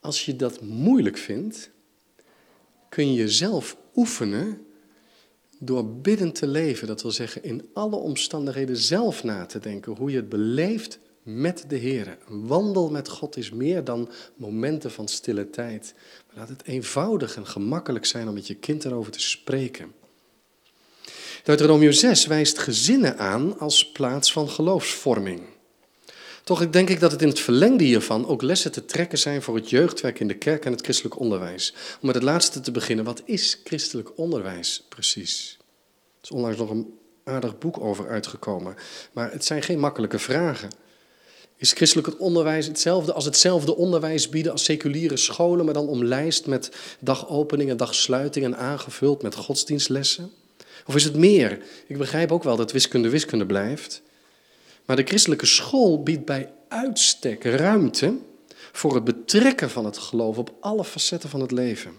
Als 0.00 0.24
je 0.24 0.36
dat 0.36 0.60
moeilijk 0.60 1.16
vindt, 1.16 1.70
kun 2.88 3.12
je 3.12 3.20
jezelf 3.20 3.76
oefenen 3.94 4.66
door 5.58 5.94
bidden 5.96 6.32
te 6.32 6.46
leven. 6.46 6.86
Dat 6.86 7.02
wil 7.02 7.10
zeggen 7.10 7.42
in 7.42 7.68
alle 7.72 7.96
omstandigheden 7.96 8.76
zelf 8.76 9.24
na 9.24 9.46
te 9.46 9.58
denken 9.58 9.92
hoe 9.92 10.10
je 10.10 10.16
het 10.16 10.28
beleeft 10.28 10.98
met 11.26 11.64
de 11.68 11.76
Heer. 11.76 12.18
Een 12.28 12.46
wandel 12.46 12.90
met 12.90 13.08
God 13.08 13.36
is 13.36 13.50
meer 13.50 13.84
dan 13.84 14.08
momenten 14.36 14.90
van 14.90 15.08
stille 15.08 15.50
tijd. 15.50 15.94
Maar 16.26 16.36
laat 16.36 16.48
het 16.48 16.64
eenvoudig 16.64 17.36
en 17.36 17.46
gemakkelijk 17.46 18.04
zijn 18.04 18.28
om 18.28 18.34
met 18.34 18.46
je 18.46 18.54
kind 18.54 18.84
erover 18.84 19.12
te 19.12 19.20
spreken. 19.20 19.92
Deuteronomium 21.42 21.92
6 21.92 22.26
wijst 22.26 22.58
gezinnen 22.58 23.18
aan 23.18 23.58
als 23.58 23.92
plaats 23.92 24.32
van 24.32 24.48
geloofsvorming. 24.48 25.40
Toch 26.44 26.70
denk 26.70 26.88
ik 26.88 27.00
dat 27.00 27.10
het 27.10 27.22
in 27.22 27.28
het 27.28 27.40
verlengde 27.40 27.84
hiervan 27.84 28.26
ook 28.26 28.42
lessen 28.42 28.72
te 28.72 28.84
trekken 28.84 29.18
zijn 29.18 29.42
voor 29.42 29.54
het 29.54 29.70
jeugdwerk 29.70 30.20
in 30.20 30.28
de 30.28 30.38
kerk 30.38 30.64
en 30.64 30.72
het 30.72 30.82
christelijk 30.82 31.18
onderwijs. 31.18 31.74
Om 32.00 32.06
met 32.06 32.14
het 32.14 32.24
laatste 32.24 32.60
te 32.60 32.70
beginnen, 32.70 33.04
wat 33.04 33.22
is 33.24 33.60
christelijk 33.64 34.18
onderwijs 34.18 34.84
precies? 34.88 35.56
Er 35.60 36.22
is 36.22 36.30
onlangs 36.30 36.58
nog 36.58 36.70
een 36.70 36.98
aardig 37.24 37.58
boek 37.58 37.80
over 37.80 38.08
uitgekomen, 38.08 38.74
maar 39.12 39.32
het 39.32 39.44
zijn 39.44 39.62
geen 39.62 39.78
makkelijke 39.78 40.18
vragen. 40.18 40.84
Is 41.56 41.72
christelijk 41.72 42.20
onderwijs 42.20 42.66
hetzelfde 42.66 43.12
als 43.12 43.24
hetzelfde 43.24 43.76
onderwijs 43.76 44.28
bieden 44.28 44.52
als 44.52 44.64
seculiere 44.64 45.16
scholen, 45.16 45.64
maar 45.64 45.74
dan 45.74 45.88
omlijst 45.88 46.46
met 46.46 46.70
dagopeningen, 47.00 47.76
dagsluitingen 47.76 48.56
aangevuld 48.56 49.22
met 49.22 49.34
godsdienstlessen? 49.34 50.32
Of 50.86 50.94
is 50.94 51.04
het 51.04 51.16
meer? 51.16 51.62
Ik 51.86 51.98
begrijp 51.98 52.32
ook 52.32 52.42
wel 52.42 52.56
dat 52.56 52.72
wiskunde 52.72 53.08
wiskunde 53.08 53.46
blijft. 53.46 54.02
Maar 54.84 54.96
de 54.96 55.02
christelijke 55.02 55.46
school 55.46 56.02
biedt 56.02 56.24
bij 56.24 56.52
uitstek 56.68 57.44
ruimte 57.44 58.16
voor 58.72 58.94
het 58.94 59.04
betrekken 59.04 59.70
van 59.70 59.84
het 59.84 59.98
geloof 59.98 60.38
op 60.38 60.54
alle 60.60 60.84
facetten 60.84 61.28
van 61.28 61.40
het 61.40 61.50
leven. 61.50 61.92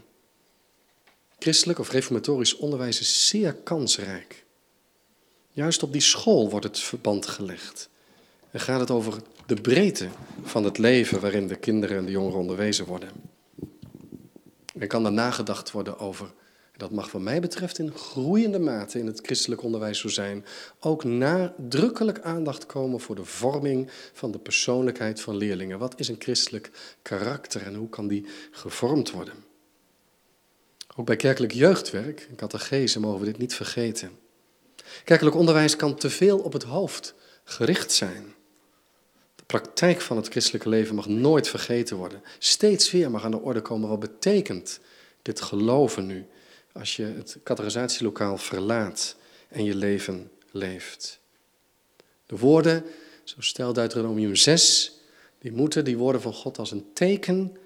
Christelijk 1.39 1.79
of 1.79 1.91
reformatorisch 1.91 2.55
onderwijs 2.55 2.99
is 2.99 3.27
zeer 3.27 3.53
kansrijk. 3.53 4.45
Juist 5.51 5.83
op 5.83 5.91
die 5.91 6.01
school 6.01 6.49
wordt 6.49 6.65
het 6.65 6.79
verband 6.79 7.27
gelegd. 7.27 7.89
En 8.51 8.59
gaat 8.59 8.79
het 8.79 8.91
over 8.91 9.13
de 9.47 9.62
breedte 9.62 10.07
van 10.43 10.63
het 10.63 10.77
leven 10.77 11.19
waarin 11.19 11.47
de 11.47 11.55
kinderen 11.55 11.97
en 11.97 12.05
de 12.05 12.12
jongeren 12.12 12.39
onderwezen 12.39 12.86
worden. 12.86 13.10
En 14.79 14.88
kan 14.88 15.05
er 15.05 15.12
nagedacht 15.12 15.71
worden 15.71 15.99
over 15.99 16.33
dat 16.77 16.91
mag 16.91 17.12
wat 17.12 17.21
mij 17.21 17.39
betreft 17.39 17.79
in 17.79 17.91
groeiende 17.91 18.60
mate 18.60 18.99
in 18.99 19.05
het 19.05 19.19
christelijk 19.23 19.63
onderwijs 19.63 19.99
zo 19.99 20.07
zijn, 20.07 20.45
ook 20.79 21.03
nadrukkelijk 21.03 22.19
aandacht 22.19 22.65
komen 22.65 22.99
voor 22.99 23.15
de 23.15 23.25
vorming 23.25 23.89
van 24.13 24.31
de 24.31 24.39
persoonlijkheid 24.39 25.21
van 25.21 25.38
leerlingen. 25.38 25.79
Wat 25.79 25.99
is 25.99 26.07
een 26.07 26.15
christelijk 26.19 26.71
karakter 27.01 27.62
en 27.62 27.75
hoe 27.75 27.89
kan 27.89 28.07
die 28.07 28.25
gevormd 28.51 29.12
worden? 29.12 29.33
Ook 30.95 31.05
bij 31.05 31.15
kerkelijk 31.15 31.53
jeugdwerk, 31.53 32.29
catechese, 32.36 32.99
mogen 32.99 33.19
we 33.19 33.25
dit 33.25 33.38
niet 33.38 33.55
vergeten. 33.55 34.12
Kerkelijk 35.03 35.36
onderwijs 35.36 35.75
kan 35.75 35.95
te 35.95 36.10
veel 36.10 36.39
op 36.39 36.53
het 36.53 36.63
hoofd 36.63 37.13
gericht 37.43 37.91
zijn. 37.91 38.36
Praktijk 39.47 40.01
van 40.01 40.17
het 40.17 40.27
christelijke 40.27 40.69
leven 40.69 40.95
mag 40.95 41.07
nooit 41.07 41.47
vergeten 41.47 41.97
worden. 41.97 42.21
Steeds 42.39 42.91
weer 42.91 43.12
mag 43.12 43.23
aan 43.23 43.31
de 43.31 43.41
orde 43.41 43.62
komen 43.62 43.89
wat 43.89 43.99
betekent 43.99 44.79
dit 45.21 45.41
geloven 45.41 46.05
nu 46.05 46.25
als 46.71 46.95
je 46.95 47.03
het 47.03 47.38
categorisatielokaal 47.43 48.38
verlaat 48.38 49.15
en 49.47 49.63
je 49.63 49.75
leven 49.75 50.31
leeft. 50.51 51.19
De 52.25 52.38
woorden, 52.38 52.83
zo 53.23 53.36
stelt 53.39 53.75
Deuteronomium 53.75 54.36
6, 54.36 54.91
die 55.39 55.51
moeten 55.51 55.86
die 55.86 55.97
woorden 55.97 56.21
van 56.21 56.33
God 56.33 56.57
als 56.57 56.71
een 56.71 56.86
teken 56.93 57.57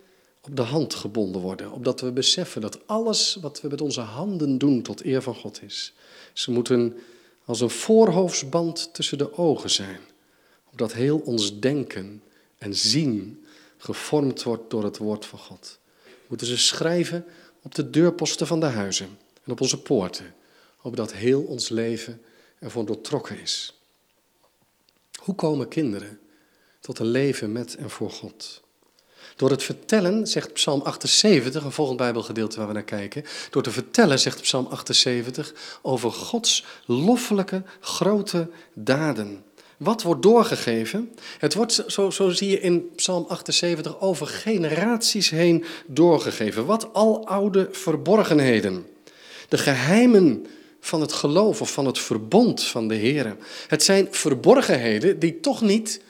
op 0.41 0.55
de 0.55 0.61
hand 0.61 0.93
gebonden 0.93 1.41
worden. 1.41 1.71
Opdat 1.71 2.01
we 2.01 2.11
beseffen 2.11 2.61
dat 2.61 2.87
alles 2.87 3.37
wat 3.41 3.61
we 3.61 3.67
met 3.67 3.81
onze 3.81 4.01
handen 4.01 4.57
doen 4.57 4.81
tot 4.81 5.05
eer 5.05 5.21
van 5.21 5.35
God 5.35 5.61
is. 5.63 5.93
Ze 6.33 6.51
moeten 6.51 6.97
als 7.45 7.61
een 7.61 7.69
voorhoofdsband 7.69 8.93
tussen 8.93 9.17
de 9.17 9.37
ogen 9.37 9.69
zijn. 9.69 9.99
Opdat 10.71 10.93
heel 10.93 11.17
ons 11.17 11.59
denken 11.59 12.23
en 12.57 12.75
zien 12.75 13.45
gevormd 13.77 14.43
wordt 14.43 14.69
door 14.69 14.83
het 14.83 14.97
woord 14.97 15.25
van 15.25 15.39
God. 15.39 15.79
Moeten 16.27 16.47
ze 16.47 16.57
schrijven 16.57 17.25
op 17.61 17.75
de 17.75 17.89
deurposten 17.89 18.47
van 18.47 18.59
de 18.59 18.65
huizen 18.65 19.17
en 19.43 19.51
op 19.51 19.61
onze 19.61 19.81
poorten. 19.81 20.35
Opdat 20.81 21.13
heel 21.13 21.41
ons 21.41 21.69
leven 21.69 22.21
ervoor 22.59 22.85
doortrokken 22.85 23.39
is. 23.39 23.79
Hoe 25.15 25.35
komen 25.35 25.67
kinderen 25.67 26.19
tot 26.79 26.99
een 26.99 27.05
leven 27.05 27.51
met 27.51 27.75
en 27.75 27.89
voor 27.89 28.11
God? 28.11 28.61
Door 29.35 29.49
het 29.49 29.63
vertellen, 29.63 30.27
zegt 30.27 30.53
Psalm 30.53 30.81
78, 30.81 31.63
een 31.63 31.71
volgend 31.71 31.97
Bijbelgedeelte 31.97 32.57
waar 32.57 32.67
we 32.67 32.73
naar 32.73 32.83
kijken. 32.83 33.25
Door 33.49 33.63
te 33.63 33.71
vertellen, 33.71 34.19
zegt 34.19 34.41
Psalm 34.41 34.65
78, 34.65 35.79
over 35.81 36.11
Gods 36.11 36.65
loffelijke, 36.85 37.63
grote 37.79 38.49
daden. 38.73 39.43
Wat 39.81 40.01
wordt 40.01 40.21
doorgegeven? 40.21 41.11
Het 41.37 41.53
wordt, 41.53 41.83
zo, 41.87 42.09
zo 42.09 42.29
zie 42.29 42.49
je 42.49 42.59
in 42.59 42.89
Psalm 42.95 43.25
78, 43.27 43.99
over 43.99 44.27
generaties 44.27 45.29
heen 45.29 45.63
doorgegeven. 45.87 46.65
Wat 46.65 46.93
al 46.93 47.27
oude 47.27 47.67
verborgenheden. 47.71 48.85
De 49.49 49.57
geheimen 49.57 50.45
van 50.79 51.01
het 51.01 51.13
geloof 51.13 51.61
of 51.61 51.73
van 51.73 51.85
het 51.85 51.99
verbond 51.99 52.63
van 52.63 52.87
de 52.87 52.95
Heer. 52.95 53.35
Het 53.67 53.83
zijn 53.83 54.07
verborgenheden 54.11 55.19
die 55.19 55.39
toch 55.39 55.61
niet 55.61 56.01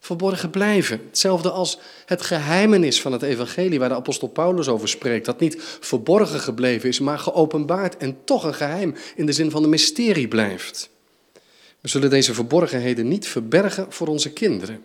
verborgen 0.00 0.50
blijven. 0.50 1.00
Hetzelfde 1.08 1.50
als 1.50 1.78
het 2.06 2.22
geheimenis 2.22 3.00
van 3.00 3.12
het 3.12 3.22
evangelie 3.22 3.78
waar 3.78 3.88
de 3.88 3.94
apostel 3.94 4.28
Paulus 4.28 4.68
over 4.68 4.88
spreekt. 4.88 5.26
Dat 5.26 5.40
niet 5.40 5.56
verborgen 5.80 6.40
gebleven 6.40 6.88
is, 6.88 7.00
maar 7.00 7.18
geopenbaard 7.18 7.96
en 7.96 8.18
toch 8.24 8.44
een 8.44 8.54
geheim 8.54 8.94
in 9.16 9.26
de 9.26 9.32
zin 9.32 9.50
van 9.50 9.62
een 9.62 9.70
mysterie 9.70 10.28
blijft. 10.28 10.90
We 11.80 11.88
zullen 11.88 12.10
deze 12.10 12.34
verborgenheden 12.34 13.08
niet 13.08 13.28
verbergen 13.28 13.92
voor 13.92 14.06
onze 14.06 14.32
kinderen. 14.32 14.82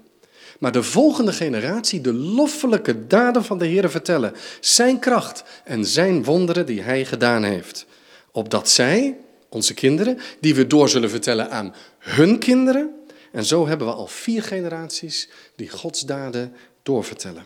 Maar 0.59 0.71
de 0.71 0.83
volgende 0.83 1.33
generatie 1.33 2.01
de 2.01 2.13
loffelijke 2.13 3.07
daden 3.07 3.43
van 3.43 3.57
de 3.57 3.65
Heer 3.65 3.89
vertellen. 3.89 4.33
Zijn 4.59 4.99
kracht 4.99 5.43
en 5.63 5.85
zijn 5.85 6.23
wonderen 6.23 6.65
die 6.65 6.81
hij 6.81 7.05
gedaan 7.05 7.43
heeft. 7.43 7.85
Opdat 8.31 8.69
zij, 8.69 9.17
onze 9.49 9.73
kinderen, 9.73 10.19
die 10.39 10.55
we 10.55 10.67
door 10.67 10.89
zullen 10.89 11.09
vertellen 11.09 11.51
aan 11.51 11.75
hun 11.99 12.39
kinderen. 12.39 12.89
En 13.31 13.45
zo 13.45 13.67
hebben 13.67 13.87
we 13.87 13.93
al 13.93 14.07
vier 14.07 14.43
generaties 14.43 15.29
die 15.55 15.69
Gods 15.69 16.01
daden 16.01 16.53
doorvertellen. 16.83 17.45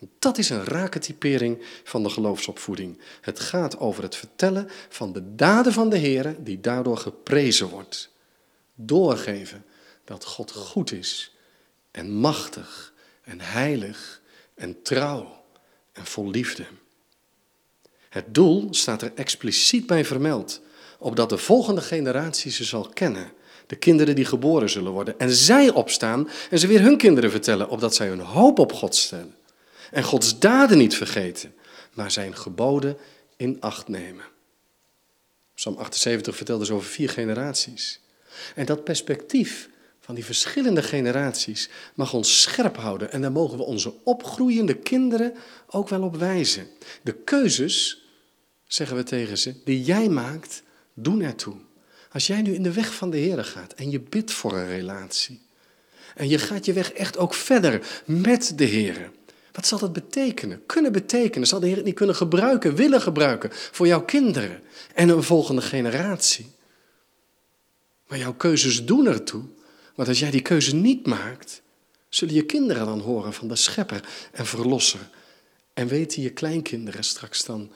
En 0.00 0.10
dat 0.18 0.38
is 0.38 0.50
een 0.50 0.64
rake 0.64 0.98
typering 0.98 1.58
van 1.84 2.02
de 2.02 2.10
geloofsopvoeding. 2.10 2.98
Het 3.20 3.40
gaat 3.40 3.78
over 3.78 4.02
het 4.02 4.16
vertellen 4.16 4.68
van 4.88 5.12
de 5.12 5.34
daden 5.34 5.72
van 5.72 5.88
de 5.90 5.98
Heer 5.98 6.36
die 6.38 6.60
daardoor 6.60 6.96
geprezen 6.96 7.68
wordt. 7.68 8.10
Doorgeven 8.80 9.64
dat 10.04 10.24
God 10.24 10.50
goed 10.50 10.92
is 10.92 11.34
en 11.90 12.10
machtig 12.10 12.92
en 13.22 13.40
heilig 13.40 14.20
en 14.54 14.82
trouw 14.82 15.44
en 15.92 16.06
vol 16.06 16.30
liefde. 16.30 16.66
Het 18.08 18.34
doel 18.34 18.68
staat 18.70 19.02
er 19.02 19.12
expliciet 19.14 19.86
bij 19.86 20.04
vermeld, 20.04 20.60
opdat 20.98 21.28
de 21.28 21.38
volgende 21.38 21.80
generatie 21.80 22.50
ze 22.50 22.64
zal 22.64 22.88
kennen. 22.88 23.32
De 23.66 23.76
kinderen 23.76 24.14
die 24.14 24.24
geboren 24.24 24.70
zullen 24.70 24.92
worden. 24.92 25.18
En 25.18 25.30
zij 25.30 25.70
opstaan 25.70 26.28
en 26.50 26.58
ze 26.58 26.66
weer 26.66 26.80
hun 26.80 26.96
kinderen 26.96 27.30
vertellen, 27.30 27.68
opdat 27.68 27.94
zij 27.94 28.08
hun 28.08 28.20
hoop 28.20 28.58
op 28.58 28.72
God 28.72 28.96
stellen. 28.96 29.34
En 29.90 30.02
Gods 30.02 30.38
daden 30.38 30.78
niet 30.78 30.96
vergeten, 30.96 31.54
maar 31.94 32.10
zijn 32.10 32.36
geboden 32.36 32.96
in 33.36 33.60
acht 33.60 33.88
nemen. 33.88 34.24
Psalm 35.54 35.76
78 35.76 36.36
vertelt 36.36 36.60
dus 36.60 36.70
over 36.70 36.88
vier 36.88 37.10
generaties. 37.10 38.00
En 38.54 38.66
dat 38.66 38.84
perspectief 38.84 39.68
van 40.00 40.14
die 40.14 40.24
verschillende 40.24 40.82
generaties 40.82 41.68
mag 41.94 42.14
ons 42.14 42.42
scherp 42.42 42.76
houden. 42.76 43.12
En 43.12 43.20
daar 43.20 43.32
mogen 43.32 43.58
we 43.58 43.64
onze 43.64 43.94
opgroeiende 44.04 44.74
kinderen 44.74 45.34
ook 45.66 45.88
wel 45.88 46.02
op 46.02 46.16
wijzen. 46.16 46.66
De 47.02 47.12
keuzes, 47.12 48.06
zeggen 48.66 48.96
we 48.96 49.02
tegen 49.02 49.38
ze, 49.38 49.54
die 49.64 49.82
jij 49.82 50.08
maakt, 50.08 50.62
doen 50.94 51.22
ertoe. 51.22 51.54
Als 52.12 52.26
jij 52.26 52.42
nu 52.42 52.54
in 52.54 52.62
de 52.62 52.72
weg 52.72 52.94
van 52.94 53.10
de 53.10 53.16
Heer 53.16 53.44
gaat 53.44 53.72
en 53.72 53.90
je 53.90 54.00
bidt 54.00 54.32
voor 54.32 54.52
een 54.52 54.68
relatie. 54.68 55.40
En 56.14 56.28
je 56.28 56.38
gaat 56.38 56.64
je 56.64 56.72
weg 56.72 56.92
echt 56.92 57.18
ook 57.18 57.34
verder 57.34 58.02
met 58.04 58.52
de 58.56 58.64
Heer. 58.64 59.10
Wat 59.52 59.66
zal 59.66 59.78
dat 59.78 59.92
betekenen? 59.92 60.66
Kunnen 60.66 60.92
betekenen? 60.92 61.48
Zal 61.48 61.60
de 61.60 61.66
Heer 61.66 61.76
het 61.76 61.84
niet 61.84 61.94
kunnen 61.94 62.16
gebruiken, 62.16 62.74
willen 62.74 63.00
gebruiken 63.00 63.50
voor 63.52 63.86
jouw 63.86 64.04
kinderen 64.04 64.60
en 64.94 65.08
een 65.08 65.22
volgende 65.22 65.62
generatie? 65.62 66.56
Maar 68.08 68.18
jouw 68.18 68.34
keuzes 68.34 68.84
doen 68.84 69.06
ertoe. 69.06 69.44
Want 69.94 70.08
als 70.08 70.18
jij 70.18 70.30
die 70.30 70.42
keuze 70.42 70.74
niet 70.74 71.06
maakt, 71.06 71.62
zullen 72.08 72.34
je 72.34 72.44
kinderen 72.44 72.86
dan 72.86 73.00
horen 73.00 73.32
van 73.32 73.48
de 73.48 73.56
schepper 73.56 74.28
en 74.32 74.46
verlosser. 74.46 75.10
En 75.74 75.86
weten 75.86 76.22
je 76.22 76.30
kleinkinderen 76.30 77.04
straks 77.04 77.44
dan 77.44 77.72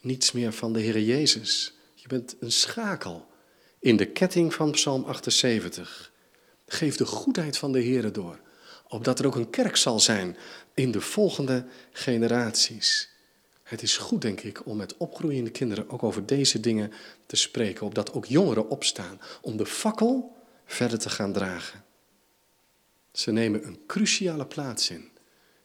niets 0.00 0.32
meer 0.32 0.52
van 0.52 0.72
de 0.72 0.80
Heer 0.80 1.00
Jezus. 1.00 1.74
Je 1.94 2.08
bent 2.08 2.36
een 2.40 2.52
schakel 2.52 3.26
in 3.78 3.96
de 3.96 4.06
ketting 4.06 4.54
van 4.54 4.70
Psalm 4.70 5.04
78. 5.04 6.12
Geef 6.66 6.96
de 6.96 7.06
goedheid 7.06 7.56
van 7.56 7.72
de 7.72 7.80
Heer 7.80 8.12
door, 8.12 8.40
opdat 8.88 9.18
er 9.18 9.26
ook 9.26 9.36
een 9.36 9.50
kerk 9.50 9.76
zal 9.76 10.00
zijn 10.00 10.36
in 10.74 10.90
de 10.90 11.00
volgende 11.00 11.66
generaties. 11.92 13.13
Het 13.64 13.82
is 13.82 13.96
goed, 13.96 14.22
denk 14.22 14.40
ik, 14.40 14.66
om 14.66 14.76
met 14.76 14.96
opgroeiende 14.96 15.50
kinderen 15.50 15.90
ook 15.90 16.02
over 16.02 16.26
deze 16.26 16.60
dingen 16.60 16.92
te 17.26 17.36
spreken, 17.36 17.86
opdat 17.86 18.12
ook 18.12 18.26
jongeren 18.26 18.68
opstaan 18.68 19.20
om 19.40 19.56
de 19.56 19.66
fakkel 19.66 20.36
verder 20.64 20.98
te 20.98 21.10
gaan 21.10 21.32
dragen. 21.32 21.84
Ze 23.12 23.32
nemen 23.32 23.66
een 23.66 23.78
cruciale 23.86 24.46
plaats 24.46 24.90
in, 24.90 25.08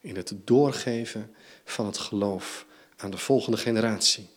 in 0.00 0.16
het 0.16 0.32
doorgeven 0.44 1.34
van 1.64 1.86
het 1.86 1.98
geloof 1.98 2.66
aan 2.96 3.10
de 3.10 3.18
volgende 3.18 3.58
generatie. 3.58 4.28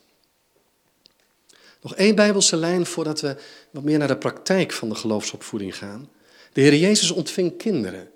Nog 1.80 1.94
één 1.94 2.14
Bijbelse 2.14 2.56
lijn 2.56 2.86
voordat 2.86 3.20
we 3.20 3.36
wat 3.70 3.82
meer 3.82 3.98
naar 3.98 4.08
de 4.08 4.16
praktijk 4.16 4.72
van 4.72 4.88
de 4.88 4.94
geloofsopvoeding 4.94 5.76
gaan. 5.76 6.10
De 6.52 6.60
Heer 6.60 6.74
Jezus 6.74 7.10
ontving 7.10 7.56
kinderen, 7.56 8.10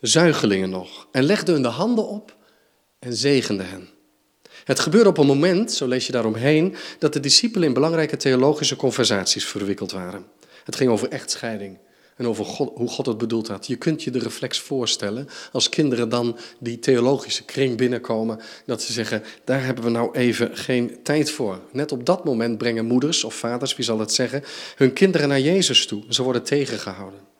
zuigelingen 0.00 0.70
nog, 0.70 1.08
en 1.10 1.22
legde 1.22 1.52
hun 1.52 1.62
de 1.62 1.68
handen 1.68 2.06
op 2.08 2.36
en 2.98 3.14
zegende 3.14 3.62
hen. 3.62 3.93
Het 4.64 4.80
gebeurde 4.80 5.08
op 5.08 5.18
een 5.18 5.26
moment, 5.26 5.72
zo 5.72 5.86
lees 5.86 6.06
je 6.06 6.12
daaromheen, 6.12 6.74
dat 6.98 7.12
de 7.12 7.20
discipelen 7.20 7.68
in 7.68 7.74
belangrijke 7.74 8.16
theologische 8.16 8.76
conversaties 8.76 9.44
verwikkeld 9.44 9.92
waren. 9.92 10.24
Het 10.64 10.76
ging 10.76 10.90
over 10.90 11.08
echtscheiding 11.08 11.78
en 12.16 12.26
over 12.26 12.44
God, 12.44 12.70
hoe 12.74 12.88
God 12.88 13.06
het 13.06 13.18
bedoeld 13.18 13.48
had. 13.48 13.66
Je 13.66 13.76
kunt 13.76 14.02
je 14.02 14.10
de 14.10 14.18
reflex 14.18 14.58
voorstellen 14.58 15.28
als 15.52 15.68
kinderen 15.68 16.08
dan 16.08 16.36
die 16.58 16.78
theologische 16.78 17.44
kring 17.44 17.76
binnenkomen, 17.76 18.40
dat 18.66 18.82
ze 18.82 18.92
zeggen, 18.92 19.22
daar 19.44 19.64
hebben 19.64 19.84
we 19.84 19.90
nou 19.90 20.16
even 20.16 20.56
geen 20.56 20.96
tijd 21.02 21.30
voor. 21.30 21.60
Net 21.72 21.92
op 21.92 22.06
dat 22.06 22.24
moment 22.24 22.58
brengen 22.58 22.84
moeders 22.84 23.24
of 23.24 23.34
vaders, 23.34 23.76
wie 23.76 23.84
zal 23.84 23.98
het 23.98 24.12
zeggen, 24.12 24.44
hun 24.76 24.92
kinderen 24.92 25.28
naar 25.28 25.40
Jezus 25.40 25.86
toe. 25.86 26.04
Ze 26.08 26.22
worden 26.22 26.42
tegengehouden. 26.42 27.33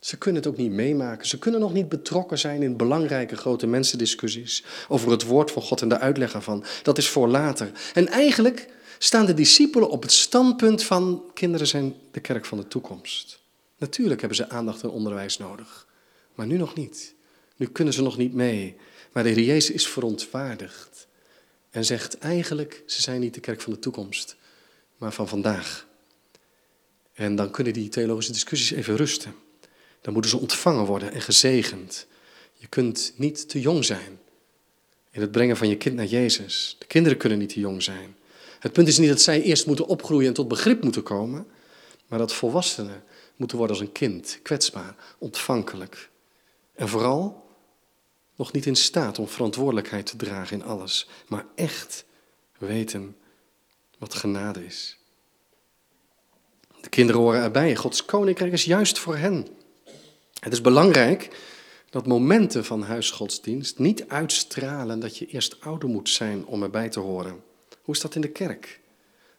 Ze 0.00 0.18
kunnen 0.18 0.42
het 0.42 0.50
ook 0.50 0.58
niet 0.58 0.70
meemaken. 0.70 1.26
Ze 1.26 1.38
kunnen 1.38 1.60
nog 1.60 1.72
niet 1.72 1.88
betrokken 1.88 2.38
zijn 2.38 2.62
in 2.62 2.76
belangrijke 2.76 3.36
grote 3.36 3.66
mensendiscussies 3.66 4.64
over 4.88 5.10
het 5.10 5.24
woord 5.24 5.50
van 5.50 5.62
God 5.62 5.82
en 5.82 5.88
de 5.88 5.98
uitleg 5.98 6.34
ervan. 6.34 6.64
Dat 6.82 6.98
is 6.98 7.08
voor 7.08 7.28
later. 7.28 7.70
En 7.94 8.08
eigenlijk 8.08 8.68
staan 8.98 9.26
de 9.26 9.34
discipelen 9.34 9.90
op 9.90 10.02
het 10.02 10.12
standpunt 10.12 10.84
van 10.84 11.24
kinderen 11.34 11.66
zijn 11.66 11.94
de 12.10 12.20
kerk 12.20 12.44
van 12.44 12.58
de 12.58 12.68
toekomst. 12.68 13.40
Natuurlijk 13.78 14.20
hebben 14.20 14.38
ze 14.38 14.48
aandacht 14.48 14.82
en 14.82 14.90
onderwijs 14.90 15.38
nodig, 15.38 15.86
maar 16.34 16.46
nu 16.46 16.56
nog 16.56 16.74
niet. 16.74 17.14
Nu 17.56 17.66
kunnen 17.66 17.94
ze 17.94 18.02
nog 18.02 18.16
niet 18.16 18.34
mee. 18.34 18.76
Maar 19.12 19.22
de 19.22 19.28
Heer 19.28 19.44
Jezus 19.44 19.74
is 19.74 19.88
verontwaardigd 19.88 21.06
en 21.70 21.84
zegt 21.84 22.18
eigenlijk, 22.18 22.82
ze 22.86 23.02
zijn 23.02 23.20
niet 23.20 23.34
de 23.34 23.40
kerk 23.40 23.60
van 23.60 23.72
de 23.72 23.78
toekomst, 23.78 24.36
maar 24.96 25.12
van 25.12 25.28
vandaag. 25.28 25.86
En 27.12 27.36
dan 27.36 27.50
kunnen 27.50 27.72
die 27.72 27.88
theologische 27.88 28.32
discussies 28.32 28.70
even 28.70 28.96
rusten. 28.96 29.34
Dan 30.00 30.12
moeten 30.12 30.30
ze 30.30 30.38
ontvangen 30.38 30.84
worden 30.84 31.12
en 31.12 31.20
gezegend. 31.20 32.06
Je 32.54 32.66
kunt 32.66 33.12
niet 33.16 33.48
te 33.48 33.60
jong 33.60 33.84
zijn 33.84 34.18
in 35.10 35.20
het 35.20 35.30
brengen 35.30 35.56
van 35.56 35.68
je 35.68 35.76
kind 35.76 35.94
naar 35.94 36.06
Jezus. 36.06 36.76
De 36.78 36.86
kinderen 36.86 37.18
kunnen 37.18 37.38
niet 37.38 37.52
te 37.52 37.60
jong 37.60 37.82
zijn. 37.82 38.16
Het 38.58 38.72
punt 38.72 38.88
is 38.88 38.98
niet 38.98 39.08
dat 39.08 39.20
zij 39.20 39.42
eerst 39.42 39.66
moeten 39.66 39.86
opgroeien 39.86 40.28
en 40.28 40.34
tot 40.34 40.48
begrip 40.48 40.82
moeten 40.82 41.02
komen, 41.02 41.46
maar 42.06 42.18
dat 42.18 42.32
volwassenen 42.32 43.02
moeten 43.36 43.58
worden 43.58 43.76
als 43.76 43.86
een 43.86 43.92
kind, 43.92 44.38
kwetsbaar, 44.42 44.94
ontvankelijk. 45.18 46.10
En 46.74 46.88
vooral 46.88 47.48
nog 48.36 48.52
niet 48.52 48.66
in 48.66 48.76
staat 48.76 49.18
om 49.18 49.28
verantwoordelijkheid 49.28 50.06
te 50.06 50.16
dragen 50.16 50.56
in 50.56 50.64
alles, 50.64 51.08
maar 51.28 51.46
echt 51.54 52.04
weten 52.58 53.16
wat 53.98 54.14
genade 54.14 54.64
is. 54.64 54.98
De 56.80 56.88
kinderen 56.88 57.20
horen 57.20 57.42
erbij. 57.42 57.76
Gods 57.76 58.04
koninkrijk 58.04 58.52
is 58.52 58.64
juist 58.64 58.98
voor 58.98 59.16
hen. 59.16 59.48
Het 60.40 60.52
is 60.52 60.60
belangrijk 60.60 61.38
dat 61.90 62.06
momenten 62.06 62.64
van 62.64 62.82
huisgodsdienst 62.82 63.78
niet 63.78 64.08
uitstralen 64.08 65.00
dat 65.00 65.16
je 65.16 65.26
eerst 65.26 65.60
ouder 65.60 65.88
moet 65.88 66.08
zijn 66.08 66.46
om 66.46 66.62
erbij 66.62 66.88
te 66.88 67.00
horen. 67.00 67.42
Hoe 67.82 67.94
is 67.94 68.00
dat 68.00 68.14
in 68.14 68.20
de 68.20 68.30
kerk? 68.30 68.80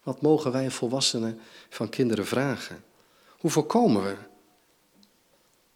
Wat 0.03 0.21
mogen 0.21 0.51
wij 0.51 0.71
volwassenen 0.71 1.39
van 1.69 1.89
kinderen 1.89 2.25
vragen? 2.25 2.83
Hoe 3.37 3.51
voorkomen 3.51 4.03
we 4.03 4.15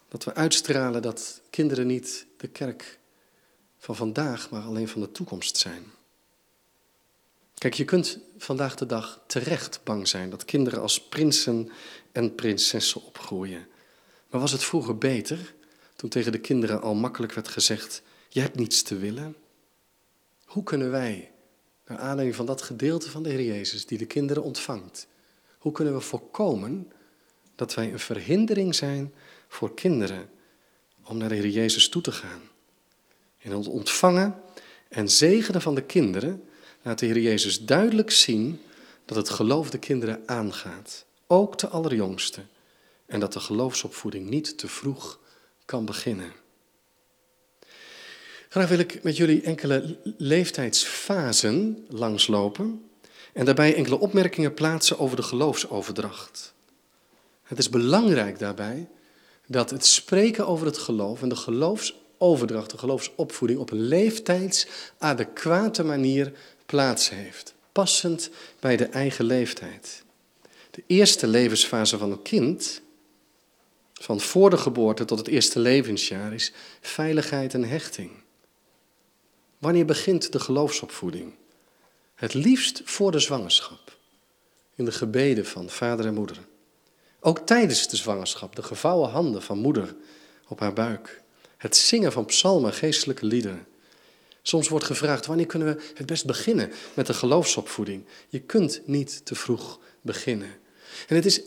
dat 0.08 0.24
we 0.24 0.34
uitstralen 0.34 1.02
dat 1.02 1.42
kinderen 1.50 1.88
niet 1.88 2.26
de 2.38 2.48
kerk 2.48 3.00
van 3.78 3.96
vandaag, 3.96 4.50
maar 4.50 4.62
alleen 4.62 4.88
van 4.88 5.02
de 5.02 5.12
toekomst 5.12 5.58
zijn? 5.58 5.84
Kijk, 7.58 7.74
je 7.74 7.86
kunt 7.86 8.20
vandaag 8.38 8.76
de 8.76 8.86
dag 8.86 9.20
terecht 9.28 9.80
bang 9.84 10.08
zijn 10.08 10.30
dat 10.30 10.46
kinderen 10.46 10.82
als 10.82 11.02
prinsen 11.02 11.72
en 12.12 12.36
prinsessen 12.36 13.06
opgroeien. 13.06 13.68
Maar 14.36 14.44
was 14.44 14.54
het 14.54 14.64
vroeger 14.64 14.98
beter 14.98 15.54
toen 15.96 16.10
tegen 16.10 16.32
de 16.32 16.40
kinderen 16.40 16.82
al 16.82 16.96
makkelijk 16.96 17.34
werd 17.34 17.48
gezegd: 17.48 18.02
Je 18.30 18.42
hebt 18.42 18.56
niets 18.56 18.82
te 18.82 18.98
willen? 18.98 19.36
Hoe 20.46 20.64
kunnen 20.64 20.92
wij, 20.92 21.32
naar 21.88 21.98
aanleiding 21.98 22.36
van 22.36 22.46
dat 22.46 22.62
gedeelte 22.62 23.10
van 23.10 23.24
de 23.24 23.30
Heer 23.30 23.44
Jezus 23.44 23.86
die 23.86 23.98
de 23.98 24.06
kinderen 24.06 24.44
ontvangt, 24.44 25.08
hoe 25.58 25.72
kunnen 25.72 25.94
we 25.94 26.00
voorkomen 26.00 26.92
dat 27.56 27.74
wij 27.74 27.92
een 27.92 28.00
verhindering 28.00 28.76
zijn 28.76 29.14
voor 29.48 29.74
kinderen 29.74 30.30
om 31.04 31.18
naar 31.18 31.30
de 31.30 31.36
Heer 31.36 31.48
Jezus 31.48 31.90
toe 31.90 32.02
te 32.02 32.12
gaan? 32.12 32.42
In 33.38 33.52
het 33.52 33.68
ontvangen 33.68 34.42
en 34.88 35.10
zegenen 35.10 35.62
van 35.62 35.76
de 35.76 35.84
kinderen 35.84 36.44
laat 36.82 37.00
de 37.00 37.06
Heer 37.06 37.20
Jezus 37.20 37.66
duidelijk 37.66 38.12
zien 38.12 38.62
dat 39.06 39.18
het 39.18 39.30
geloof 39.30 39.70
de 39.70 39.80
kinderen 39.80 40.24
aangaat, 40.26 41.06
ook 41.28 41.58
de 41.58 41.68
allerjongste, 41.68 42.42
en 43.06 43.20
dat 43.20 43.34
de 43.34 43.40
geloofsopvoeding 43.40 44.30
niet 44.30 44.58
te 44.58 44.68
vroeg 44.68 45.20
kan 45.66 45.86
beginnen. 45.86 46.32
Graag 48.50 48.70
wil 48.70 48.80
ik 48.80 49.04
met 49.04 49.18
jullie 49.18 49.42
enkele 49.42 49.98
leeftijdsfasen 50.18 51.86
langslopen 51.90 52.90
en 53.34 53.46
daarbij 53.46 53.76
enkele 53.76 54.00
opmerkingen 54.00 54.54
plaatsen 54.54 55.00
over 55.00 55.16
de 55.16 55.24
geloofsoverdracht. 55.24 56.54
Het 57.44 57.58
is 57.58 57.70
belangrijk 57.70 58.40
daarbij 58.40 58.88
dat 59.48 59.70
het 59.70 59.86
spreken 59.86 60.48
over 60.48 60.66
het 60.66 60.78
geloof 60.78 61.22
en 61.22 61.30
de 61.30 61.36
geloofsoverdracht, 61.36 62.72
de 62.72 62.78
geloofsopvoeding 62.78 63.60
op 63.60 63.72
een 63.72 63.82
leeftijdsadequate 63.82 65.84
manier 65.84 66.34
plaats 66.66 67.10
heeft, 67.10 67.54
passend 67.72 68.30
bij 68.60 68.78
de 68.78 68.86
eigen 68.86 69.26
leeftijd. 69.26 70.04
De 70.72 70.84
eerste 70.88 71.28
levensfase 71.28 71.98
van 71.98 72.12
een 72.12 72.22
kind, 72.22 72.82
van 74.02 74.20
voor 74.22 74.50
de 74.50 74.58
geboorte 74.58 75.06
tot 75.06 75.18
het 75.18 75.28
eerste 75.28 75.60
levensjaar, 75.60 76.34
is 76.34 76.54
veiligheid 76.82 77.54
en 77.54 77.64
hechting. 77.64 78.12
Wanneer 79.58 79.86
begint 79.86 80.32
de 80.32 80.40
geloofsopvoeding? 80.40 81.34
Het 82.16 82.34
liefst 82.34 82.82
voor 82.86 83.12
de 83.12 83.20
zwangerschap, 83.20 83.98
in 84.76 84.86
de 84.86 84.92
gebeden 84.92 85.46
van 85.46 85.70
vader 85.70 86.06
en 86.06 86.14
moeder. 86.14 86.38
Ook 87.20 87.40
tijdens 87.40 87.88
de 87.88 87.96
zwangerschap, 87.96 88.56
de 88.56 88.64
gevouwen 88.64 89.10
handen 89.10 89.42
van 89.42 89.58
moeder 89.58 89.96
op 90.48 90.60
haar 90.60 90.74
buik. 90.74 91.22
Het 91.58 91.76
zingen 91.76 92.12
van 92.12 92.26
psalmen, 92.26 92.74
geestelijke 92.74 93.26
liederen. 93.26 93.68
Soms 94.42 94.68
wordt 94.68 94.86
gevraagd, 94.86 95.26
wanneer 95.26 95.46
kunnen 95.46 95.76
we 95.76 95.84
het 95.94 96.06
best 96.06 96.26
beginnen 96.26 96.72
met 96.94 97.08
de 97.08 97.14
geloofsopvoeding? 97.14 98.06
Je 98.30 98.40
kunt 98.40 98.82
niet 98.86 99.26
te 99.26 99.36
vroeg 99.36 99.80
beginnen. 100.02 100.50
En 101.08 101.16
het 101.16 101.26
is 101.26 101.42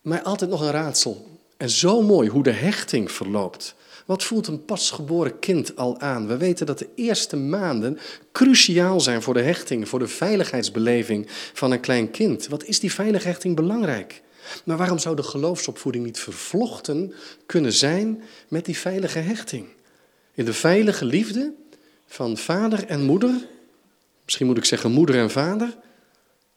mij 0.00 0.22
altijd 0.22 0.50
nog 0.50 0.60
een 0.60 0.70
raadsel. 0.70 1.31
En 1.62 1.70
zo 1.70 2.02
mooi 2.02 2.28
hoe 2.28 2.42
de 2.42 2.50
hechting 2.50 3.12
verloopt. 3.12 3.74
Wat 4.06 4.22
voelt 4.22 4.46
een 4.46 4.64
pasgeboren 4.64 5.38
kind 5.38 5.76
al 5.76 6.00
aan? 6.00 6.26
We 6.26 6.36
weten 6.36 6.66
dat 6.66 6.78
de 6.78 6.88
eerste 6.94 7.36
maanden 7.36 7.98
cruciaal 8.32 9.00
zijn 9.00 9.22
voor 9.22 9.34
de 9.34 9.42
hechting, 9.42 9.88
voor 9.88 9.98
de 9.98 10.08
veiligheidsbeleving 10.08 11.26
van 11.52 11.70
een 11.70 11.80
klein 11.80 12.10
kind. 12.10 12.48
Wat 12.48 12.64
is 12.64 12.80
die 12.80 12.92
veilige 12.92 13.26
hechting 13.26 13.56
belangrijk? 13.56 14.22
Maar 14.64 14.76
waarom 14.76 14.98
zou 14.98 15.16
de 15.16 15.22
geloofsopvoeding 15.22 16.04
niet 16.04 16.18
vervlochten 16.18 17.14
kunnen 17.46 17.72
zijn 17.72 18.22
met 18.48 18.64
die 18.64 18.78
veilige 18.78 19.18
hechting? 19.18 19.66
In 20.34 20.44
de 20.44 20.54
veilige 20.54 21.04
liefde 21.04 21.52
van 22.06 22.36
vader 22.36 22.86
en 22.86 23.02
moeder, 23.02 23.46
misschien 24.24 24.46
moet 24.46 24.58
ik 24.58 24.64
zeggen 24.64 24.92
moeder 24.92 25.16
en 25.16 25.30
vader, 25.30 25.76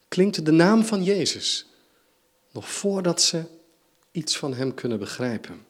klinkt 0.08 0.46
de 0.46 0.52
naam 0.52 0.86
van 0.86 1.04
Jezus. 1.04 1.66
Nog 2.52 2.70
voordat 2.70 3.22
ze 3.22 3.44
iets 4.16 4.38
van 4.38 4.54
Hem 4.54 4.74
kunnen 4.74 5.00
begrijpen. 5.00 5.66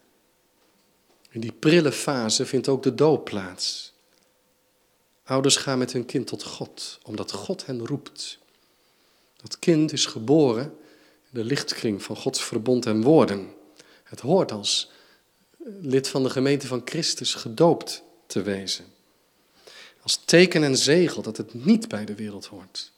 In 1.30 1.40
die 1.40 1.52
prille 1.52 1.92
fase 1.92 2.46
vindt 2.46 2.68
ook 2.68 2.82
de 2.82 2.94
doop 2.94 3.24
plaats. 3.24 3.92
Ouders 5.24 5.56
gaan 5.56 5.78
met 5.78 5.92
hun 5.92 6.06
kind 6.06 6.26
tot 6.26 6.42
God, 6.42 6.98
omdat 7.02 7.32
God 7.32 7.66
hen 7.66 7.86
roept. 7.86 8.38
Dat 9.36 9.58
kind 9.58 9.92
is 9.92 10.06
geboren 10.06 10.64
in 11.22 11.30
de 11.30 11.44
lichtkring 11.44 12.02
van 12.02 12.16
Gods 12.16 12.44
verbond 12.44 12.86
en 12.86 13.02
woorden. 13.02 13.54
Het 14.02 14.20
hoort 14.20 14.52
als 14.52 14.90
lid 15.80 16.08
van 16.08 16.22
de 16.22 16.30
gemeente 16.30 16.66
van 16.66 16.82
Christus 16.84 17.34
gedoopt 17.34 18.02
te 18.26 18.42
wezen. 18.42 18.84
Als 20.02 20.20
teken 20.24 20.62
en 20.62 20.76
zegel 20.76 21.22
dat 21.22 21.36
het 21.36 21.54
niet 21.54 21.88
bij 21.88 22.04
de 22.04 22.14
wereld 22.14 22.46
hoort, 22.46 22.92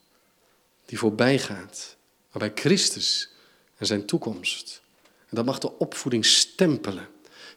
die 0.84 0.98
voorbij 0.98 1.38
gaat, 1.38 1.96
maar 2.30 2.38
bij 2.38 2.52
Christus 2.54 3.30
en 3.76 3.86
zijn 3.86 4.06
toekomst. 4.06 4.82
En 5.28 5.36
dat 5.36 5.44
mag 5.44 5.58
de 5.58 5.78
opvoeding 5.78 6.26
stempelen. 6.26 7.08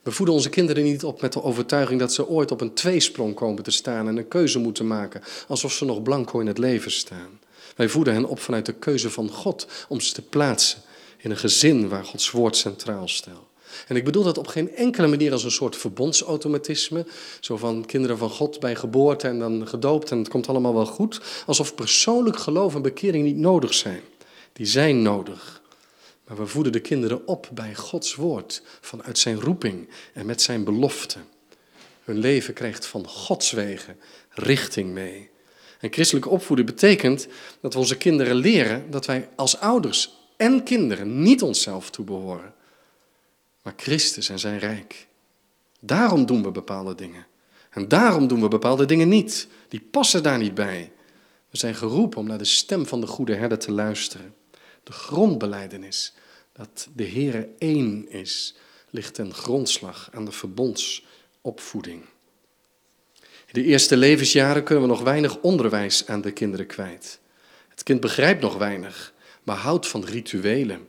We 0.03 0.11
voeden 0.11 0.35
onze 0.35 0.49
kinderen 0.49 0.83
niet 0.83 1.03
op 1.03 1.21
met 1.21 1.33
de 1.33 1.43
overtuiging 1.43 1.99
dat 1.99 2.13
ze 2.13 2.27
ooit 2.27 2.51
op 2.51 2.61
een 2.61 2.73
tweesprong 2.73 3.33
komen 3.33 3.63
te 3.63 3.71
staan 3.71 4.07
en 4.07 4.17
een 4.17 4.27
keuze 4.27 4.59
moeten 4.59 4.87
maken, 4.87 5.21
alsof 5.47 5.71
ze 5.73 5.85
nog 5.85 6.01
blanco 6.01 6.39
in 6.39 6.47
het 6.47 6.57
leven 6.57 6.91
staan. 6.91 7.39
Wij 7.75 7.89
voeden 7.89 8.13
hen 8.13 8.25
op 8.25 8.39
vanuit 8.39 8.65
de 8.65 8.73
keuze 8.73 9.09
van 9.09 9.29
God 9.29 9.67
om 9.89 9.99
ze 9.99 10.13
te 10.13 10.21
plaatsen 10.21 10.81
in 11.17 11.31
een 11.31 11.37
gezin 11.37 11.89
waar 11.89 12.05
Gods 12.05 12.31
woord 12.31 12.55
centraal 12.55 13.07
stelt. 13.07 13.49
En 13.87 13.95
ik 13.95 14.03
bedoel 14.03 14.23
dat 14.23 14.37
op 14.37 14.47
geen 14.47 14.75
enkele 14.75 15.07
manier 15.07 15.31
als 15.31 15.43
een 15.43 15.51
soort 15.51 15.75
verbondsautomatisme. 15.75 17.05
Zo 17.39 17.57
van 17.57 17.85
kinderen 17.85 18.17
van 18.17 18.29
God 18.29 18.59
bij 18.59 18.75
geboorte 18.75 19.27
en 19.27 19.39
dan 19.39 19.67
gedoopt 19.67 20.11
en 20.11 20.17
het 20.17 20.29
komt 20.29 20.47
allemaal 20.47 20.73
wel 20.73 20.85
goed. 20.85 21.21
Alsof 21.45 21.75
persoonlijk 21.75 22.37
geloof 22.37 22.75
en 22.75 22.81
bekering 22.81 23.23
niet 23.23 23.37
nodig 23.37 23.73
zijn. 23.73 24.01
Die 24.53 24.65
zijn 24.65 25.01
nodig. 25.01 25.60
Maar 26.31 26.39
we 26.39 26.47
voeden 26.47 26.71
de 26.71 26.79
kinderen 26.79 27.27
op 27.27 27.49
bij 27.53 27.75
Gods 27.75 28.15
woord, 28.15 28.63
vanuit 28.81 29.17
zijn 29.17 29.39
roeping 29.39 29.89
en 30.13 30.25
met 30.25 30.41
zijn 30.41 30.63
belofte. 30.63 31.19
Hun 32.03 32.17
leven 32.17 32.53
krijgt 32.53 32.85
van 32.85 33.07
Gods 33.07 33.51
wegen 33.51 33.99
richting 34.29 34.91
mee. 34.91 35.29
En 35.79 35.93
christelijke 35.93 36.29
opvoeding 36.29 36.67
betekent 36.67 37.27
dat 37.61 37.73
we 37.73 37.79
onze 37.79 37.97
kinderen 37.97 38.35
leren 38.35 38.91
dat 38.91 39.05
wij 39.05 39.29
als 39.35 39.59
ouders 39.59 40.19
en 40.37 40.63
kinderen 40.63 41.21
niet 41.21 41.41
onszelf 41.41 41.89
toebehoren 41.89 42.53
maar 43.61 43.73
Christus 43.77 44.29
en 44.29 44.39
zijn 44.39 44.59
rijk. 44.59 45.07
Daarom 45.79 46.25
doen 46.25 46.43
we 46.43 46.51
bepaalde 46.51 46.95
dingen. 46.95 47.25
En 47.69 47.87
daarom 47.87 48.27
doen 48.27 48.41
we 48.41 48.47
bepaalde 48.47 48.85
dingen 48.85 49.07
niet. 49.07 49.47
Die 49.67 49.87
passen 49.91 50.23
daar 50.23 50.37
niet 50.37 50.53
bij. 50.53 50.91
We 51.49 51.57
zijn 51.57 51.75
geroepen 51.75 52.19
om 52.19 52.27
naar 52.27 52.37
de 52.37 52.45
stem 52.45 52.85
van 52.85 53.01
de 53.01 53.07
goede 53.07 53.35
herder 53.35 53.59
te 53.59 53.71
luisteren. 53.71 54.35
De 54.83 54.91
grondbeleidenis 54.91 56.13
dat 56.61 56.87
de 56.95 57.07
Heere 57.07 57.49
één 57.57 58.09
is, 58.09 58.55
ligt 58.89 59.13
ten 59.13 59.33
grondslag 59.33 60.09
aan 60.13 60.25
de 60.25 60.31
verbondsopvoeding. 60.31 62.05
In 63.19 63.61
de 63.61 63.63
eerste 63.63 63.97
levensjaren 63.97 64.63
kunnen 64.63 64.83
we 64.83 64.89
nog 64.89 65.01
weinig 65.01 65.39
onderwijs 65.39 66.07
aan 66.07 66.21
de 66.21 66.31
kinderen 66.31 66.65
kwijt. 66.65 67.19
Het 67.67 67.83
kind 67.83 67.99
begrijpt 67.99 68.41
nog 68.41 68.57
weinig, 68.57 69.13
maar 69.43 69.55
houdt 69.55 69.87
van 69.87 70.05
rituelen, 70.05 70.87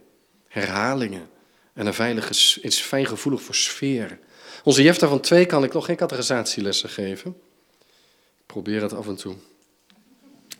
herhalingen, 0.48 1.28
en 1.72 1.86
een 1.86 1.94
veilige, 1.94 2.60
is 2.60 2.80
fijngevoelig 2.80 3.42
voor 3.42 3.54
sfeer. 3.54 4.18
Onze 4.64 4.82
Jefta 4.82 5.08
van 5.08 5.20
twee 5.20 5.46
kan 5.46 5.64
ik 5.64 5.72
nog 5.72 5.84
geen 5.84 5.96
categorisatielessen 5.96 6.88
geven. 6.88 7.36
Ik 8.38 8.46
probeer 8.46 8.82
het 8.82 8.92
af 8.92 9.06
en 9.06 9.16
toe. 9.16 9.34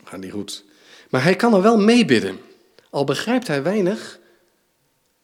Gaat 0.05 0.20
niet 0.20 0.33
goed. 0.33 0.64
Maar 1.11 1.22
hij 1.22 1.37
kan 1.37 1.55
er 1.55 1.62
wel 1.62 1.79
meebidden. 1.79 2.40
Al 2.90 3.05
begrijpt 3.05 3.46
hij 3.46 3.62
weinig 3.62 4.20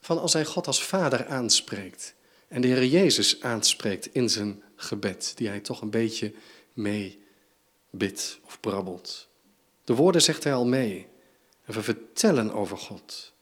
van 0.09 0.21
als 0.21 0.33
hij 0.33 0.45
God 0.45 0.67
als 0.67 0.85
vader 0.85 1.27
aanspreekt. 1.27 2.15
En 2.49 2.61
de 2.61 2.69
Heer 2.69 2.85
Jezus 2.85 3.43
aanspreekt 3.43 4.15
in 4.15 4.29
zijn 4.29 4.63
gebed, 4.77 5.33
die 5.37 5.49
hij 5.49 5.61
toch 5.61 5.81
een 5.81 5.91
beetje 5.91 6.35
mee 6.73 7.23
bidt 7.91 8.39
of 8.45 8.61
brabbelt. 8.61 9.29
De 9.85 9.95
woorden 9.95 10.23
zegt 10.23 10.45
hij 10.45 10.55
al 10.55 10.67
mee. 10.67 11.07
En 11.65 11.75
we 11.75 11.83
vertellen 11.83 12.53
over 12.53 12.77
God. 12.77 13.33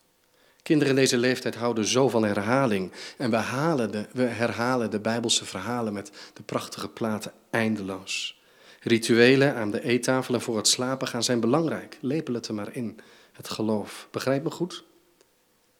Kinderen 0.62 0.94
in 0.94 1.00
deze 1.00 1.16
leeftijd 1.16 1.54
houden 1.54 1.84
zo 1.84 2.08
van 2.08 2.24
herhaling. 2.24 2.92
En 3.16 3.30
we, 3.30 3.36
halen 3.36 3.90
de, 3.90 4.06
we 4.12 4.22
herhalen 4.22 4.90
de 4.90 5.00
Bijbelse 5.00 5.44
verhalen 5.44 5.92
met 5.92 6.10
de 6.34 6.42
prachtige 6.42 6.88
platen 6.88 7.32
eindeloos. 7.50 8.40
Rituelen 8.80 9.54
aan 9.54 9.70
de 9.70 9.82
eettafel 9.82 10.34
en 10.34 10.40
voor 10.40 10.56
het 10.56 10.68
slapen 10.68 11.08
gaan 11.08 11.24
zijn 11.24 11.40
belangrijk. 11.40 11.98
Lepel 12.00 12.34
het 12.34 12.48
er 12.48 12.54
maar 12.54 12.76
in. 12.76 12.98
Het 13.32 13.48
geloof. 13.48 14.08
Begrijp 14.10 14.42
me 14.42 14.50
goed? 14.50 14.84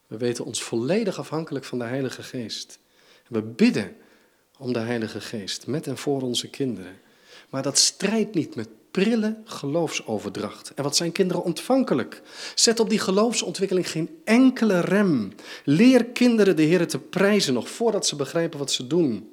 We 0.07 0.16
weten 0.16 0.45
ons 0.45 0.62
volledig 0.62 1.19
afhankelijk 1.19 1.64
van 1.64 1.79
de 1.79 1.85
Heilige 1.85 2.23
Geest. 2.23 2.79
We 3.29 3.42
bidden 3.42 3.97
om 4.59 4.73
de 4.73 4.79
Heilige 4.79 5.21
Geest 5.21 5.66
met 5.66 5.87
en 5.87 5.97
voor 5.97 6.23
onze 6.23 6.51
kinderen. 6.51 6.99
Maar 7.51 7.62
dat 7.62 7.79
strijdt 7.79 8.35
niet 8.35 8.55
met 8.55 8.69
prille 8.90 9.37
geloofsoverdracht. 9.45 10.73
En 10.75 10.83
wat 10.83 10.97
zijn 10.97 11.12
kinderen 11.12 11.42
ontvankelijk? 11.42 12.23
Zet 12.55 12.81
op 12.81 12.90
die 12.90 12.99
geloofsontwikkeling 12.99 13.90
geen 13.90 14.19
enkele 14.25 14.81
rem. 14.81 15.33
Leer 15.64 16.05
kinderen 16.05 16.57
de 16.57 16.62
Heer 16.62 16.88
te 16.88 16.99
prijzen 16.99 17.55
nog 17.55 17.71
voordat 17.71 18.07
ze 18.07 18.16
begrijpen 18.16 18.59
wat 18.59 18.73
ze 18.73 18.87
doen. 18.87 19.31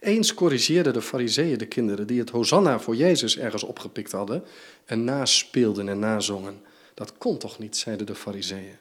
Eens 0.00 0.34
corrigeerden 0.34 0.92
de 0.92 1.02
fariseeën 1.02 1.58
de 1.58 1.66
kinderen 1.66 2.06
die 2.06 2.20
het 2.20 2.30
Hosanna 2.30 2.80
voor 2.80 2.96
Jezus 2.96 3.38
ergens 3.38 3.62
opgepikt 3.62 4.12
hadden 4.12 4.44
en 4.84 5.04
naspeelden 5.04 5.88
en 5.88 5.98
nazongen. 5.98 6.60
Dat 6.94 7.18
kon 7.18 7.38
toch 7.38 7.58
niet, 7.58 7.76
zeiden 7.76 8.06
de 8.06 8.14
fariseeën. 8.14 8.76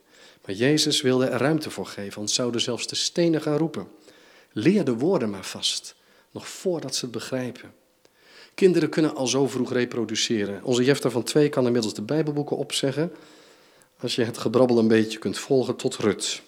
Maar 0.46 0.56
Jezus 0.56 1.02
wilde 1.02 1.26
er 1.26 1.40
ruimte 1.40 1.70
voor 1.70 1.86
geven, 1.86 2.18
want 2.18 2.32
zouden 2.32 2.62
zelfs 2.62 2.88
de 2.88 2.96
stenen 2.96 3.42
gaan 3.42 3.58
roepen. 3.58 3.88
Leer 4.52 4.84
de 4.84 4.94
woorden 4.94 5.30
maar 5.30 5.46
vast, 5.46 5.96
nog 6.32 6.48
voordat 6.48 6.96
ze 6.96 7.06
het 7.06 7.14
begrijpen. 7.14 7.74
Kinderen 8.54 8.90
kunnen 8.90 9.16
al 9.16 9.28
zo 9.28 9.48
vroeg 9.48 9.72
reproduceren. 9.72 10.64
Onze 10.64 10.84
Jefter 10.84 11.12
van 11.12 11.24
twee 11.24 11.50
kan 11.50 11.66
inmiddels 11.66 11.94
de 11.94 12.02
Bijbelboeken 12.02 12.58
opzeggen, 12.58 13.12
als 14.00 14.16
je 14.16 14.24
het 14.24 14.38
gebrabbel 14.38 14.78
een 14.78 14.88
beetje 14.88 15.20
kunt 15.20 15.38
volgen 15.38 15.76
tot 15.76 15.96
Rut. 15.96 16.42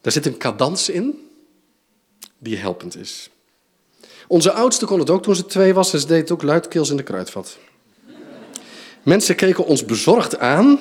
Daar 0.00 0.12
zit 0.12 0.26
een 0.26 0.38
cadans 0.38 0.88
in 0.88 1.30
die 2.38 2.56
helpend 2.56 2.96
is. 2.96 3.30
Onze 4.26 4.52
oudste 4.52 4.86
kon 4.86 4.98
het 4.98 5.10
ook 5.10 5.22
toen 5.22 5.36
ze 5.36 5.46
twee 5.46 5.74
was 5.74 5.92
en 5.92 6.00
ze 6.00 6.06
deed 6.06 6.20
het 6.20 6.30
ook 6.30 6.42
luidkeels 6.42 6.90
in 6.90 6.96
de 6.96 7.02
kruidvat. 7.02 7.58
Mensen 9.02 9.36
keken 9.36 9.66
ons 9.66 9.84
bezorgd 9.84 10.38
aan 10.38 10.80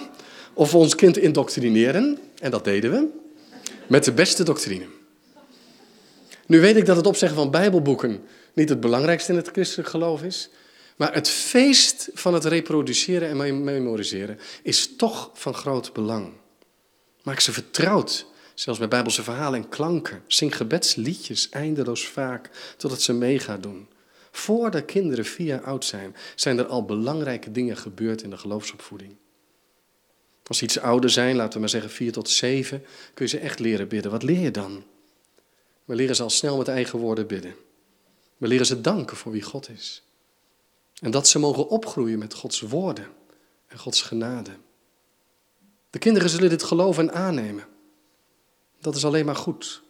of 0.53 0.75
ons 0.75 0.95
kind 0.95 1.17
indoctrineren, 1.17 2.19
en 2.39 2.51
dat 2.51 2.63
deden 2.63 2.91
we, 2.91 3.07
met 3.87 4.03
de 4.03 4.11
beste 4.11 4.43
doctrine. 4.43 4.85
Nu 6.45 6.59
weet 6.59 6.75
ik 6.75 6.85
dat 6.85 6.95
het 6.95 7.07
opzeggen 7.07 7.37
van 7.37 7.51
Bijbelboeken 7.51 8.23
niet 8.53 8.69
het 8.69 8.79
belangrijkste 8.79 9.31
in 9.31 9.37
het 9.37 9.49
christelijk 9.51 9.89
geloof 9.89 10.23
is, 10.23 10.49
maar 10.95 11.13
het 11.13 11.29
feest 11.29 12.09
van 12.13 12.33
het 12.33 12.45
reproduceren 12.45 13.29
en 13.29 13.63
memoriseren 13.63 14.39
is 14.63 14.95
toch 14.95 15.31
van 15.33 15.53
groot 15.53 15.93
belang. 15.93 16.33
Maak 17.23 17.39
ze 17.39 17.51
vertrouwd, 17.51 18.25
zelfs 18.53 18.79
met 18.79 18.89
Bijbelse 18.89 19.23
verhalen 19.23 19.63
en 19.63 19.69
klanken. 19.69 20.23
Zing 20.27 20.55
gebedsliedjes 20.55 21.49
eindeloos 21.49 22.07
vaak, 22.07 22.49
totdat 22.77 23.01
ze 23.01 23.13
mee 23.13 23.39
gaan 23.39 23.61
doen. 23.61 23.87
Voordat 24.31 24.85
kinderen 24.85 25.25
vier 25.25 25.47
jaar 25.47 25.63
oud 25.63 25.85
zijn, 25.85 26.15
zijn 26.35 26.57
er 26.57 26.65
al 26.65 26.85
belangrijke 26.85 27.51
dingen 27.51 27.77
gebeurd 27.77 28.21
in 28.21 28.29
de 28.29 28.37
geloofsopvoeding. 28.37 29.15
Als 30.51 30.59
ze 30.59 30.65
iets 30.65 30.79
ouder 30.79 31.09
zijn, 31.09 31.35
laten 31.35 31.53
we 31.53 31.59
maar 31.59 31.69
zeggen 31.69 31.89
vier 31.89 32.11
tot 32.11 32.29
zeven, 32.29 32.85
kun 33.13 33.25
je 33.25 33.31
ze 33.31 33.39
echt 33.39 33.59
leren 33.59 33.87
bidden. 33.87 34.11
Wat 34.11 34.23
leer 34.23 34.39
je 34.39 34.51
dan? 34.51 34.83
We 35.85 35.95
leren 35.95 36.15
ze 36.15 36.23
al 36.23 36.29
snel 36.29 36.57
met 36.57 36.67
eigen 36.67 36.99
woorden 36.99 37.27
bidden. 37.27 37.55
We 38.37 38.47
leren 38.47 38.65
ze 38.65 38.81
danken 38.81 39.17
voor 39.17 39.31
wie 39.31 39.41
God 39.41 39.69
is. 39.69 40.03
En 40.99 41.11
dat 41.11 41.27
ze 41.27 41.39
mogen 41.39 41.67
opgroeien 41.67 42.19
met 42.19 42.33
Gods 42.33 42.61
woorden 42.61 43.07
en 43.67 43.79
Gods 43.79 44.01
genade. 44.01 44.51
De 45.89 45.99
kinderen 45.99 46.29
zullen 46.29 46.49
dit 46.49 46.63
geloven 46.63 47.09
en 47.09 47.15
aannemen. 47.15 47.67
Dat 48.79 48.95
is 48.95 49.05
alleen 49.05 49.25
maar 49.25 49.35
goed. 49.35 49.83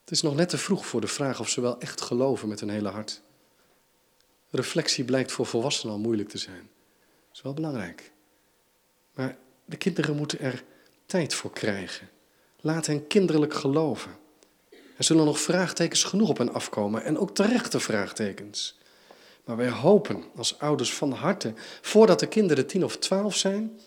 Het 0.00 0.10
is 0.10 0.22
nog 0.22 0.34
net 0.34 0.48
te 0.48 0.58
vroeg 0.58 0.86
voor 0.86 1.00
de 1.00 1.06
vraag 1.06 1.40
of 1.40 1.48
ze 1.48 1.60
wel 1.60 1.80
echt 1.80 2.00
geloven 2.00 2.48
met 2.48 2.60
hun 2.60 2.70
hele 2.70 2.88
hart. 2.88 3.22
Reflectie 4.50 5.04
blijkt 5.04 5.32
voor 5.32 5.46
volwassenen 5.46 5.94
al 5.94 6.00
moeilijk 6.00 6.28
te 6.28 6.38
zijn. 6.38 6.70
Dat 7.26 7.36
is 7.36 7.42
wel 7.42 7.54
belangrijk. 7.54 8.12
Maar 9.14 9.44
de 9.66 9.76
kinderen 9.76 10.16
moeten 10.16 10.40
er 10.40 10.64
tijd 11.06 11.34
voor 11.34 11.52
krijgen. 11.52 12.08
Laat 12.60 12.86
hen 12.86 13.06
kinderlijk 13.06 13.54
geloven. 13.54 14.16
Er 14.70 15.04
zullen 15.04 15.24
nog 15.24 15.40
vraagtekens 15.40 16.04
genoeg 16.04 16.28
op 16.28 16.38
hen 16.38 16.52
afkomen 16.52 17.04
en 17.04 17.18
ook 17.18 17.34
terechte 17.34 17.80
vraagtekens. 17.80 18.78
Maar 19.44 19.56
wij 19.56 19.70
hopen 19.70 20.24
als 20.36 20.58
ouders 20.58 20.94
van 20.94 21.12
harte, 21.12 21.52
voordat 21.80 22.20
de 22.20 22.26
kinderen 22.26 22.66
tien 22.66 22.84
of 22.84 22.96
twaalf 22.96 23.36
zijn, 23.36 23.80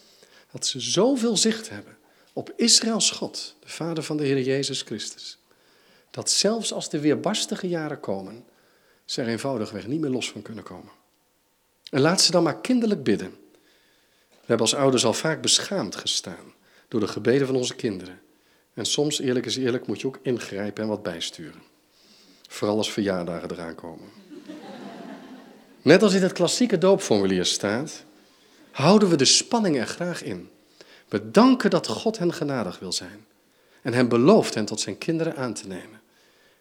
dat 0.51 0.65
ze 0.65 0.79
zoveel 0.79 1.37
zicht 1.37 1.69
hebben 1.69 1.97
op 2.33 2.53
Israëls 2.55 3.11
God, 3.11 3.55
de 3.59 3.69
Vader 3.69 4.03
van 4.03 4.17
de 4.17 4.25
Heer 4.25 4.41
Jezus 4.41 4.81
Christus, 4.81 5.37
dat 6.11 6.31
zelfs 6.31 6.73
als 6.73 6.89
de 6.89 6.99
weerbarstige 6.99 7.67
jaren 7.67 7.99
komen, 7.99 8.43
ze 9.05 9.21
er 9.21 9.27
eenvoudigweg 9.27 9.87
niet 9.87 9.99
meer 9.99 10.09
los 10.09 10.31
van 10.31 10.41
kunnen 10.41 10.63
komen. 10.63 10.91
En 11.89 12.01
laat 12.01 12.21
ze 12.21 12.31
dan 12.31 12.43
maar 12.43 12.61
kinderlijk 12.61 13.03
bidden. 13.03 13.37
We 14.49 14.55
hebben 14.55 14.73
als 14.73 14.83
ouders 14.83 15.05
al 15.05 15.13
vaak 15.13 15.41
beschaamd 15.41 15.95
gestaan 15.95 16.53
door 16.87 16.99
de 16.99 17.07
gebeden 17.07 17.47
van 17.47 17.55
onze 17.55 17.75
kinderen. 17.75 18.21
En 18.73 18.85
soms, 18.85 19.19
eerlijk 19.19 19.45
is 19.45 19.57
eerlijk, 19.57 19.87
moet 19.87 20.01
je 20.01 20.07
ook 20.07 20.19
ingrijpen 20.21 20.83
en 20.83 20.89
wat 20.89 21.03
bijsturen. 21.03 21.61
Vooral 22.47 22.77
als 22.77 22.91
verjaardagen 22.91 23.51
eraan 23.51 23.75
komen. 23.75 24.09
Net 25.81 26.03
als 26.03 26.13
in 26.13 26.21
het 26.21 26.31
klassieke 26.31 26.77
doopformulier 26.77 27.45
staat, 27.45 28.03
houden 28.71 29.09
we 29.09 29.15
de 29.15 29.25
spanning 29.25 29.77
er 29.77 29.87
graag 29.87 30.23
in. 30.23 30.49
We 31.07 31.31
danken 31.31 31.69
dat 31.69 31.87
God 31.87 32.17
hen 32.17 32.33
genadig 32.33 32.79
wil 32.79 32.93
zijn. 32.93 33.25
En 33.81 33.93
hem 33.93 34.07
belooft 34.07 34.53
hen 34.53 34.65
tot 34.65 34.79
zijn 34.79 34.97
kinderen 34.97 35.35
aan 35.35 35.53
te 35.53 35.67
nemen. 35.67 36.01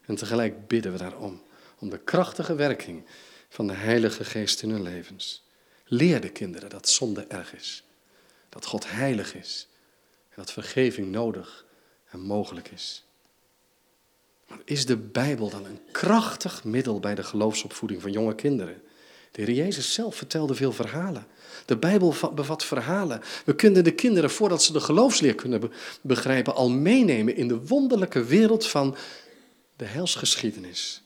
En 0.07 0.15
tegelijk 0.15 0.67
bidden 0.67 0.93
we 0.93 0.99
daarom, 0.99 1.43
om 1.79 1.91
de 1.91 1.99
krachtige 1.99 2.55
werking 2.55 3.05
van 3.49 3.67
de 3.67 3.75
Heilige 3.75 4.25
Geest 4.25 4.63
in 4.63 4.71
hun 4.71 4.83
levens. 4.83 5.47
Leer 5.89 6.21
de 6.21 6.29
kinderen 6.29 6.71
dat 6.71 6.89
zonde 6.89 7.25
erg 7.29 7.55
is. 7.55 7.83
Dat 8.49 8.67
God 8.67 8.91
heilig 8.91 9.35
is. 9.35 9.69
En 10.29 10.35
dat 10.37 10.53
vergeving 10.53 11.11
nodig 11.11 11.67
en 12.11 12.21
mogelijk 12.21 12.71
is. 12.71 13.05
Is 14.65 14.87
de 14.87 14.97
Bijbel 14.97 15.51
dan 15.51 15.65
een 15.65 15.81
krachtig 15.93 16.65
middel 16.65 17.01
bij 17.01 17.15
de 17.15 17.23
geloofsopvoeding 17.23 18.03
van 18.03 18.13
jonge 18.13 18.35
kinderen? 18.35 18.83
De 19.31 19.43
Heer 19.43 19.55
Jezus 19.55 19.93
zelf 19.93 20.17
vertelde 20.17 20.55
veel 20.55 20.73
verhalen. 20.73 21.27
De 21.65 21.77
Bijbel 21.77 22.15
bevat 22.35 22.65
verhalen. 22.65 23.21
We 23.45 23.55
kunnen 23.55 23.85
de 23.85 23.95
kinderen, 23.95 24.31
voordat 24.31 24.63
ze 24.63 24.73
de 24.73 24.81
geloofsleer 24.81 25.35
kunnen 25.35 25.73
begrijpen, 26.01 26.55
al 26.55 26.71
meenemen 26.71 27.37
in 27.37 27.49
de 27.49 27.67
wonderlijke 27.67 28.25
wereld 28.25 28.67
van 28.67 28.97
de 29.77 29.85
heilsgeschiedenis. 29.85 31.03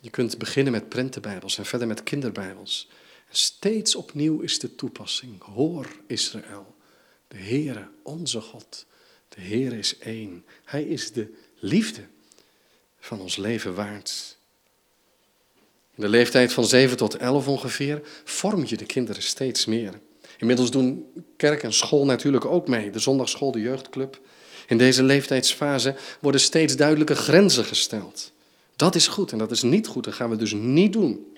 Je 0.00 0.10
kunt 0.10 0.38
beginnen 0.38 0.72
met 0.72 0.88
prentenbijbels 0.88 1.58
en 1.58 1.66
verder 1.66 1.86
met 1.86 2.02
kinderbijbels. 2.02 2.88
Steeds 3.30 3.94
opnieuw 3.94 4.40
is 4.40 4.58
de 4.58 4.74
toepassing. 4.74 5.42
Hoor 5.42 5.86
Israël, 6.06 6.74
de 7.28 7.36
Heere, 7.36 7.88
onze 8.02 8.40
God, 8.40 8.86
de 9.28 9.40
Heer 9.40 9.72
is 9.72 9.98
één. 9.98 10.44
Hij 10.64 10.82
is 10.82 11.12
de 11.12 11.32
liefde 11.58 12.06
van 12.98 13.20
ons 13.20 13.36
leven 13.36 13.74
waard. 13.74 14.36
In 15.94 16.02
de 16.02 16.08
leeftijd 16.08 16.52
van 16.52 16.64
7 16.64 16.96
tot 16.96 17.16
11 17.16 17.48
ongeveer 17.48 18.02
vorm 18.24 18.64
je 18.66 18.76
de 18.76 18.86
kinderen 18.86 19.22
steeds 19.22 19.64
meer. 19.64 20.00
Inmiddels 20.38 20.70
doen 20.70 21.06
kerk 21.36 21.62
en 21.62 21.72
school 21.72 22.04
natuurlijk 22.04 22.44
ook 22.44 22.68
mee. 22.68 22.90
De 22.90 22.98
zondagschool, 22.98 23.52
de 23.52 23.60
jeugdclub. 23.60 24.20
In 24.66 24.78
deze 24.78 25.02
leeftijdsfase 25.02 25.94
worden 26.20 26.40
steeds 26.40 26.76
duidelijke 26.76 27.14
grenzen 27.14 27.64
gesteld. 27.64 28.32
Dat 28.76 28.94
is 28.94 29.06
goed 29.06 29.32
en 29.32 29.38
dat 29.38 29.50
is 29.50 29.62
niet 29.62 29.86
goed. 29.86 30.04
Dat 30.04 30.14
gaan 30.14 30.30
we 30.30 30.36
dus 30.36 30.52
niet 30.52 30.92
doen. 30.92 31.36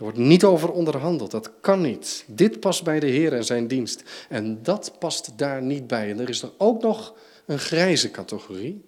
Er 0.00 0.06
wordt 0.06 0.18
niet 0.18 0.44
over 0.44 0.72
onderhandeld. 0.72 1.30
Dat 1.30 1.50
kan 1.60 1.80
niet. 1.80 2.24
Dit 2.26 2.60
past 2.60 2.84
bij 2.84 3.00
de 3.00 3.06
Heer 3.06 3.32
en 3.32 3.44
zijn 3.44 3.66
dienst. 3.66 4.02
En 4.28 4.62
dat 4.62 4.92
past 4.98 5.38
daar 5.38 5.62
niet 5.62 5.86
bij. 5.86 6.10
En 6.10 6.20
er 6.20 6.28
is 6.28 6.42
er 6.42 6.50
ook 6.58 6.82
nog 6.82 7.14
een 7.46 7.58
grijze 7.58 8.10
categorie 8.10 8.84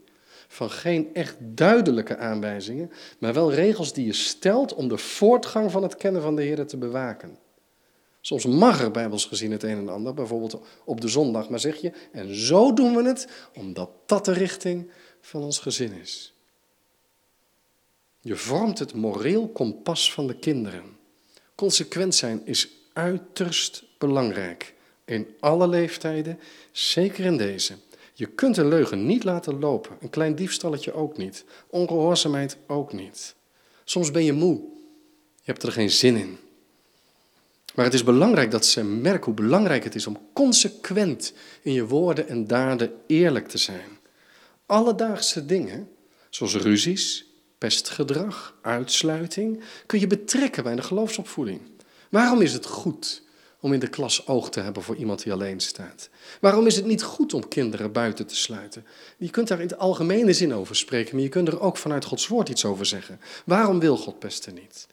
van 0.48 0.70
geen 0.70 1.14
echt 1.14 1.36
duidelijke 1.38 2.16
aanwijzingen, 2.16 2.90
maar 3.18 3.34
wel 3.34 3.52
regels 3.52 3.92
die 3.92 4.06
je 4.06 4.12
stelt 4.12 4.74
om 4.74 4.88
de 4.88 4.98
voortgang 4.98 5.70
van 5.70 5.82
het 5.82 5.96
kennen 5.96 6.22
van 6.22 6.36
de 6.36 6.42
Heer 6.42 6.66
te 6.66 6.76
bewaken. 6.76 7.38
Soms 8.20 8.46
mag 8.46 8.82
er 8.82 8.90
bijbels 8.90 9.24
gezien 9.24 9.50
het 9.50 9.62
een 9.62 9.76
en 9.76 9.88
ander, 9.88 10.14
bijvoorbeeld 10.14 10.60
op 10.84 11.00
de 11.00 11.08
zondag, 11.08 11.48
maar 11.48 11.60
zeg 11.60 11.76
je, 11.76 11.92
en 12.12 12.34
zo 12.34 12.72
doen 12.72 12.96
we 12.96 13.02
het, 13.02 13.28
omdat 13.54 13.90
dat 14.06 14.24
de 14.24 14.32
richting 14.32 14.90
van 15.20 15.42
ons 15.42 15.58
gezin 15.58 15.92
is. 15.92 16.34
Je 18.20 18.36
vormt 18.36 18.78
het 18.78 18.94
moreel 18.94 19.48
kompas 19.48 20.12
van 20.12 20.26
de 20.26 20.34
kinderen. 20.34 21.00
Consequent 21.54 22.14
zijn 22.14 22.46
is 22.46 22.68
uiterst 22.92 23.84
belangrijk. 23.98 24.74
In 25.04 25.26
alle 25.40 25.68
leeftijden, 25.68 26.38
zeker 26.72 27.24
in 27.24 27.36
deze. 27.36 27.74
Je 28.14 28.26
kunt 28.26 28.56
een 28.56 28.68
leugen 28.68 29.06
niet 29.06 29.24
laten 29.24 29.58
lopen. 29.58 29.96
Een 30.00 30.10
klein 30.10 30.34
diefstalletje 30.34 30.92
ook 30.92 31.16
niet. 31.16 31.44
Ongehoorzaamheid 31.66 32.56
ook 32.66 32.92
niet. 32.92 33.34
Soms 33.84 34.10
ben 34.10 34.24
je 34.24 34.32
moe. 34.32 34.56
Je 35.34 35.50
hebt 35.50 35.62
er 35.62 35.72
geen 35.72 35.90
zin 35.90 36.16
in. 36.16 36.38
Maar 37.74 37.84
het 37.84 37.94
is 37.94 38.04
belangrijk 38.04 38.50
dat 38.50 38.66
ze 38.66 38.84
merken 38.84 39.24
hoe 39.24 39.34
belangrijk 39.34 39.84
het 39.84 39.94
is 39.94 40.06
om 40.06 40.18
consequent 40.32 41.32
in 41.62 41.72
je 41.72 41.86
woorden 41.86 42.28
en 42.28 42.46
daden 42.46 42.92
eerlijk 43.06 43.48
te 43.48 43.58
zijn. 43.58 43.98
Alledaagse 44.66 45.46
dingen, 45.46 45.88
zoals 46.30 46.54
ruzies, 46.54 47.31
pestgedrag, 47.62 48.54
uitsluiting, 48.60 49.60
kun 49.86 50.00
je 50.00 50.06
betrekken 50.06 50.62
bij 50.62 50.74
de 50.74 50.82
geloofsopvoeding. 50.82 51.60
Waarom 52.08 52.40
is 52.40 52.52
het 52.52 52.66
goed 52.66 53.22
om 53.60 53.72
in 53.72 53.80
de 53.80 53.88
klas 53.88 54.26
oog 54.26 54.50
te 54.50 54.60
hebben 54.60 54.82
voor 54.82 54.96
iemand 54.96 55.22
die 55.22 55.32
alleen 55.32 55.60
staat? 55.60 56.08
Waarom 56.40 56.66
is 56.66 56.76
het 56.76 56.84
niet 56.84 57.02
goed 57.02 57.34
om 57.34 57.48
kinderen 57.48 57.92
buiten 57.92 58.26
te 58.26 58.36
sluiten? 58.36 58.86
Je 59.16 59.30
kunt 59.30 59.48
daar 59.48 59.60
in 59.60 59.68
de 59.68 59.76
algemene 59.76 60.32
zin 60.32 60.54
over 60.54 60.76
spreken, 60.76 61.14
maar 61.14 61.24
je 61.24 61.28
kunt 61.28 61.48
er 61.48 61.60
ook 61.60 61.76
vanuit 61.76 62.04
Gods 62.04 62.28
woord 62.28 62.48
iets 62.48 62.64
over 62.64 62.86
zeggen. 62.86 63.20
Waarom 63.44 63.80
wil 63.80 63.96
God 63.96 64.18
pesten 64.18 64.54
niet? 64.54 64.86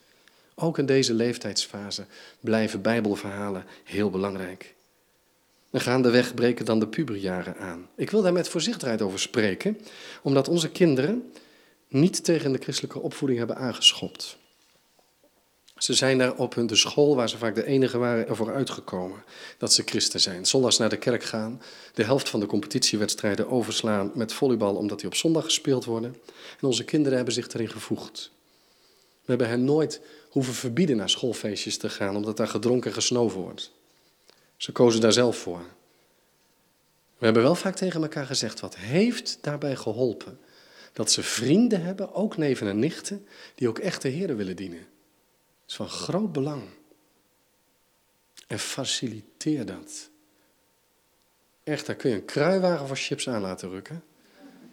Ook 0.55 0.77
in 0.77 0.85
deze 0.85 1.13
leeftijdsfase 1.13 2.05
blijven 2.39 2.81
Bijbelverhalen 2.81 3.65
heel 3.83 4.09
belangrijk. 4.09 4.75
En 5.71 5.81
gaandeweg 5.81 6.33
breken 6.33 6.65
dan 6.65 6.79
de 6.79 6.87
puberjaren 6.87 7.57
aan. 7.57 7.87
Ik 7.95 8.09
wil 8.09 8.21
daar 8.21 8.33
met 8.33 8.49
voorzichtigheid 8.49 9.01
over 9.01 9.19
spreken, 9.19 9.77
omdat 10.21 10.47
onze 10.47 10.69
kinderen 10.69 11.31
niet 11.89 12.23
tegen 12.23 12.51
de 12.51 12.57
christelijke 12.57 12.99
opvoeding 12.99 13.39
hebben 13.39 13.57
aangeschopt. 13.57 14.37
Ze 15.77 15.93
zijn 15.93 16.17
daar 16.17 16.35
op 16.35 16.55
hun 16.55 16.67
de 16.67 16.75
school, 16.75 17.15
waar 17.15 17.29
ze 17.29 17.37
vaak 17.37 17.55
de 17.55 17.65
enige 17.65 17.97
waren, 17.97 18.27
ervoor 18.27 18.53
uitgekomen 18.53 19.23
dat 19.57 19.73
ze 19.73 19.83
christen 19.85 20.19
zijn. 20.19 20.45
Zondags 20.45 20.77
naar 20.77 20.89
de 20.89 20.97
kerk 20.97 21.23
gaan, 21.23 21.61
de 21.93 22.03
helft 22.03 22.29
van 22.29 22.39
de 22.39 22.45
competitiewedstrijden 22.45 23.49
overslaan 23.49 24.11
met 24.13 24.33
volleybal 24.33 24.75
omdat 24.75 24.99
die 24.99 25.07
op 25.07 25.15
zondag 25.15 25.43
gespeeld 25.43 25.85
worden. 25.85 26.15
En 26.59 26.67
onze 26.67 26.83
kinderen 26.83 27.15
hebben 27.15 27.33
zich 27.33 27.47
daarin 27.47 27.69
gevoegd. 27.69 28.31
We 28.99 29.35
hebben 29.35 29.49
hen 29.49 29.63
nooit 29.63 30.01
hoeven 30.29 30.53
verbieden 30.53 30.97
naar 30.97 31.09
schoolfeestjes 31.09 31.77
te 31.77 31.89
gaan, 31.89 32.15
omdat 32.15 32.37
daar 32.37 32.47
gedronken 32.47 32.89
en 32.89 32.95
gesnoven 32.95 33.41
wordt. 33.41 33.71
Ze 34.57 34.71
kozen 34.71 35.01
daar 35.01 35.13
zelf 35.13 35.37
voor. 35.37 35.61
We 37.17 37.25
hebben 37.25 37.43
wel 37.43 37.55
vaak 37.55 37.75
tegen 37.75 38.01
elkaar 38.01 38.25
gezegd, 38.25 38.59
wat 38.59 38.75
heeft 38.75 39.37
daarbij 39.41 39.75
geholpen? 39.75 40.39
Dat 40.99 41.11
ze 41.11 41.23
vrienden 41.23 41.81
hebben, 41.81 42.13
ook 42.13 42.37
neven 42.37 42.67
en 42.67 42.79
nichten, 42.79 43.27
die 43.55 43.67
ook 43.67 43.79
echt 43.79 44.01
de 44.01 44.09
Heer 44.09 44.35
willen 44.35 44.55
dienen. 44.55 44.79
Dat 44.79 45.67
is 45.67 45.75
van 45.75 45.89
groot 45.89 46.31
belang. 46.31 46.63
En 48.47 48.59
faciliteer 48.59 49.65
dat. 49.65 50.09
Echt, 51.63 51.85
daar 51.85 51.95
kun 51.95 52.09
je 52.09 52.15
een 52.15 52.25
kruiwagen 52.25 52.87
voor 52.87 52.95
chips 52.95 53.29
aan 53.29 53.41
laten 53.41 53.69
rukken. 53.69 54.03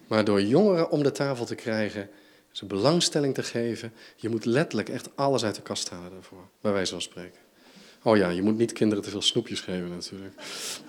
Maar 0.06 0.24
door 0.24 0.42
jongeren 0.42 0.90
om 0.90 1.02
de 1.02 1.12
tafel 1.12 1.44
te 1.44 1.54
krijgen, 1.54 2.10
ze 2.50 2.66
belangstelling 2.66 3.34
te 3.34 3.42
geven. 3.42 3.92
Je 4.16 4.28
moet 4.28 4.44
letterlijk 4.44 4.88
echt 4.88 5.16
alles 5.16 5.44
uit 5.44 5.54
de 5.54 5.62
kast 5.62 5.90
halen 5.90 6.10
daarvoor, 6.10 6.48
bij 6.60 6.72
wijze 6.72 6.92
van 6.92 7.02
spreken. 7.02 7.40
Oh 8.02 8.16
ja, 8.16 8.28
je 8.28 8.42
moet 8.42 8.56
niet 8.56 8.72
kinderen 8.72 9.04
te 9.04 9.10
veel 9.10 9.22
snoepjes 9.22 9.60
geven 9.60 9.88
natuurlijk. 9.88 10.34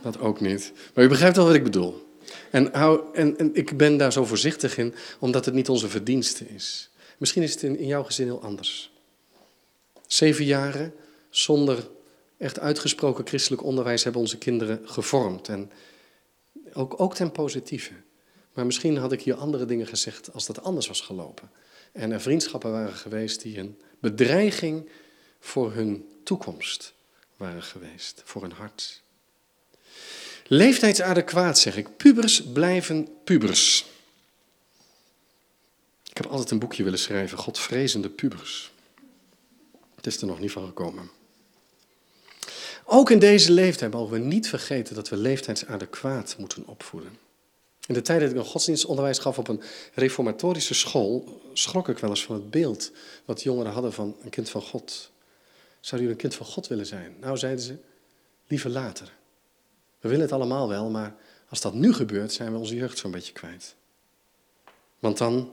Dat 0.01 0.19
ook 0.19 0.39
niet. 0.39 0.73
Maar 0.93 1.03
u 1.03 1.07
begrijpt 1.07 1.35
wel 1.35 1.45
wat 1.45 1.55
ik 1.55 1.63
bedoel. 1.63 2.06
En, 2.51 2.73
hou, 2.73 3.01
en, 3.13 3.37
en 3.37 3.55
ik 3.55 3.77
ben 3.77 3.97
daar 3.97 4.13
zo 4.13 4.25
voorzichtig 4.25 4.77
in, 4.77 4.95
omdat 5.19 5.45
het 5.45 5.53
niet 5.53 5.69
onze 5.69 5.89
verdienste 5.89 6.47
is. 6.47 6.89
Misschien 7.17 7.43
is 7.43 7.53
het 7.53 7.63
in, 7.63 7.77
in 7.77 7.87
jouw 7.87 8.03
gezin 8.03 8.25
heel 8.25 8.41
anders. 8.41 8.91
Zeven 10.07 10.45
jaren 10.45 10.93
zonder 11.29 11.89
echt 12.37 12.59
uitgesproken 12.59 13.27
christelijk 13.27 13.63
onderwijs 13.63 14.03
hebben 14.03 14.21
onze 14.21 14.37
kinderen 14.37 14.79
gevormd. 14.83 15.47
En 15.47 15.71
ook, 16.73 16.99
ook 16.99 17.15
ten 17.15 17.31
positieve. 17.31 17.91
Maar 18.53 18.65
misschien 18.65 18.97
had 18.97 19.11
ik 19.11 19.21
hier 19.21 19.35
andere 19.35 19.65
dingen 19.65 19.87
gezegd 19.87 20.33
als 20.33 20.45
dat 20.45 20.63
anders 20.63 20.87
was 20.87 21.01
gelopen. 21.01 21.51
En 21.91 22.11
er 22.11 22.21
vriendschappen 22.21 22.71
waren 22.71 22.93
geweest 22.93 23.41
die 23.41 23.57
een 23.57 23.79
bedreiging 23.99 24.89
voor 25.39 25.73
hun 25.73 26.05
toekomst 26.23 26.93
waren 27.37 27.63
geweest, 27.63 28.21
voor 28.25 28.41
hun 28.41 28.51
hart. 28.51 29.01
Leeftijdsadequaat 30.47 31.59
zeg 31.59 31.77
ik. 31.77 31.97
Pubers 31.97 32.43
blijven 32.43 33.07
pubers. 33.23 33.85
Ik 36.03 36.17
heb 36.17 36.25
altijd 36.25 36.51
een 36.51 36.59
boekje 36.59 36.83
willen 36.83 36.99
schrijven, 36.99 37.37
Godvrezende 37.37 38.09
pubers. 38.09 38.71
Het 39.95 40.07
is 40.07 40.21
er 40.21 40.27
nog 40.27 40.39
niet 40.39 40.51
van 40.51 40.65
gekomen. 40.65 41.09
Ook 42.85 43.09
in 43.09 43.19
deze 43.19 43.51
leeftijd 43.51 43.91
mogen 43.91 44.13
we 44.13 44.19
niet 44.19 44.49
vergeten 44.49 44.95
dat 44.95 45.09
we 45.09 45.17
leeftijdsadequaat 45.17 46.35
moeten 46.37 46.67
opvoeden. 46.67 47.17
In 47.87 47.93
de 47.93 48.01
tijd 48.01 48.19
dat 48.19 48.29
ik 48.29 48.35
een 48.35 48.45
godsdienstonderwijs 48.45 49.19
gaf 49.19 49.37
op 49.37 49.47
een 49.47 49.61
reformatorische 49.93 50.73
school, 50.73 51.41
schrok 51.53 51.89
ik 51.89 51.97
wel 51.97 52.09
eens 52.09 52.23
van 52.23 52.35
het 52.35 52.49
beeld 52.49 52.91
wat 53.25 53.43
jongeren 53.43 53.71
hadden 53.71 53.93
van 53.93 54.15
een 54.23 54.29
kind 54.29 54.49
van 54.49 54.61
God. 54.61 55.11
Zou 55.79 56.01
u 56.01 56.09
een 56.09 56.15
kind 56.15 56.35
van 56.35 56.45
God 56.45 56.67
willen 56.67 56.85
zijn? 56.85 57.15
Nou, 57.19 57.37
zeiden 57.37 57.63
ze, 57.63 57.77
liever 58.47 58.69
later. 58.69 59.16
We 59.99 60.09
willen 60.09 60.23
het 60.23 60.33
allemaal 60.33 60.67
wel, 60.67 60.89
maar 60.89 61.15
als 61.49 61.61
dat 61.61 61.73
nu 61.73 61.93
gebeurt, 61.93 62.33
zijn 62.33 62.51
we 62.51 62.57
onze 62.57 62.75
jeugd 62.75 62.97
zo'n 62.97 63.11
beetje 63.11 63.33
kwijt. 63.33 63.75
Want 64.99 65.17
dan, 65.17 65.51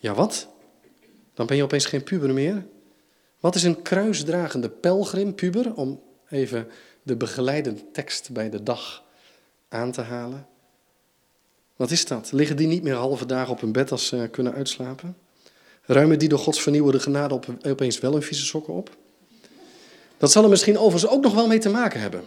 ja 0.00 0.14
wat? 0.14 0.48
Dan 1.34 1.46
ben 1.46 1.56
je 1.56 1.62
opeens 1.62 1.86
geen 1.86 2.04
puber 2.04 2.32
meer. 2.32 2.66
Wat 3.40 3.54
is 3.54 3.62
een 3.62 3.82
kruisdragende 3.82 4.68
pelgrim, 4.68 5.34
puber, 5.34 5.74
om 5.74 6.02
even 6.28 6.68
de 7.02 7.16
begeleidende 7.16 7.90
tekst 7.90 8.30
bij 8.32 8.50
de 8.50 8.62
dag 8.62 9.04
aan 9.68 9.92
te 9.92 10.00
halen? 10.00 10.46
Wat 11.76 11.90
is 11.90 12.06
dat? 12.06 12.32
Liggen 12.32 12.56
die 12.56 12.66
niet 12.66 12.82
meer 12.82 12.94
halve 12.94 13.26
dagen 13.26 13.52
op 13.52 13.60
hun 13.60 13.72
bed 13.72 13.90
als 13.90 14.06
ze 14.06 14.28
kunnen 14.30 14.52
uitslapen? 14.52 15.16
Ruimen 15.82 16.18
die 16.18 16.28
door 16.28 16.38
Gods 16.38 16.62
vernieuwende 16.62 17.00
genade 17.00 17.34
op, 17.34 17.46
opeens 17.66 18.00
wel 18.00 18.12
hun 18.12 18.22
vieze 18.22 18.44
sokken 18.44 18.74
op? 18.74 18.96
Dat 20.16 20.32
zal 20.32 20.42
er 20.42 20.48
misschien 20.48 20.78
overigens 20.78 21.12
ook 21.12 21.22
nog 21.22 21.34
wel 21.34 21.46
mee 21.46 21.58
te 21.58 21.68
maken 21.68 22.00
hebben. 22.00 22.24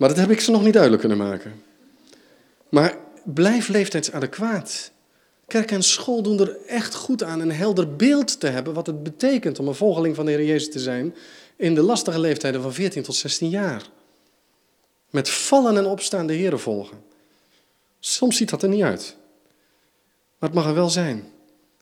Maar 0.00 0.08
dat 0.08 0.18
heb 0.18 0.30
ik 0.30 0.40
ze 0.40 0.50
nog 0.50 0.62
niet 0.62 0.72
duidelijk 0.72 1.02
kunnen 1.02 1.18
maken. 1.18 1.62
Maar 2.68 2.98
blijf 3.24 3.68
leeftijdsadequaat. 3.68 4.90
Kerk 5.46 5.70
en 5.70 5.82
school 5.82 6.22
doen 6.22 6.40
er 6.40 6.56
echt 6.66 6.94
goed 6.94 7.22
aan 7.22 7.40
een 7.40 7.52
helder 7.52 7.96
beeld 7.96 8.40
te 8.40 8.46
hebben 8.46 8.74
wat 8.74 8.86
het 8.86 9.02
betekent 9.02 9.58
om 9.58 9.68
een 9.68 9.74
volgeling 9.74 10.16
van 10.16 10.24
de 10.24 10.30
Heer 10.30 10.44
Jezus 10.44 10.70
te 10.70 10.78
zijn 10.78 11.14
in 11.56 11.74
de 11.74 11.82
lastige 11.82 12.18
leeftijden 12.18 12.62
van 12.62 12.72
14 12.72 13.02
tot 13.02 13.14
16 13.14 13.48
jaar. 13.48 13.88
Met 15.10 15.30
vallen 15.30 15.76
en 15.76 15.86
opstaan 15.86 16.26
de 16.26 16.32
Heer 16.34 16.58
volgen. 16.58 17.02
Soms 17.98 18.36
ziet 18.36 18.50
dat 18.50 18.62
er 18.62 18.68
niet 18.68 18.82
uit. 18.82 19.16
Maar 20.38 20.48
het 20.48 20.58
mag 20.58 20.66
er 20.66 20.74
wel 20.74 20.90
zijn. 20.90 21.32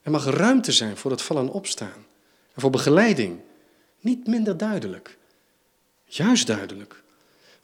Er 0.01 0.11
mag 0.11 0.25
ruimte 0.25 0.71
zijn 0.71 0.97
voor 0.97 1.11
het 1.11 1.21
vallen 1.21 1.43
en 1.43 1.51
opstaan. 1.51 2.05
En 2.53 2.61
voor 2.61 2.69
begeleiding. 2.69 3.39
Niet 3.99 4.27
minder 4.27 4.57
duidelijk. 4.57 5.17
Juist 6.05 6.47
duidelijk. 6.47 6.98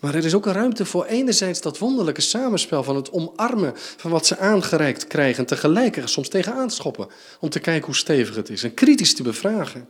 Maar 0.06 0.16
er 0.16 0.26
is 0.26 0.34
ook 0.34 0.46
een 0.46 0.54
ruimte 0.54 0.86
voor 0.86 1.06
enerzijds 1.06 1.62
dat 1.62 1.78
wonderlijke 1.78 2.22
samenspel 2.22 2.84
van 2.84 2.96
het 2.96 3.12
omarmen 3.12 3.74
van 3.76 4.12
wat 4.12 4.26
ze 4.26 4.38
aangereikt 4.38 5.08
krijgen. 5.08 5.46
En 5.46 6.10
soms 6.10 6.30
tegenaan 6.30 6.72
schoppen. 6.72 7.08
Om 7.40 7.50
te 7.50 7.60
kijken 7.60 7.86
hoe 7.86 7.96
stevig 7.96 8.36
het 8.36 8.50
is. 8.50 8.64
En 8.64 8.74
kritisch 8.74 9.16
te 9.16 9.24
bevragen. 9.24 9.90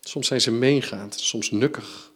Soms 0.00 0.26
zijn 0.26 0.40
ze 0.40 0.50
meegaand, 0.50 1.20
soms 1.20 1.50
nukkig. 1.50 2.12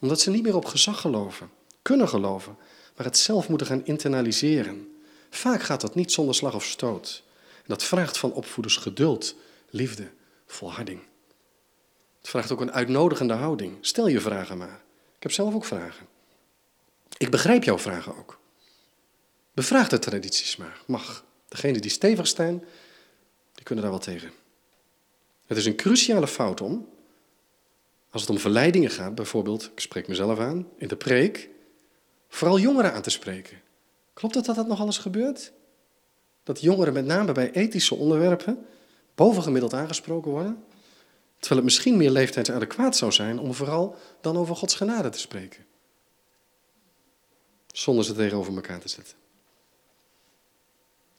Omdat 0.00 0.20
ze 0.20 0.30
niet 0.30 0.42
meer 0.42 0.56
op 0.56 0.64
gezag 0.64 1.00
geloven. 1.00 1.50
Kunnen 1.82 2.08
geloven 2.08 2.56
maar 2.96 3.06
het 3.06 3.18
zelf 3.18 3.48
moeten 3.48 3.66
gaan 3.66 3.84
internaliseren. 3.84 4.88
Vaak 5.30 5.62
gaat 5.62 5.80
dat 5.80 5.94
niet 5.94 6.12
zonder 6.12 6.34
slag 6.34 6.54
of 6.54 6.64
stoot. 6.64 7.22
En 7.56 7.64
dat 7.66 7.84
vraagt 7.84 8.18
van 8.18 8.32
opvoeders 8.32 8.76
geduld, 8.76 9.34
liefde, 9.70 10.10
volharding. 10.46 11.00
Het 12.18 12.28
vraagt 12.28 12.52
ook 12.52 12.60
een 12.60 12.72
uitnodigende 12.72 13.34
houding. 13.34 13.76
Stel 13.80 14.08
je 14.08 14.20
vragen 14.20 14.58
maar. 14.58 14.88
Ik 15.20 15.26
heb 15.26 15.34
zelf 15.34 15.54
ook 15.54 15.64
vragen. 15.64 16.06
Ik 17.16 17.30
begrijp 17.30 17.64
jouw 17.64 17.78
vragen 17.78 18.16
ook. 18.16 18.40
Bevraag 19.54 19.88
de 19.88 19.98
tradities 19.98 20.56
maar. 20.56 20.82
Mag. 20.86 21.24
Degenen 21.48 21.80
die 21.80 21.90
stevig 21.90 22.26
staan, 22.26 22.64
die 23.52 23.64
kunnen 23.64 23.84
daar 23.84 23.92
wel 23.92 24.02
tegen. 24.02 24.30
Het 25.46 25.58
is 25.58 25.66
een 25.66 25.76
cruciale 25.76 26.26
fout 26.26 26.60
om, 26.60 26.88
als 28.10 28.22
het 28.22 28.30
om 28.30 28.38
verleidingen 28.38 28.90
gaat, 28.90 29.14
bijvoorbeeld, 29.14 29.70
ik 29.72 29.80
spreek 29.80 30.08
mezelf 30.08 30.38
aan, 30.38 30.68
in 30.76 30.88
de 30.88 30.96
preek, 30.96 31.48
vooral 32.28 32.58
jongeren 32.58 32.92
aan 32.92 33.02
te 33.02 33.10
spreken. 33.10 33.60
Klopt 34.12 34.34
het 34.34 34.44
dat 34.44 34.56
dat 34.56 34.68
nog 34.68 34.80
alles 34.80 34.98
gebeurt? 34.98 35.52
Dat 36.42 36.60
jongeren 36.60 36.92
met 36.92 37.04
name 37.04 37.32
bij 37.32 37.52
ethische 37.52 37.94
onderwerpen 37.94 38.66
bovengemiddeld 39.14 39.74
aangesproken 39.74 40.30
worden? 40.30 40.64
Terwijl 41.40 41.60
het 41.60 41.64
misschien 41.64 41.96
meer 41.96 42.10
leeftijdsadequaat 42.10 42.96
zou 42.96 43.12
zijn 43.12 43.38
om 43.38 43.54
vooral 43.54 43.96
dan 44.20 44.36
over 44.36 44.56
Gods 44.56 44.74
genade 44.74 45.08
te 45.08 45.18
spreken. 45.18 45.66
Zonder 47.66 48.04
ze 48.04 48.12
tegenover 48.12 48.54
elkaar 48.54 48.80
te 48.80 48.88
zetten. 48.88 49.16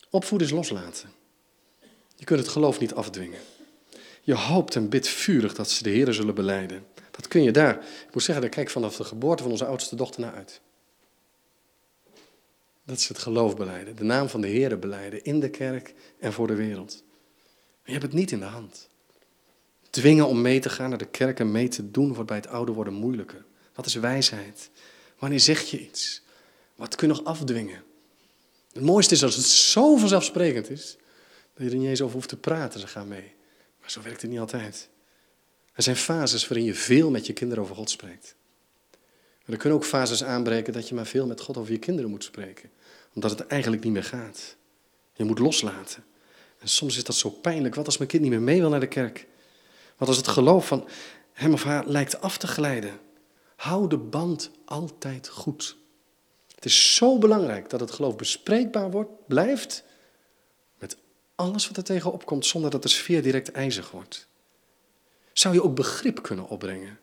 Opvoeden 0.09 0.47
is 0.47 0.53
loslaten. 0.53 1.11
Je 2.15 2.25
kunt 2.25 2.39
het 2.39 2.49
geloof 2.49 2.79
niet 2.79 2.93
afdwingen. 2.93 3.39
Je 4.21 4.35
hoopt 4.35 4.75
en 4.75 4.89
bidt 4.89 5.07
vurig 5.07 5.53
dat 5.53 5.69
ze 5.69 5.83
de 5.83 5.89
Heer 5.89 6.13
zullen 6.13 6.35
beleiden. 6.35 6.85
Dat 7.11 7.27
kun 7.27 7.43
je 7.43 7.51
daar. 7.51 7.75
Ik 8.07 8.13
moet 8.13 8.23
zeggen, 8.23 8.43
daar 8.43 8.53
kijk 8.53 8.65
ik 8.67 8.73
vanaf 8.73 8.95
de 8.95 9.03
geboorte 9.03 9.43
van 9.43 9.51
onze 9.51 9.65
oudste 9.65 9.95
dochter 9.95 10.21
naar 10.21 10.33
uit. 10.33 10.61
Dat 12.85 12.97
is 12.97 13.07
het 13.07 13.17
geloof 13.17 13.55
beleiden. 13.55 13.95
De 13.95 14.03
naam 14.03 14.29
van 14.29 14.41
de 14.41 14.47
Heer 14.47 14.79
beleiden 14.79 15.23
in 15.23 15.39
de 15.39 15.49
kerk 15.49 15.93
en 16.19 16.33
voor 16.33 16.47
de 16.47 16.55
wereld. 16.55 17.03
Je 17.83 17.91
hebt 17.91 18.03
het 18.03 18.13
niet 18.13 18.31
in 18.31 18.39
de 18.39 18.45
hand. 18.45 18.89
Dwingen 19.91 20.27
om 20.27 20.41
mee 20.41 20.59
te 20.59 20.69
gaan 20.69 20.89
naar 20.89 20.97
de 20.97 21.05
kerk 21.05 21.39
en 21.39 21.51
mee 21.51 21.67
te 21.67 21.91
doen 21.91 22.13
wordt 22.13 22.27
bij 22.27 22.37
het 22.37 22.47
ouder 22.47 22.75
worden 22.75 22.93
moeilijker. 22.93 23.45
Wat 23.73 23.85
is 23.85 23.93
wijsheid? 23.93 24.69
Wanneer 25.19 25.39
zeg 25.39 25.61
je 25.61 25.79
iets? 25.79 26.21
Wat 26.75 26.95
kun 26.95 27.07
je 27.07 27.13
nog 27.13 27.23
afdwingen? 27.23 27.83
Het 28.73 28.83
mooiste 28.83 29.13
is 29.13 29.23
als 29.23 29.35
het 29.35 29.45
zo 29.45 29.95
vanzelfsprekend 29.95 30.69
is, 30.69 30.97
dat 31.53 31.65
je 31.65 31.71
er 31.71 31.77
niet 31.77 31.89
eens 31.89 32.01
over 32.01 32.15
hoeft 32.15 32.29
te 32.29 32.37
praten, 32.37 32.79
ze 32.79 32.87
gaan 32.87 33.07
mee. 33.07 33.33
Maar 33.79 33.91
zo 33.91 34.01
werkt 34.01 34.21
het 34.21 34.31
niet 34.31 34.39
altijd. 34.39 34.89
Er 35.73 35.83
zijn 35.83 35.95
fases 35.95 36.47
waarin 36.47 36.65
je 36.65 36.73
veel 36.73 37.09
met 37.09 37.25
je 37.25 37.33
kinderen 37.33 37.63
over 37.63 37.75
God 37.75 37.89
spreekt. 37.89 38.35
Maar 38.91 39.55
er 39.55 39.57
kunnen 39.57 39.77
ook 39.77 39.85
fases 39.85 40.23
aanbreken 40.23 40.73
dat 40.73 40.87
je 40.87 40.95
maar 40.95 41.05
veel 41.05 41.25
met 41.25 41.41
God 41.41 41.57
over 41.57 41.71
je 41.71 41.79
kinderen 41.79 42.09
moet 42.09 42.23
spreken. 42.23 42.69
Omdat 43.13 43.31
het 43.31 43.47
eigenlijk 43.47 43.83
niet 43.83 43.93
meer 43.93 44.03
gaat. 44.03 44.55
Je 45.13 45.23
moet 45.23 45.39
loslaten. 45.39 46.03
En 46.59 46.67
soms 46.67 46.97
is 46.97 47.03
dat 47.03 47.15
zo 47.15 47.29
pijnlijk. 47.29 47.75
Wat 47.75 47.85
als 47.85 47.97
mijn 47.97 48.09
kind 48.09 48.21
niet 48.21 48.31
meer 48.31 48.41
mee 48.41 48.59
wil 48.59 48.69
naar 48.69 48.79
de 48.79 48.87
kerk? 48.87 49.27
Wat 50.01 50.09
als 50.09 50.19
het 50.19 50.27
geloof 50.27 50.67
van 50.67 50.87
hem 51.33 51.53
of 51.53 51.63
haar 51.63 51.87
lijkt 51.87 52.21
af 52.21 52.37
te 52.37 52.47
glijden? 52.47 52.99
Hou 53.55 53.87
de 53.87 53.97
band 53.97 54.51
altijd 54.65 55.27
goed. 55.27 55.77
Het 56.55 56.65
is 56.65 56.95
zo 56.95 57.17
belangrijk 57.17 57.69
dat 57.69 57.79
het 57.79 57.91
geloof 57.91 58.15
bespreekbaar 58.15 58.91
wordt, 58.91 59.09
blijft, 59.27 59.83
met 60.79 60.97
alles 61.35 61.67
wat 61.67 61.77
er 61.77 61.83
tegenop 61.83 62.25
komt, 62.25 62.45
zonder 62.45 62.71
dat 62.71 62.81
de 62.81 62.89
sfeer 62.89 63.21
direct 63.21 63.51
ijzig 63.51 63.91
wordt. 63.91 64.27
Zou 65.33 65.53
je 65.53 65.63
ook 65.63 65.75
begrip 65.75 66.21
kunnen 66.21 66.47
opbrengen 66.47 66.99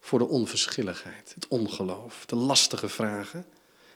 voor 0.00 0.18
de 0.18 0.28
onverschilligheid, 0.28 1.32
het 1.34 1.48
ongeloof, 1.48 2.26
de 2.26 2.36
lastige 2.36 2.88
vragen? 2.88 3.46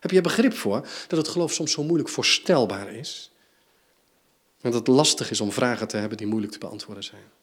Heb 0.01 0.11
je 0.11 0.21
begrip 0.21 0.55
voor 0.55 0.89
dat 1.09 1.19
het 1.19 1.29
geloof 1.29 1.53
soms 1.53 1.73
zo 1.73 1.83
moeilijk 1.83 2.09
voorstelbaar 2.09 2.93
is? 2.93 3.31
En 4.61 4.71
dat 4.71 4.87
het 4.87 4.97
lastig 4.97 5.31
is 5.31 5.41
om 5.41 5.53
vragen 5.53 5.89
te 5.89 5.97
hebben 5.97 6.19
die 6.19 6.27
moeilijk 6.27 6.53
te 6.53 6.59
beantwoorden 6.59 7.05
zijn. 7.05 7.35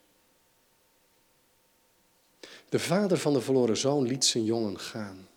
De 2.74 2.80
vader 2.80 3.18
van 3.18 3.32
de 3.32 3.40
verloren 3.40 3.76
zoon 3.76 4.06
liet 4.06 4.24
zijn 4.24 4.44
jongen 4.44 4.78
gaan. 4.78 5.28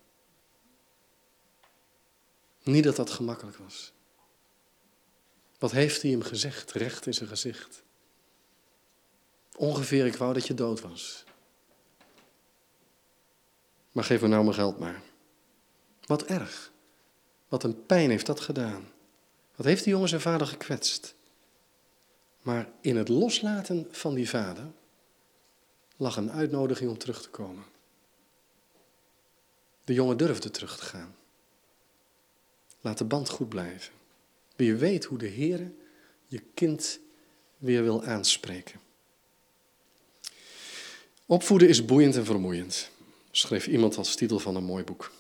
Niet 2.64 2.84
dat 2.84 2.96
dat 2.96 3.10
gemakkelijk 3.10 3.58
was. 3.58 3.94
Wat 5.60 5.72
heeft 5.72 6.02
hij 6.02 6.12
hem 6.12 6.22
gezegd, 6.22 6.72
recht 6.72 7.06
in 7.06 7.14
zijn 7.14 7.30
gezicht? 7.30 7.84
Ongeveer, 9.56 10.06
ik 10.06 10.16
wou 10.16 10.34
dat 10.34 10.48
je 10.48 10.54
dood 10.54 10.82
was. 10.82 11.24
Maar 13.92 14.04
geef 14.04 14.22
me 14.22 14.28
nou 14.28 14.44
mijn 14.44 14.56
geld 14.56 14.80
maar. 14.80 15.02
Wat 16.06 16.24
erg. 16.24 16.72
Wat 17.48 17.64
een 17.64 17.86
pijn 17.86 18.10
heeft 18.10 18.26
dat 18.26 18.40
gedaan. 18.40 18.92
Wat 19.56 19.66
heeft 19.66 19.84
die 19.84 19.94
jongen 19.94 20.10
zijn 20.10 20.22
vader 20.22 20.48
gekwetst. 20.48 21.16
Maar 22.42 22.70
in 22.82 22.96
het 22.96 23.10
loslaten 23.10 23.88
van 23.92 24.14
die 24.14 24.30
vader 24.30 24.72
lag 25.98 26.18
een 26.18 26.32
uitnodiging 26.32 26.90
om 26.90 26.98
terug 26.98 27.22
te 27.22 27.30
komen. 27.30 27.64
De 29.84 29.94
jongen 29.94 30.18
durfde 30.18 30.52
terug 30.52 30.78
te 30.78 30.84
gaan. 30.84 31.16
Laat 32.82 32.98
de 32.98 33.06
band 33.06 33.30
goed 33.30 33.50
blijven. 33.50 33.94
Wie 34.56 34.76
weet 34.76 35.06
hoe 35.06 35.18
de 35.18 35.28
Heer 35.28 35.72
je 36.26 36.42
kind 36.54 37.00
weer 37.58 37.84
wil 37.84 38.04
aanspreken. 38.04 38.80
Opvoeden 41.26 41.70
is 41.70 41.86
boeiend 41.86 42.16
en 42.16 42.26
vermoeiend, 42.26 42.90
schreef 43.32 43.68
iemand 43.68 43.98
als 43.98 44.16
titel 44.16 44.40
van 44.40 44.56
een 44.56 44.64
mooi 44.64 44.84
boek. 44.84 45.12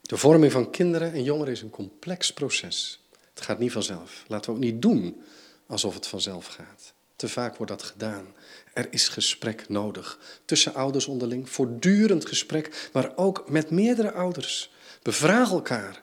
De 0.00 0.16
vorming 0.16 0.52
van 0.52 0.70
kinderen 0.70 1.12
en 1.12 1.22
jongeren 1.22 1.52
is 1.52 1.62
een 1.62 1.70
complex 1.70 2.32
proces. 2.32 3.00
Het 3.34 3.40
gaat 3.42 3.58
niet 3.58 3.72
vanzelf. 3.72 4.24
Laten 4.28 4.50
we 4.50 4.56
ook 4.56 4.64
niet 4.64 4.82
doen 4.82 5.22
alsof 5.66 5.94
het 5.94 6.06
vanzelf 6.06 6.46
gaat. 6.46 6.92
Te 7.24 7.30
vaak 7.30 7.56
wordt 7.56 7.72
dat 7.72 7.82
gedaan. 7.82 8.26
Er 8.72 8.86
is 8.90 9.08
gesprek 9.08 9.68
nodig. 9.68 10.18
Tussen 10.44 10.74
ouders 10.74 11.06
onderling, 11.06 11.50
voortdurend 11.50 12.26
gesprek, 12.26 12.88
maar 12.92 13.12
ook 13.16 13.50
met 13.50 13.70
meerdere 13.70 14.12
ouders. 14.12 14.72
Bevraag 15.02 15.50
elkaar. 15.50 16.02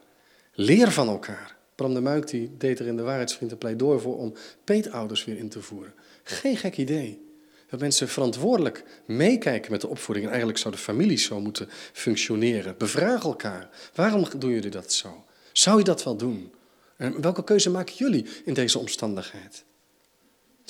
Leer 0.53 0.91
van 0.91 1.07
elkaar. 1.07 1.57
Bram 1.75 1.93
de 1.93 2.01
Muik 2.01 2.27
die 2.27 2.51
deed 2.57 2.79
er 2.79 2.87
in 2.87 2.95
de 2.95 3.01
Waarheidsvriend 3.01 3.59
pleidooi 3.59 3.99
voor 3.99 4.17
om 4.17 4.33
peetouders 4.63 5.25
weer 5.25 5.37
in 5.37 5.49
te 5.49 5.61
voeren. 5.61 5.93
Geen 6.23 6.57
gek 6.57 6.77
idee. 6.77 7.25
Dat 7.69 7.79
mensen 7.79 8.07
verantwoordelijk 8.07 8.83
meekijken 9.05 9.71
met 9.71 9.81
de 9.81 9.87
opvoeding. 9.87 10.25
En 10.25 10.31
eigenlijk 10.31 10.61
zou 10.61 10.75
de 10.75 10.81
familie 10.81 11.17
zo 11.17 11.39
moeten 11.39 11.69
functioneren. 11.93 12.75
Bevraag 12.77 13.23
elkaar. 13.23 13.69
Waarom 13.95 14.25
doen 14.37 14.51
jullie 14.51 14.69
dat 14.69 14.93
zo? 14.93 15.23
Zou 15.51 15.77
je 15.77 15.83
dat 15.83 16.03
wel 16.03 16.15
doen? 16.15 16.51
En 16.97 17.21
welke 17.21 17.43
keuze 17.43 17.69
maken 17.69 17.95
jullie 17.95 18.25
in 18.45 18.53
deze 18.53 18.79
omstandigheid? 18.79 19.63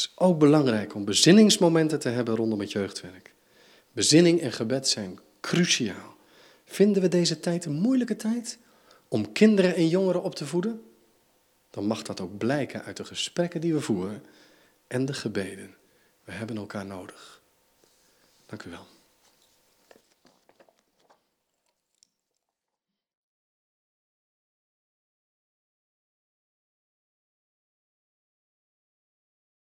Is 0.02 0.12
ook 0.16 0.39
belangrijk 0.39 0.95
om 0.95 1.06
bezinningsmomenten 1.06 1.99
te 1.99 2.10
hebben 2.10 2.36
rondom 2.36 2.60
het 2.60 2.72
jeugdwerk. 2.72 3.34
Bezinning 3.91 4.41
en 4.41 4.52
gebed 4.52 4.88
zijn 4.88 5.20
cruciaal. 5.41 6.16
Vinden 6.66 7.02
we 7.02 7.08
deze 7.08 7.39
tijd 7.39 7.66
een 7.66 7.74
moeilijke 7.82 8.16
tijd? 8.16 8.58
om 9.12 9.32
kinderen 9.32 9.76
en 9.76 9.88
jongeren 9.88 10.24
op 10.24 10.36
te 10.36 10.45
voeden, 10.45 10.82
dan 11.70 11.86
mag 11.86 12.02
dat 12.02 12.20
ook 12.20 12.38
blijken 12.38 12.84
uit 12.84 12.97
de 12.97 13.06
gesprekken 13.06 13.62
die 13.62 13.74
we 13.74 13.82
voeren 13.82 14.24
en 14.88 15.06
de 15.06 15.14
gebeden. 15.14 15.76
We 16.24 16.32
hebben 16.32 16.58
elkaar 16.58 16.86
nodig. 16.86 17.41
Dank 18.45 18.64
u 18.64 18.70
wel. 18.70 18.86